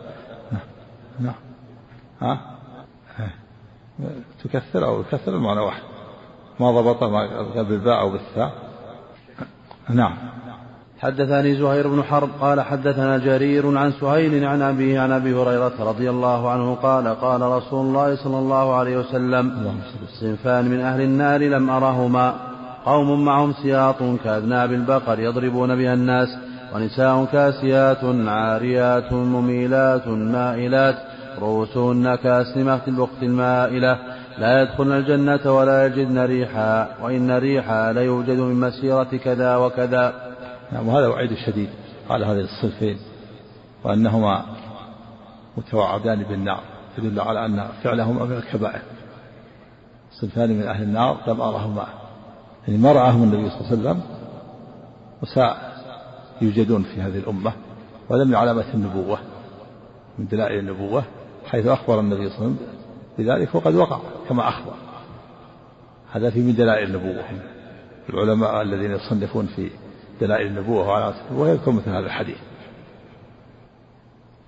نعم. 0.53 0.63
نعم. 1.21 1.35
ها؟ 2.21 2.41
تكثر 4.45 4.85
أو 4.87 5.01
يكثر 5.01 5.37
المعنى 5.37 5.61
واحد. 5.61 5.83
ما 6.61 6.71
ضبط 6.71 7.05
بالباء 7.57 8.01
أو 8.01 8.11
بالثاء. 8.11 8.53
نعم. 9.89 10.17
حدثني 11.01 11.55
زهير 11.55 11.89
بن 11.89 12.03
حرب 12.03 12.29
قال 12.41 12.61
حدثنا 12.61 13.19
جرير 13.19 13.79
عن 13.79 13.93
سهيل 13.93 14.45
عن 14.45 14.63
أبيه 14.63 15.01
عن 15.01 15.13
أبي 15.13 15.35
هريرة 15.35 15.73
رضي 15.81 16.11
الله 16.11 16.51
عنه 16.51 16.75
قال 16.75 17.09
قال 17.09 17.41
رسول 17.41 17.87
الله 17.87 18.17
صلى 18.17 18.39
الله 18.39 18.75
عليه 18.75 18.99
وسلم 18.99 19.73
صنفان 20.21 20.65
من 20.65 20.81
أهل 20.81 21.01
النار 21.01 21.41
لم 21.41 21.71
أرهما. 21.71 22.35
قوم 22.85 23.25
معهم 23.25 23.53
سياط 23.63 23.97
كأذناب 24.25 24.73
البقر 24.73 25.21
يضربون 25.21 25.77
بها 25.77 25.95
الناس 25.95 26.29
ونساء 26.75 27.25
كاسيات 27.33 28.05
عاريات 28.27 29.13
مميلات 29.13 30.09
مائلات 30.09 30.97
رؤوسهن 31.41 32.15
كأسنمة 32.15 32.81
البخت 32.89 33.23
المائلة. 33.23 33.99
لا 34.39 34.63
يدخلن 34.63 34.93
الجنة 34.93 35.53
ولا 35.53 35.87
يجدن 35.87 36.19
ريحا 36.19 36.89
وإن 37.03 37.31
ريحا 37.31 37.93
ليوجد 37.93 38.39
من 38.39 38.61
مسيرة 38.61 39.11
كذا 39.25 39.57
وكذا. 39.57 40.26
نعم 40.73 40.89
وهذا 40.89 41.07
وعيد 41.07 41.35
شديد 41.35 41.69
على 42.11 42.27
هذين 42.27 42.45
الصنفين 42.45 42.99
وأنهما 43.85 44.45
متوعدان 45.57 46.23
بالنار 46.23 46.61
يدل 46.99 47.21
على 47.21 47.47
أن 47.47 47.69
فعلهما 47.83 48.25
من 48.25 48.37
الكبائر. 48.37 48.83
صنفان 50.21 50.51
من 50.51 50.63
أهل 50.63 50.83
النار 50.83 51.21
لم 51.27 51.41
أرهما 51.41 51.87
يعني 52.69 52.81
ما 52.81 52.93
رآهم 52.93 53.23
النبي 53.23 53.51
صلى 53.51 53.61
الله 53.61 53.71
عليه 53.71 53.81
وسلم 53.81 54.03
وساء 55.23 55.77
يوجدون 56.43 56.83
في 56.83 57.01
هذه 57.01 57.19
الأمة 57.19 57.53
ولم 58.09 58.29
من 58.29 58.35
علامة 58.35 58.75
النبوة 58.75 59.19
من 60.19 60.27
دلائل 60.27 60.59
النبوة 60.59 61.05
حيث 61.47 61.67
أخبر 61.67 62.01
النبي 62.01 62.29
صلى 62.29 62.39
الله 62.39 62.47
عليه 62.47 62.57
وسلم 62.57 62.59
بذلك 63.19 63.55
وقد 63.55 63.75
وقع 63.75 64.01
كما 64.29 64.49
أخبر. 64.49 64.75
هذا 66.13 66.31
في 66.31 66.41
من 66.41 66.55
دلائل 66.55 66.89
النبوة. 66.89 67.25
العلماء 68.11 68.63
الذين 68.63 68.91
يصنفون 68.91 69.47
في 69.47 69.71
دلائل 70.21 70.47
النبوة 70.47 70.89
وعلامات 70.89 71.15
النبوة 71.29 71.49
يذكر 71.49 71.71
مثل 71.71 71.91
هذا 71.91 72.07
الحديث. 72.07 72.39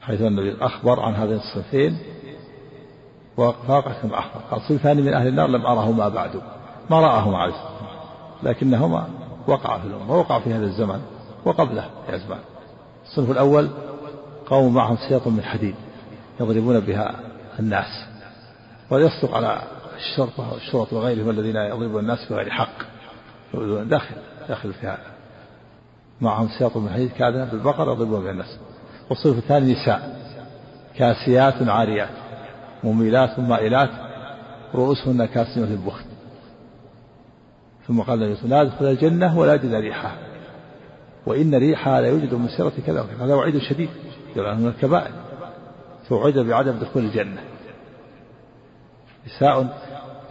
حيث 0.01 0.21
النبي 0.21 0.57
أخبر 0.61 1.01
عن 1.01 1.15
هذين 1.15 1.37
الصنفين 1.37 1.99
وفاقة 3.37 3.93
كما 4.03 4.19
أخبر 4.19 4.41
قال 4.51 4.61
صنفان 4.61 4.97
من 4.97 5.15
أهل 5.15 5.29
النار 5.29 5.49
لم 5.49 5.67
أرهما 5.67 6.09
بعد. 6.09 6.41
ما 6.91 7.01
رآهما 7.01 7.39
عليه 7.39 7.55
لكنهما 8.43 9.09
وقع 9.47 9.79
في 9.79 9.87
الأمة 9.87 10.13
ووقع 10.13 10.41
في 10.41 10.55
هذا 10.55 10.65
الزمن 10.65 11.03
وقبله 11.45 11.91
في 12.07 12.17
أزمان 12.17 12.41
الصنف 13.05 13.31
الأول 13.31 13.71
قوم 14.47 14.75
معهم 14.75 14.97
سياط 15.09 15.27
من 15.27 15.43
حديد 15.43 15.75
يضربون 16.41 16.81
بها 16.81 17.15
الناس 17.61 18.07
ويصدق 18.91 19.35
على 19.35 19.63
الشرطة 19.97 20.53
والشرط 20.53 20.93
وغيرهم 20.93 21.31
الذين 21.31 21.57
يضربون 21.57 22.01
الناس 22.01 22.33
بغير 22.33 22.51
حق 22.51 22.79
داخل 23.85 24.15
داخل 24.49 24.73
في 24.73 24.87
هذا. 24.87 25.18
معهم 26.21 26.49
سياط 26.59 26.77
من 26.77 26.91
حديد 26.91 27.11
كأذنب 27.11 27.55
البقر 27.55 27.93
يضربون 27.93 28.23
بها 28.23 28.31
الناس. 28.31 28.59
والصنف 29.11 29.39
الثاني 29.39 29.73
نساء. 29.73 30.19
كاسيات 30.97 31.69
عاريات. 31.69 32.09
مميلات 32.85 33.39
مائلات. 33.39 33.91
رؤوسهن 34.75 35.25
كاسمة 35.25 35.65
البخت. 35.65 36.05
ثم 37.89 38.01
قال 38.01 38.23
النبي 38.23 38.49
لا 38.49 38.63
يدخل 38.63 38.85
الجنة 38.85 39.39
ولا 39.39 39.55
يجد 39.55 39.75
ريحها. 39.75 40.13
وإن 41.27 41.55
ريحها 41.55 42.01
لا 42.01 42.09
يوجد 42.09 42.35
من 42.35 42.49
سيرة 42.49 42.73
كذا 42.87 43.01
وكذا. 43.01 43.25
هذا 43.25 43.35
وعيد 43.35 43.59
شديد. 43.59 43.89
من 44.37 44.67
الكبائر. 44.67 45.13
توعد 46.09 46.39
بعدم 46.39 46.79
دخول 46.79 47.05
الجنة. 47.05 47.41
نساء 49.27 49.79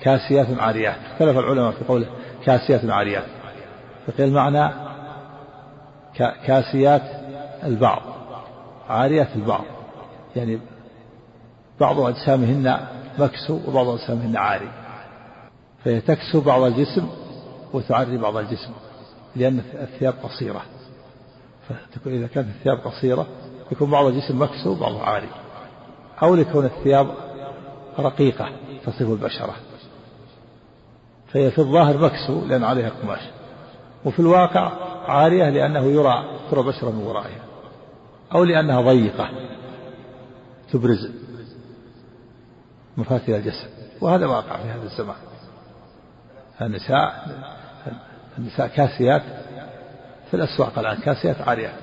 كاسيات 0.01 0.59
عاريات. 0.59 0.97
اختلف 1.11 1.38
العلماء 1.38 1.71
في 1.71 1.85
قوله 1.85 2.07
كاسيات 2.45 2.85
عاريات. 2.85 3.25
فقيل 4.07 4.27
المعنى 4.27 4.86
كاسيات 6.16 7.01
البعض 7.64 8.01
عاريات 8.89 9.28
البعض. 9.36 9.64
يعني 10.36 10.60
بعض 11.80 11.99
أجسامهن 11.99 12.88
مكسو 13.20 13.60
وبعض 13.68 13.88
أجسامهن 13.88 14.38
عاري. 14.38 14.72
فهي 15.86 16.01
تكسو 16.01 16.41
بعض 16.41 16.62
الجسم 16.62 17.10
وتعري 17.74 18.18
بعض 18.18 18.38
الجسم 18.38 18.72
لأن 19.36 19.62
الثياب 19.74 20.14
قصيرة. 20.24 20.62
فتكون 21.70 22.14
إذا 22.14 22.28
كانت 22.28 22.47
الثياب 22.47 22.78
قصيرة 22.78 23.28
يكون 23.72 23.91
بعض 23.91 24.05
الجسم 24.05 24.41
مكسو 24.41 24.72
وبعضه 24.72 25.03
عاري. 25.03 25.30
أو 26.24 26.36
لكون 26.36 26.66
الثياب 26.66 27.08
رقيقة 27.99 28.49
تصف 28.86 29.01
البشرة. 29.01 29.55
فهي 31.28 31.51
في 31.51 31.60
الظاهر 31.60 31.97
مكسو 31.97 32.45
لأن 32.45 32.64
عليها 32.64 32.89
قماش. 32.89 33.22
وفي 34.05 34.20
الواقع 34.20 34.72
عارية 35.08 35.49
لأنه 35.49 35.86
يرى 35.86 36.39
ترى 36.51 36.64
بشرة 36.64 36.91
من 36.91 37.03
ورائها 37.03 37.45
أو 38.36 38.43
لأنها 38.43 38.82
ضيقة 38.82 39.30
تبرز 40.72 41.12
مفاتيح 42.97 43.38
الجسد 43.38 43.70
وهذا 44.01 44.26
واقع 44.26 44.58
في 44.58 44.68
هذا 44.70 44.84
الزمان. 44.84 45.16
النساء 46.62 47.28
النساء 48.38 48.68
كاسيات 48.68 49.22
في 50.28 50.34
الأسواق 50.34 50.80
الآن 50.80 50.97
كاسيات 50.97 51.41
عاريات 51.41 51.74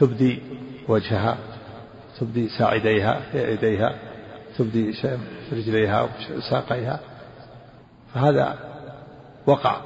تبدي 0.00 0.42
وجهها 0.88 1.36
تبدي 2.20 2.48
ساعديها 2.48 3.20
يديها 3.34 3.94
تبدي 4.58 4.94
رجليها 5.52 6.08
وساقيها 6.36 7.00
فهذا 8.14 8.58
وقع 9.46 9.76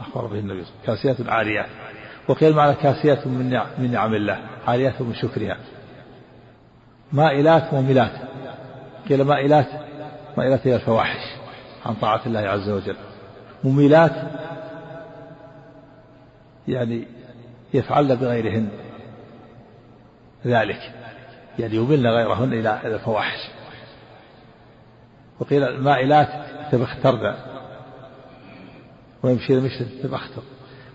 أخبر 0.00 0.26
به 0.26 0.38
النبي 0.38 0.64
كاسيات 0.86 1.16
عاريات 1.28 1.68
وقيل 2.28 2.54
معنى 2.54 2.74
كاسيات 2.74 3.26
من 3.26 3.60
من 3.78 3.92
نعم 3.92 4.14
الله 4.14 4.38
عاريات 4.66 5.02
من 5.02 5.14
شكرها. 5.14 5.56
مائلات 7.12 7.74
مميلات 7.74 8.12
قيل 9.08 9.24
مائلات 9.24 9.66
مائلات 10.36 10.66
إلى 10.66 10.74
الفواحش 10.74 11.36
عن 11.86 11.94
طاعة 11.94 12.20
الله 12.26 12.40
عز 12.40 12.68
وجل. 12.68 12.96
مميلات 13.64 14.12
يعني 16.68 17.06
يفعلن 17.74 18.14
بغيرهن. 18.14 18.68
ذلك. 20.46 20.92
يعني 21.58 21.74
يملن 21.74 22.06
غيرهن 22.06 22.52
إلى 22.52 22.80
الفواحش. 22.84 23.50
وقيل 25.40 25.62
المائلات 25.62 26.28
تبخترن 26.72 27.34
ويمشي 29.22 29.52
المشط 29.52 30.02
تبختر 30.02 30.42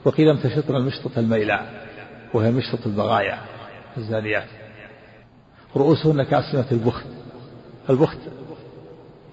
وقيل 0.06 0.30
امتشطن 0.30 0.76
المشطة 0.76 1.12
الميلاء 1.18 1.88
وهي 2.34 2.52
مشطة 2.52 2.80
البغايا 2.86 3.40
الزانيات 3.98 4.48
رؤوسهن 5.76 6.24
كأسنمة 6.24 6.66
البخت. 6.72 7.06
البخت 7.90 8.18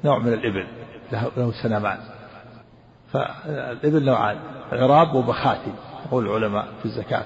نوع 0.04 0.18
من 0.18 0.32
الإبل 0.32 0.66
له 1.12 1.52
سنمان 1.62 1.98
فالإبل 3.12 4.04
نوعان 4.04 4.38
عراب 4.72 5.14
وبخاتي 5.14 5.72
يقول 6.06 6.26
العلماء 6.26 6.68
في 6.78 6.84
الزكاة. 6.84 7.24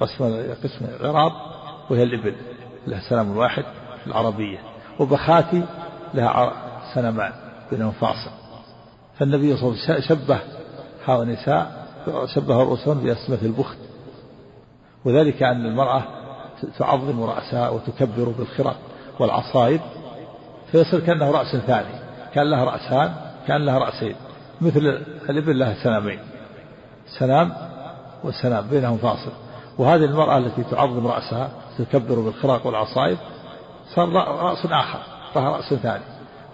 قسم 0.00 0.54
قسم 0.64 0.86
عراب 1.00 1.32
وهي 1.90 2.02
الإبل 2.02 2.34
لها 2.86 3.00
سنم 3.10 3.36
واحد 3.36 3.64
في 4.00 4.06
العربية. 4.06 4.58
وبخاتي 4.98 5.62
لها 6.14 6.52
سنمان 6.94 7.32
بينهم 7.70 7.92
فاصل. 7.92 8.30
فالنبي 9.18 9.56
صلى 9.56 9.68
الله 9.68 9.82
عليه 9.88 9.98
وسلم 9.98 10.16
شبه 10.16 10.40
هؤلاء 11.06 11.22
النساء 11.22 11.85
شبه 12.26 12.56
رؤوسهن 12.56 12.98
بأسمة 12.98 13.38
البخت. 13.42 13.76
وذلك 15.04 15.42
أن 15.42 15.66
المرأة 15.66 16.02
تعظم 16.78 17.22
رأسها 17.22 17.68
وتكبر 17.68 18.28
بالخرق 18.38 18.76
والعصائب 19.18 19.80
فيصير 20.72 21.00
كأنه 21.00 21.30
رأس 21.30 21.56
ثاني 21.56 21.94
كأن 22.34 22.50
لها 22.50 22.64
رأسان 22.64 23.14
كأن 23.46 23.66
لها 23.66 23.78
رأسين 23.78 24.14
مثل 24.60 24.80
الإبل 25.30 25.58
لها 25.58 25.74
سنامين 25.82 26.18
سنام 27.18 27.52
وسنام 28.24 28.66
بينهم 28.66 28.96
فاصل. 28.96 29.32
وهذه 29.78 30.04
المرأة 30.04 30.38
التي 30.38 30.62
تعظم 30.62 31.06
رأسها 31.06 31.50
تكبر 31.78 32.14
بالخراق 32.14 32.66
والعصائب 32.66 33.18
صار 33.94 34.08
رأس 34.12 34.66
آخر 34.66 34.98
لها 35.36 35.50
رأس 35.50 35.74
ثاني. 35.74 36.04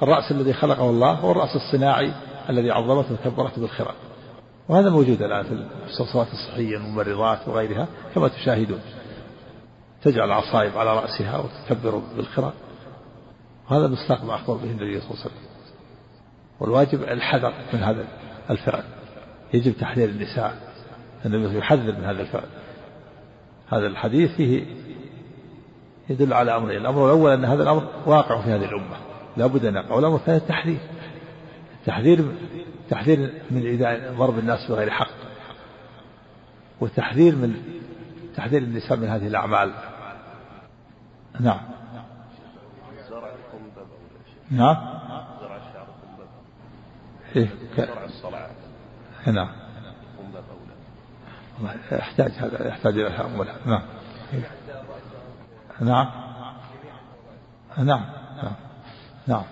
الرأس 0.03 0.33
الذي 0.33 0.53
خلقه 0.53 0.91
الله 0.91 1.13
هو 1.13 1.33
الرأس 1.33 1.57
الصناعي 1.57 2.13
الذي 2.51 2.71
عظمته 2.71 3.15
وكبرته 3.15 3.61
بالخراق 3.61 3.95
وهذا 4.69 4.91
موجود 4.91 5.23
الآن 5.23 5.43
في 5.43 5.67
الصلصات 5.87 6.27
الصحية 6.33 6.77
الممرضات 6.77 7.49
وغيرها 7.49 7.89
كما 8.15 8.29
تشاهدون. 8.29 8.81
تجعل 10.03 10.27
العصائب 10.27 10.79
على 10.79 10.97
رأسها 10.97 11.39
وتكبر 11.39 12.03
بالخراق 12.17 12.55
وهذا 13.71 13.87
مستقبل 13.87 14.31
أخبر 14.31 14.55
به 14.55 14.71
النبي 14.71 15.01
صلى 15.01 15.11
الله 15.11 15.21
عليه 15.21 15.27
وسلم. 15.27 15.53
والواجب 16.61 17.03
الحذر 17.03 17.53
من 17.73 17.81
هذا 17.81 18.05
الفعل. 18.51 18.85
يجب 19.55 19.73
تحذير 19.73 20.09
النساء. 20.09 20.57
النبي 21.27 21.59
يحذر 21.59 21.93
من 21.93 22.05
هذا 22.05 22.23
الفعل. 22.23 22.47
هذا 23.69 23.87
الحديث 23.87 24.31
فيه 24.37 24.67
يدل 26.11 26.33
على 26.33 26.57
أمرين 26.57 26.81
الأمر. 26.81 27.07
الأول 27.07 27.33
أن 27.33 27.45
هذا 27.45 27.63
الأمر 27.63 27.89
واقع 28.07 28.41
في 28.43 28.51
هذه 28.51 28.65
الأمة. 28.65 28.97
لا 29.37 29.47
بد 29.47 29.65
أن 29.65 29.75
يقع. 29.75 29.95
والأمر 29.95 30.17
الثاني 30.17 30.39
التحذير. 30.39 30.79
التحذير 31.81 32.25
تحذير 32.93 33.33
من 33.51 33.79
ضرب 34.19 34.39
الناس 34.39 34.71
بغير 34.71 34.91
حق. 34.91 35.11
والتحذير 36.81 37.37
من 37.37 37.55
تحذير 38.37 38.63
النساء 38.63 38.99
من 38.99 39.09
هذه 39.09 39.27
الأعمال. 39.27 39.73
نعم. 41.41 41.61
نعم. 44.51 44.77
إيه 47.37 47.49
نعم. 49.27 49.49
يحتاج 51.93 52.31
هذا 52.31 52.69
يحتاج 52.69 52.99
إلى 52.99 53.11
نعم. 53.67 53.83
نعم. 55.81 55.81
نعم. 55.81 56.11
نعم. 57.79 58.05
نعم. 59.27 59.45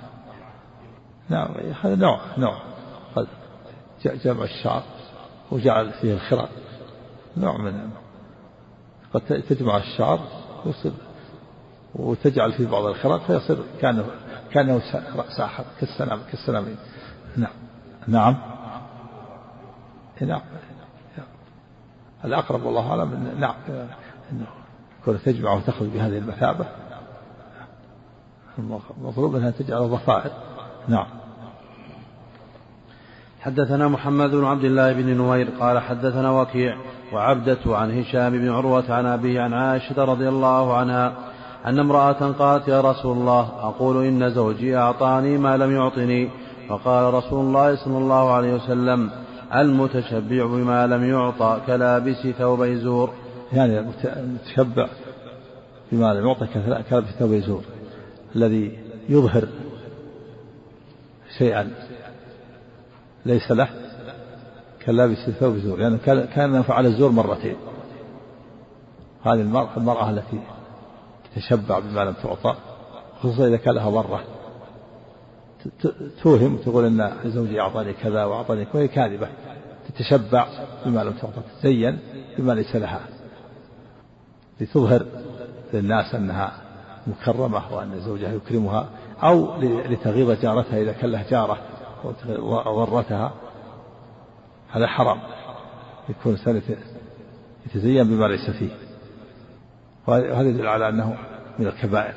نعم. 1.30 1.48
هذا 1.82 1.94
نوع 1.94 2.20
نوع. 2.38 2.70
جمع 4.06 4.44
الشعر 4.44 4.82
وجعل 5.50 5.92
فيه 5.92 6.14
الخراء 6.14 6.48
نوع 7.36 7.56
من 7.56 7.90
قد 9.14 9.20
تجمع 9.20 9.76
الشعر 9.76 10.20
ويصير 10.66 10.92
وتجعل 11.94 12.52
فيه 12.52 12.66
بعض 12.66 12.84
الخراء 12.84 13.18
فيصير 13.18 13.58
كأنه 13.80 14.04
كأنه 14.52 14.82
رأس 15.16 15.40
آخر 15.40 15.64
كالسلام 15.80 16.20
كالسلامين 16.30 16.76
نعم. 17.36 17.52
نعم. 18.08 18.36
نعم. 20.20 20.40
الأقرب 22.24 22.64
والله 22.64 22.90
أعلم 22.90 23.34
نعم. 23.38 23.54
أنه 24.32 24.46
كون 25.04 25.18
تجمع 25.24 25.52
وتخرج 25.52 25.88
بهذه 25.88 26.18
المثابة 26.18 26.66
المطلوب 28.58 29.36
أنها 29.36 29.50
تجعل 29.50 29.88
ضفائر 29.88 30.32
نعم. 30.88 31.06
حدثنا 33.40 33.88
محمد 33.88 34.30
بن 34.30 34.44
عبد 34.44 34.64
الله 34.64 34.92
بن 34.92 35.16
نوير 35.16 35.48
قال 35.60 35.78
حدثنا 35.78 36.30
وكيع 36.30 36.76
وعبدة 37.12 37.58
عن 37.66 37.98
هشام 37.98 38.32
بن 38.32 38.48
عروة 38.48 38.92
عن 38.92 39.06
أبيه 39.06 39.40
عن 39.40 39.52
عائشة 39.52 40.04
رضي 40.04 40.28
الله 40.28 40.76
عنها 40.76 41.12
أن 41.66 41.78
امرأة 41.78 42.32
قالت 42.32 42.68
يا 42.68 42.80
رسول 42.80 43.16
الله 43.16 43.40
أقول 43.40 44.06
إن 44.06 44.30
زوجي 44.30 44.76
أعطاني 44.76 45.38
ما 45.38 45.56
لم 45.56 45.72
يعطني 45.76 46.28
فقال 46.68 47.14
رسول 47.14 47.44
الله 47.44 47.76
صلى 47.76 47.98
الله 47.98 48.32
عليه 48.32 48.54
وسلم 48.54 49.10
المتشبع 49.54 50.46
بما 50.46 50.86
لم 50.86 51.04
يعطى 51.04 51.60
كلابس 51.66 52.26
ثوب 52.38 52.64
زور 52.64 53.10
يعني 53.52 53.78
المتشبع 54.04 54.88
بما 55.92 56.14
لم 56.14 56.26
يعطى 56.26 56.46
كلابس 56.90 57.08
ثوب 57.18 57.34
زور 57.34 57.62
الذي 58.36 58.78
يظهر 59.08 59.44
شيئا. 61.38 61.70
ليس 63.26 63.50
له 63.50 63.68
كلابس 64.86 65.30
ثوب 65.30 65.56
زور 65.56 65.80
يعني 65.80 65.98
كان 66.26 66.62
فعل 66.62 66.86
الزور 66.86 67.10
مرتين. 67.10 67.56
هذه 69.22 69.40
المرأة, 69.40 69.76
المرأة 69.76 70.10
التي 70.10 70.40
تشبع 71.36 71.78
بما 71.78 72.00
لم 72.00 72.12
تعطى 72.12 72.54
خصوصا 73.20 73.46
إذا 73.46 73.56
كان 73.56 73.74
لها 73.74 73.90
ضرة. 73.90 74.24
توهم 76.22 76.56
تقول 76.56 76.84
إن 76.84 77.12
زوجي 77.24 77.60
أعطاني 77.60 77.92
كذا 77.92 78.24
وأعطاني 78.24 78.66
وهي 78.74 78.88
كاذبة. 78.88 79.28
تتشبع 79.88 80.46
بما 80.86 81.04
لم 81.04 81.12
تعطى 81.12 81.40
تتزين 81.50 81.98
بما 82.38 82.52
ليس 82.52 82.76
لها. 82.76 83.00
لتظهر 84.60 85.06
للناس 85.72 86.14
أنها 86.14 86.52
مكرمة 87.06 87.74
وأن 87.74 88.00
زوجها 88.00 88.32
يكرمها 88.32 88.88
أو 89.22 89.60
لتغيظ 89.62 90.30
جارتها 90.30 90.82
إذا 90.82 90.92
كان 90.92 91.10
لها 91.10 91.24
جارة. 91.30 91.58
وضرتها 92.66 93.32
هذا 94.70 94.86
حرام. 94.86 95.20
يكون 96.08 96.34
الانسان 96.34 96.78
يتزين 97.66 98.04
بما 98.04 98.26
ليس 98.26 98.50
فيه. 98.50 98.70
وهذا 100.06 100.48
يدل 100.48 100.66
على 100.66 100.88
أنه 100.88 101.16
من 101.58 101.66
الكبائر 101.66 102.14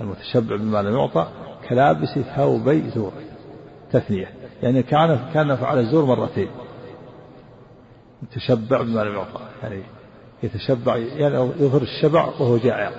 المتشبع 0.00 0.56
بما 0.56 0.82
لم 0.82 0.96
يعطى 0.96 1.28
كلابس 1.68 2.18
ثوبي 2.36 2.90
زور 2.90 3.12
تثنية. 3.92 4.30
يعني 4.62 4.82
كان 4.82 5.30
كان 5.34 5.56
فعل 5.56 5.78
الزور 5.78 6.04
مرتين. 6.04 6.48
متشبع 8.22 8.82
بما 8.82 9.00
لم 9.00 9.14
يعطى. 9.14 9.40
يعني 9.62 9.82
يتشبع 10.42 10.96
يعني 10.96 11.34
يظهر 11.36 11.82
الشبع 11.82 12.24
وهو 12.24 12.56
جائع. 12.56 12.90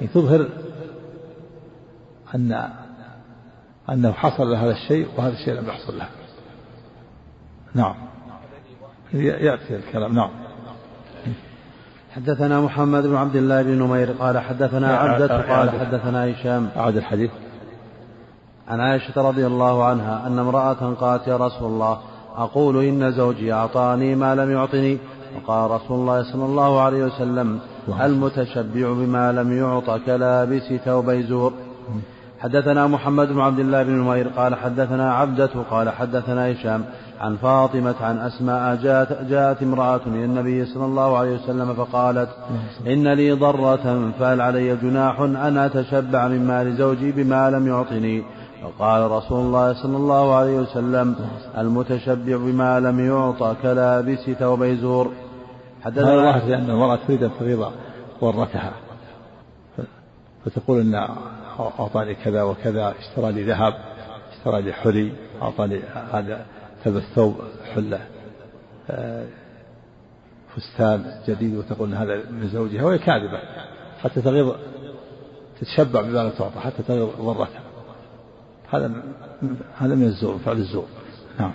يعني 0.00 0.12
تظهر 0.14 0.48
أن 2.34 2.70
أنه 3.90 4.12
حصل 4.12 4.50
له 4.50 4.64
هذا 4.64 4.72
الشيء 4.72 5.08
وهذا 5.16 5.32
الشيء 5.32 5.54
لم 5.54 5.68
يحصل 5.68 5.98
له. 5.98 6.08
نعم. 7.74 7.94
يأتي 9.14 9.76
الكلام. 9.76 10.14
نعم. 10.14 10.30
حدثنا 12.10 12.60
محمد 12.60 13.06
بن 13.06 13.16
عبد 13.16 13.36
الله 13.36 13.62
بن 13.62 13.78
نمير 13.82 14.12
قال 14.12 14.38
حدثنا 14.38 14.96
عبدة 14.96 15.56
قال 15.56 15.70
حدثنا 15.70 16.30
هشام. 16.30 16.68
أعد 16.76 16.96
الحديث. 16.96 17.30
عن 18.68 18.80
عائشة 18.80 19.22
رضي 19.22 19.46
الله 19.46 19.84
عنها 19.84 20.26
أن 20.26 20.38
امرأة 20.38 20.94
قالت 20.94 21.26
يا 21.26 21.36
رسول 21.36 21.68
الله 21.72 22.00
أقول 22.36 22.84
إن 22.84 23.12
زوجي 23.12 23.52
أعطاني 23.52 24.14
ما 24.14 24.34
لم 24.34 24.50
يعطني. 24.50 24.98
وقال 25.36 25.70
رسول 25.70 25.98
الله 25.98 26.32
صلى 26.32 26.44
الله 26.44 26.80
عليه 26.80 27.04
وسلم 27.04 27.60
المتشبع 28.00 28.92
بما 28.92 29.32
لم 29.32 29.58
يعط 29.58 30.00
كلابس 30.06 30.72
ثوبي 30.84 31.22
زور. 31.22 31.52
حدثنا 32.40 32.86
محمد 32.86 33.28
بن 33.28 33.40
عبد 33.40 33.58
الله 33.58 33.82
بن 33.82 33.92
نمير 33.92 34.28
قال 34.28 34.54
حدثنا 34.54 35.14
عبدة 35.14 35.50
قال 35.70 35.90
حدثنا 35.90 36.52
هشام 36.52 36.84
عن 37.20 37.36
فاطمة 37.36 37.94
عن 38.00 38.18
أسماء 38.18 38.76
جاءت, 38.76 39.22
جاءت 39.22 39.62
امرأة 39.62 40.00
إلى 40.06 40.24
النبي 40.24 40.64
صلى 40.64 40.84
الله 40.84 41.18
عليه 41.18 41.34
وسلم 41.34 41.74
فقالت 41.74 42.28
إن 42.86 43.08
لي 43.08 43.32
ضرة 43.32 44.12
فهل 44.18 44.40
علي 44.40 44.76
جناح 44.76 45.20
أن 45.20 45.58
أتشبع 45.58 46.28
من 46.28 46.46
مال 46.46 46.76
زوجي 46.76 47.12
بما 47.12 47.50
لم 47.50 47.66
يعطني؟ 47.66 48.24
فقال 48.62 49.10
رسول 49.10 49.40
الله 49.40 49.82
صلى 49.82 49.96
الله 49.96 50.34
عليه 50.34 50.60
وسلم 50.60 51.16
المتشبع 51.58 52.36
بما 52.36 52.80
لم 52.80 53.06
يعط 53.06 53.56
كلابس 53.62 54.30
ثوبي 54.30 54.76
زور. 54.76 55.10
حدثنا 55.84 56.14
الله 56.14 56.48
لأن 56.48 56.70
المرأة 56.70 56.98
تريد 57.06 57.22
أن 57.22 57.30
تغيظ 57.40 57.64
ضرتها 58.20 58.72
فتقول 60.44 60.80
إن 60.80 61.08
أعطاني 61.68 62.14
كذا 62.14 62.42
وكذا 62.42 62.94
اشترى 62.98 63.32
لي 63.32 63.42
ذهب 63.42 63.74
اشترى 64.32 64.62
لي 64.62 64.72
حلي 64.72 65.12
أعطاني 65.42 65.80
هذا 66.12 66.46
تلبس 66.84 67.02
ثوب 67.02 67.36
حلة 67.74 68.00
آه، 68.90 69.26
فستان 70.56 71.04
جديد 71.28 71.56
وتقول 71.56 71.94
هذا 71.94 72.30
من 72.30 72.48
زوجها 72.48 72.84
وهي 72.84 72.98
كاذبة. 72.98 73.38
حتى 74.02 74.20
تغيظ 74.20 74.54
تتشبع 75.60 76.00
بما 76.00 76.18
لم 76.18 76.30
تعطى 76.30 76.60
حتى 76.60 76.82
تغيظ 76.82 77.08
ضرتها. 77.20 77.60
هذا 78.70 78.92
هذا 79.76 79.94
من 79.94 80.04
الزور 80.04 80.38
فعل 80.38 80.56
الزور. 80.56 80.86
نعم. 81.40 81.52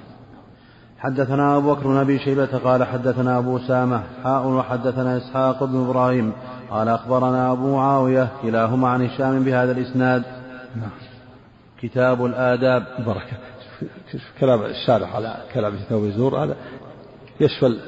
حدثنا 0.97 1.57
أبو 1.57 1.73
بكر 1.73 1.87
بن 1.87 1.97
أبي 1.97 2.19
شيبة 2.19 2.57
قال 2.57 2.83
حدثنا 2.83 3.37
أبو 3.37 3.59
سامة 3.59 4.03
حاء 4.23 4.47
وحدثنا 4.47 5.17
إسحاق 5.17 5.63
بن 5.63 5.85
إبراهيم 5.85 6.33
قال 6.70 6.89
أخبرنا 6.89 7.51
أبو 7.51 7.76
معاوية 7.76 8.32
كلاهما 8.41 8.88
عن 8.88 9.05
هشام 9.05 9.43
بهذا 9.43 9.72
الإسناد. 9.72 10.24
نعم. 10.76 10.89
كتاب 11.82 12.26
الآداب. 12.26 12.86
بركة 13.05 13.38
كلام 14.39 14.61
الشارح 14.61 15.16
على 15.16 15.38
كلام 15.53 15.76
ثوب 15.76 16.03
الزور 16.03 16.43
هذا 16.43 16.55
يشمل 17.39 17.80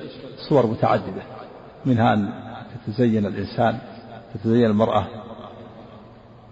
صور 0.49 0.67
متعددة 0.67 1.21
منها 1.85 2.13
أن 2.13 2.29
تتزين 2.85 3.25
الإنسان 3.25 3.77
تتزين 4.33 4.65
المرأة 4.65 5.07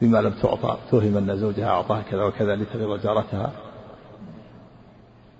بما 0.01 0.17
لم 0.17 0.33
تعطى 0.41 0.77
توهم 0.91 1.17
أن 1.17 1.37
زوجها 1.37 1.67
أعطاها 1.67 2.01
كذا 2.01 2.23
وكذا 2.23 2.55
لتغيظ 2.55 3.03
جارتها. 3.03 3.51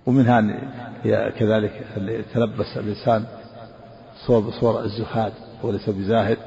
ومنها 0.06 0.40
أن 0.40 0.60
كذلك 1.40 1.86
يتلبس 1.98 2.78
الإنسان 2.78 3.26
صور 4.28 4.52
صور 4.52 4.84
الزهاد 4.84 5.34
وليس 5.64 5.90
بزاهد. 5.90 6.38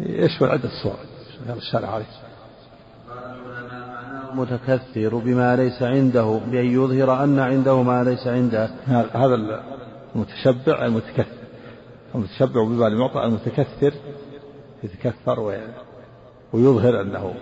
يشمل 0.00 0.48
عدة 0.50 0.68
صور 0.82 0.96
الشارع 1.56 1.88
عليه 1.88 2.06
متكثر 4.34 5.16
بما 5.16 5.56
ليس 5.56 5.82
عنده 5.82 6.40
بأن 6.46 6.66
يظهر 6.66 7.24
أن 7.24 7.38
عنده 7.38 7.82
ما 7.82 8.04
ليس 8.04 8.26
عنده 8.26 8.70
هذا 9.14 9.62
المتشبع 10.14 10.84
المتكثر 10.84 11.38
المتشبع 12.14 12.64
بما 12.64 12.84
لم 12.88 13.00
يعطى 13.00 13.24
المتكثر 13.24 13.92
يتكثر 14.82 15.40
ويظهر 16.52 17.00
أنه 17.00 17.34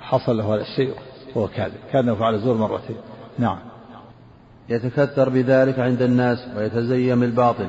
حصل 0.00 0.36
له 0.36 0.54
هذا 0.54 0.62
الشيء 0.62 0.94
وهو 1.34 1.48
كاذب 1.48 1.74
كأنه 1.92 2.14
فعل 2.14 2.38
زور 2.38 2.56
مرتين 2.56 2.96
نعم 3.38 3.58
يتكثر 4.68 5.28
بذلك 5.28 5.78
عند 5.78 6.02
الناس 6.02 6.38
ويتزين 6.56 7.20
بالباطل 7.20 7.68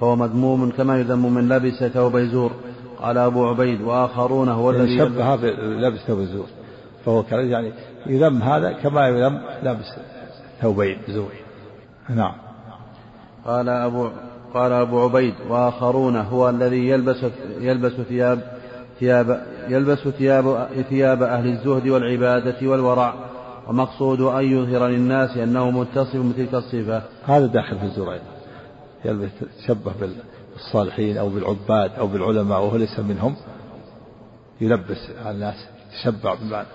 فهو 0.00 0.16
مذموم 0.16 0.70
كما 0.70 1.00
يذم 1.00 1.34
من 1.34 1.48
لبس 1.48 1.84
ثوب 1.84 2.18
زور 2.18 2.52
قال 3.02 3.18
أبو 3.18 3.48
عبيد 3.48 3.80
وآخرون 3.80 4.48
هو 4.48 4.70
الذي 4.70 4.98
شبه 4.98 5.36
بلبس 5.36 5.98
ثوب 5.98 6.18
زور. 6.18 6.46
فهو 7.04 7.24
يعني 7.30 7.72
يذم 8.06 8.42
هذا 8.42 8.72
كما 8.72 9.08
يذم 9.08 9.40
لابس 9.62 9.84
ثوبين 10.60 10.98
زور. 11.08 11.32
نعم. 12.08 12.34
قال 13.46 13.68
أبو 13.68 14.08
قال 14.54 14.72
أبو 14.72 15.00
عبيد 15.00 15.34
وآخرون 15.48 16.16
هو 16.16 16.48
الذي 16.48 16.88
يلبس 16.88 17.24
يلبس 17.60 17.92
ثياب 17.92 18.40
ثياب 19.00 19.46
يلبس 19.68 19.98
ثياب 19.98 20.68
ثياب 20.88 21.22
أهل 21.22 21.46
الزهد 21.46 21.88
والعبادة 21.88 22.68
والورع. 22.68 23.14
ومقصود 23.68 24.20
أن 24.20 24.44
يظهر 24.44 24.88
للناس 24.88 25.36
أنه 25.36 25.70
متصف 25.70 26.16
بتلك 26.16 26.54
الصفة. 26.54 27.02
هذا 27.24 27.46
داخل 27.46 27.78
في 27.78 27.84
الزور 27.84 28.12
أيضا 28.12 28.24
يلبس 29.04 29.30
تشبه 29.58 29.92
بالصالحين 30.52 31.18
أو 31.18 31.28
بالعباد 31.28 31.90
أو 31.98 32.06
بالعلماء 32.06 32.60
وهو 32.60 32.76
ليس 32.76 32.98
منهم 32.98 33.36
يلبس 34.60 35.10
على 35.24 35.34
الناس 35.34 35.54
تشبع 35.92 36.34
بمعنى 36.34 36.66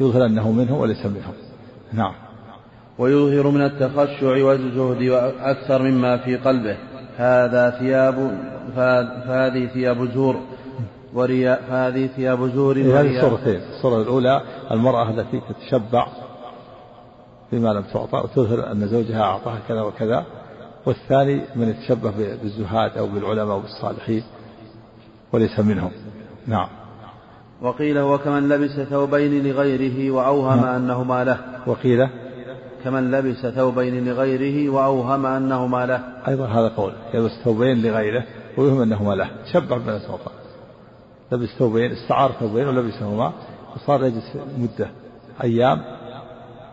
يظهر 0.00 0.26
أنه 0.26 0.52
منهم 0.52 0.78
وليس 0.80 1.06
منهم. 1.06 1.34
نعم. 1.92 2.14
ويظهر 2.98 3.50
من 3.50 3.62
التخشع 3.62 4.44
والزهد 4.44 5.02
أكثر 5.40 5.82
مما 5.82 6.16
في 6.16 6.36
قلبه. 6.36 6.76
هذا 7.16 7.70
ثياب 7.70 8.38
فهذه 8.76 9.66
ثياب 9.66 10.10
زور 10.14 10.40
ورياء 11.14 11.62
هذه 11.70 12.06
ثياب 12.06 12.50
زور 12.54 12.76
إيه، 12.76 13.00
هذه 13.00 13.20
صورتين. 13.20 13.60
الصورة 13.76 14.02
الأولى 14.02 14.42
المرأة 14.70 15.10
التي 15.10 15.40
تتشبع 15.48 16.06
بما 17.52 17.68
لم 17.68 17.82
تعطى 17.82 18.16
وتظهر 18.16 18.72
أن 18.72 18.88
زوجها 18.88 19.22
أعطاها 19.22 19.58
كذا 19.68 19.82
وكذا 19.82 20.26
والثاني 20.86 21.40
من 21.56 21.68
يتشبه 21.68 22.10
بالزهاد 22.42 22.98
أو 22.98 23.06
بالعلماء 23.06 23.56
والصالحين 23.56 24.22
وليس 25.32 25.60
منهم. 25.60 25.90
نعم. 26.46 26.68
وقيل 27.62 27.98
هو 27.98 28.18
كمن 28.18 28.48
لبس 28.48 28.70
ثوبين 28.70 29.46
لغيره 29.46 30.10
وأوهم 30.10 30.60
نعم. 30.60 30.74
أنهما 30.74 31.24
له. 31.24 31.38
وقيل 31.66 32.08
كمن 32.84 33.10
لبس 33.10 33.46
ثوبين 33.46 34.04
لغيره 34.04 34.70
وأوهم 34.70 35.26
أنهما 35.26 35.86
له. 35.86 36.00
أيضا 36.28 36.46
هذا 36.46 36.68
قول. 36.68 36.92
يلبس 37.14 37.32
ثوبين 37.44 37.82
لغيره 37.82 38.24
ويوهم 38.56 38.80
أنهما 38.82 39.14
له. 39.14 39.30
تشبع 39.44 39.76
بما 39.76 39.98
تعطى 39.98 40.30
لبس 41.32 41.48
ثوبين 41.58 41.92
استعار 41.92 42.32
ثوبين 42.32 42.68
ولبسهما. 42.68 43.32
وصار 43.76 44.04
يجلس 44.04 44.36
مدة 44.58 44.90
أيام. 45.42 45.82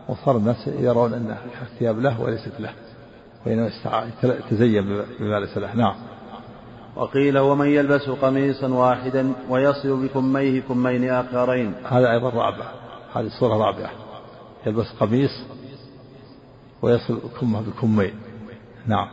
وصار 0.08 0.36
الناس 0.36 0.68
يرون 0.78 1.14
أن 1.14 1.36
الثياب 1.62 2.00
له 2.00 2.20
وليست 2.20 2.60
له. 2.60 2.70
وإنما 3.48 3.70
تزين 4.50 4.84
بما 5.20 5.40
ليس 5.40 5.58
له 5.58 5.76
نعم. 5.76 5.94
وقيل 6.96 7.38
ومن 7.38 7.66
يلبس 7.66 8.08
قميصا 8.08 8.68
واحدا 8.68 9.32
ويصل 9.48 10.06
بكميه 10.06 10.60
كمين 10.60 11.10
آخرين. 11.10 11.74
هذا 11.84 12.10
أيضا 12.10 12.30
رابع. 12.30 12.64
هذه 13.14 13.28
صورة 13.40 13.56
رابعة. 13.56 13.90
يلبس 14.66 14.86
قميص 15.00 15.30
ويصل 16.82 17.20
كمه 17.40 17.60
بكمين. 17.60 18.14
نعم. 18.86 19.08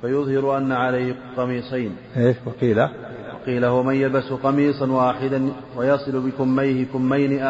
فيظهر 0.00 0.58
أن 0.58 0.72
عليه 0.72 1.16
قميصين. 1.36 1.96
إيش؟ 2.16 2.36
وقيل. 2.46 2.88
قيل 3.46 3.64
هو 3.64 3.82
من 3.82 3.94
يلبس 3.94 4.32
قميصا 4.32 4.86
واحدا 4.86 5.52
ويصل 5.76 6.30
بكميه 6.30 6.84
كمين 6.84 7.42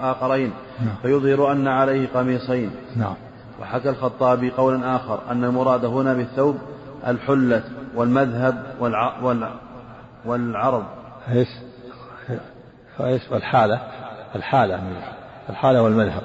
آخرين. 0.00 0.52
نعم. 0.80 0.94
فيظهر 1.02 1.52
أن 1.52 1.68
عليه 1.68 2.08
قميصين. 2.14 2.70
نعم. 2.96 3.14
وحكى 3.60 3.88
الخطابي 3.88 4.50
قولا 4.50 4.96
آخر 4.96 5.20
أن 5.30 5.44
المراد 5.44 5.84
هنا 5.84 6.14
بالثوب 6.14 6.58
الحلة 7.06 7.62
والمذهب 7.94 8.62
والع... 8.80 9.20
والع... 9.22 9.50
والعرض. 10.24 10.84
إيش؟ 11.28 11.48
إيش؟ 13.00 13.22
والحالة 13.30 13.80
الحالة. 14.34 14.82
الحالة 15.48 15.82
والمذهب. 15.82 16.22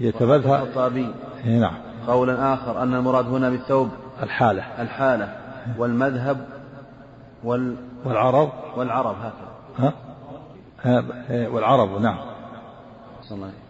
يتمذهب. 0.00 0.62
الخطابي. 0.66 1.14
نعم. 1.44 1.74
قولا 2.06 2.54
آخر 2.54 2.82
أن 2.82 2.94
المراد 2.94 3.26
هنا 3.26 3.50
بالثوب 3.50 3.90
الحالة. 4.22 4.82
الحالة 4.82 5.36
والمذهب 5.78 6.46
وال 7.44 7.76
والعرب 8.04 8.52
والعرب 8.76 9.16
هكذا. 9.18 9.92
ها؟ 10.84 11.02
والعرب 11.48 12.00
نعم. 12.00 12.18
صلى 13.22 13.36
الله 13.36 13.65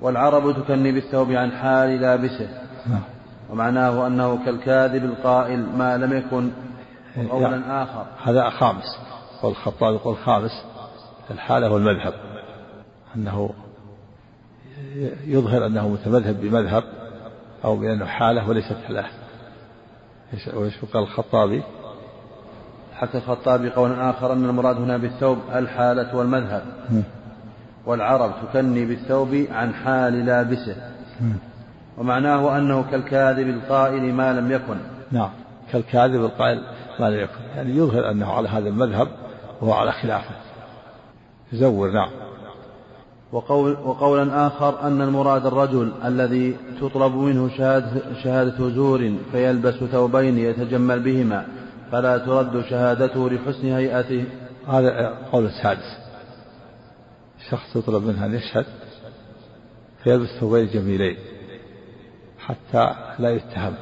والعرب 0.00 0.52
تكني 0.52 0.92
بالثوب 0.92 1.30
عن 1.30 1.52
حال 1.52 2.00
لابسه. 2.00 2.48
نعم. 2.86 3.02
ومعناه 3.50 4.06
أنه 4.06 4.44
كالكاذب 4.44 5.04
القائل 5.04 5.66
ما 5.76 5.96
لم 5.96 6.12
يكن 6.12 6.50
قولا 7.30 7.50
يعني 7.50 7.82
آخر. 7.82 8.06
هذا 8.24 8.50
خامس. 8.50 8.98
قول 9.42 9.52
الخطاب 9.52 9.94
يقول 9.94 10.16
خامس. 10.16 10.64
الحالة 11.30 11.72
والمذهب. 11.72 12.14
أنه 13.16 13.50
يظهر 15.26 15.66
أنه 15.66 15.88
متمذهب 15.88 16.40
بمذهب 16.40 16.84
أو 17.64 17.76
بأنه 17.76 18.06
حالة 18.06 18.48
وليست 18.48 18.76
له 18.88 19.06
وإيش 20.54 20.74
قال 20.92 21.02
الخطابي؟ 21.02 21.62
حتى 22.94 23.18
الخطابي 23.18 23.70
قولا 23.70 24.10
آخر 24.10 24.32
أن 24.32 24.44
المراد 24.44 24.76
هنا 24.76 24.96
بالثوب 24.96 25.38
الحالة 25.54 26.16
والمذهب. 26.16 26.62
والعرب 27.86 28.32
تكني 28.42 28.84
بالثوب 28.84 29.46
عن 29.50 29.74
حال 29.74 30.26
لابسه. 30.26 30.76
ومعناه 31.98 32.58
أنه 32.58 32.84
كالكاذب 32.90 33.48
القائل 33.48 34.14
ما 34.14 34.32
لم 34.32 34.52
يكن. 34.52 34.76
نعم 35.12 35.30
كالكاذب 35.72 36.24
القائل 36.24 36.62
ما 37.00 37.10
لم 37.10 37.20
يكن. 37.20 37.40
يعني 37.56 37.76
يظهر 37.76 38.10
أنه 38.10 38.32
على 38.32 38.48
هذا 38.48 38.68
المذهب 38.68 39.08
وهو 39.60 39.72
على 39.72 39.92
خلافه. 39.92 40.34
يزور 41.52 41.90
نعم. 41.90 42.10
وقول 43.32 43.76
وقولا 43.84 44.46
آخر 44.46 44.86
أن 44.86 45.02
المراد 45.02 45.46
الرجل 45.46 45.92
الذي 46.04 46.56
تطلب 46.80 47.14
منه 47.14 47.48
شهادة, 47.48 48.00
شهادة 48.22 48.68
زور 48.70 49.12
فيلبس 49.32 49.74
ثوبين 49.74 50.38
يتجمل 50.38 51.00
بهما 51.00 51.46
فلا 51.92 52.18
ترد 52.18 52.64
شهادته 52.70 53.30
لحسن 53.30 53.66
هيئته. 53.66 54.24
هذا 54.68 55.14
قول 55.32 55.44
السادس. 55.44 56.03
شخص 57.50 57.76
يطلب 57.76 58.02
منه 58.02 58.26
أن 58.26 58.34
يشهد 58.34 58.66
فيلبس 60.04 60.28
ثوبين 60.28 60.66
جميلين 60.66 61.16
حتى 62.38 62.94
لا 63.18 63.30
يتهم 63.30 63.74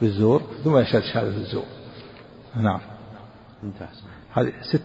بالزور 0.00 0.42
ثم 0.64 0.78
يشهد 0.78 1.02
شهادة 1.02 1.28
الزور. 1.28 1.64
نعم. 2.56 2.80
هذه 4.32 4.52
ست 4.62 4.82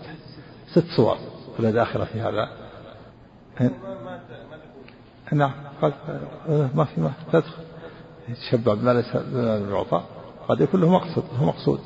ست 0.71 0.85
صور 0.97 1.17
كلها 1.57 1.71
داخلة 1.71 2.05
في 2.05 2.21
هذا. 2.21 2.49
نعم. 5.31 5.51
قد 5.81 5.93
ما 6.75 6.85
في 6.85 7.01
ما 7.01 7.13
تدخل. 7.33 7.63
يتشبع 8.29 8.73
بما 8.73 8.93
ليس 8.93 9.15
يعطى 9.71 10.03
قد 10.47 10.61
يكون 10.61 10.81
له 10.81 10.89
مقصد 10.89 11.23
له 11.33 11.45
مقصود. 11.45 11.79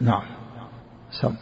نعم. 0.00 0.22
سم. 1.20 1.34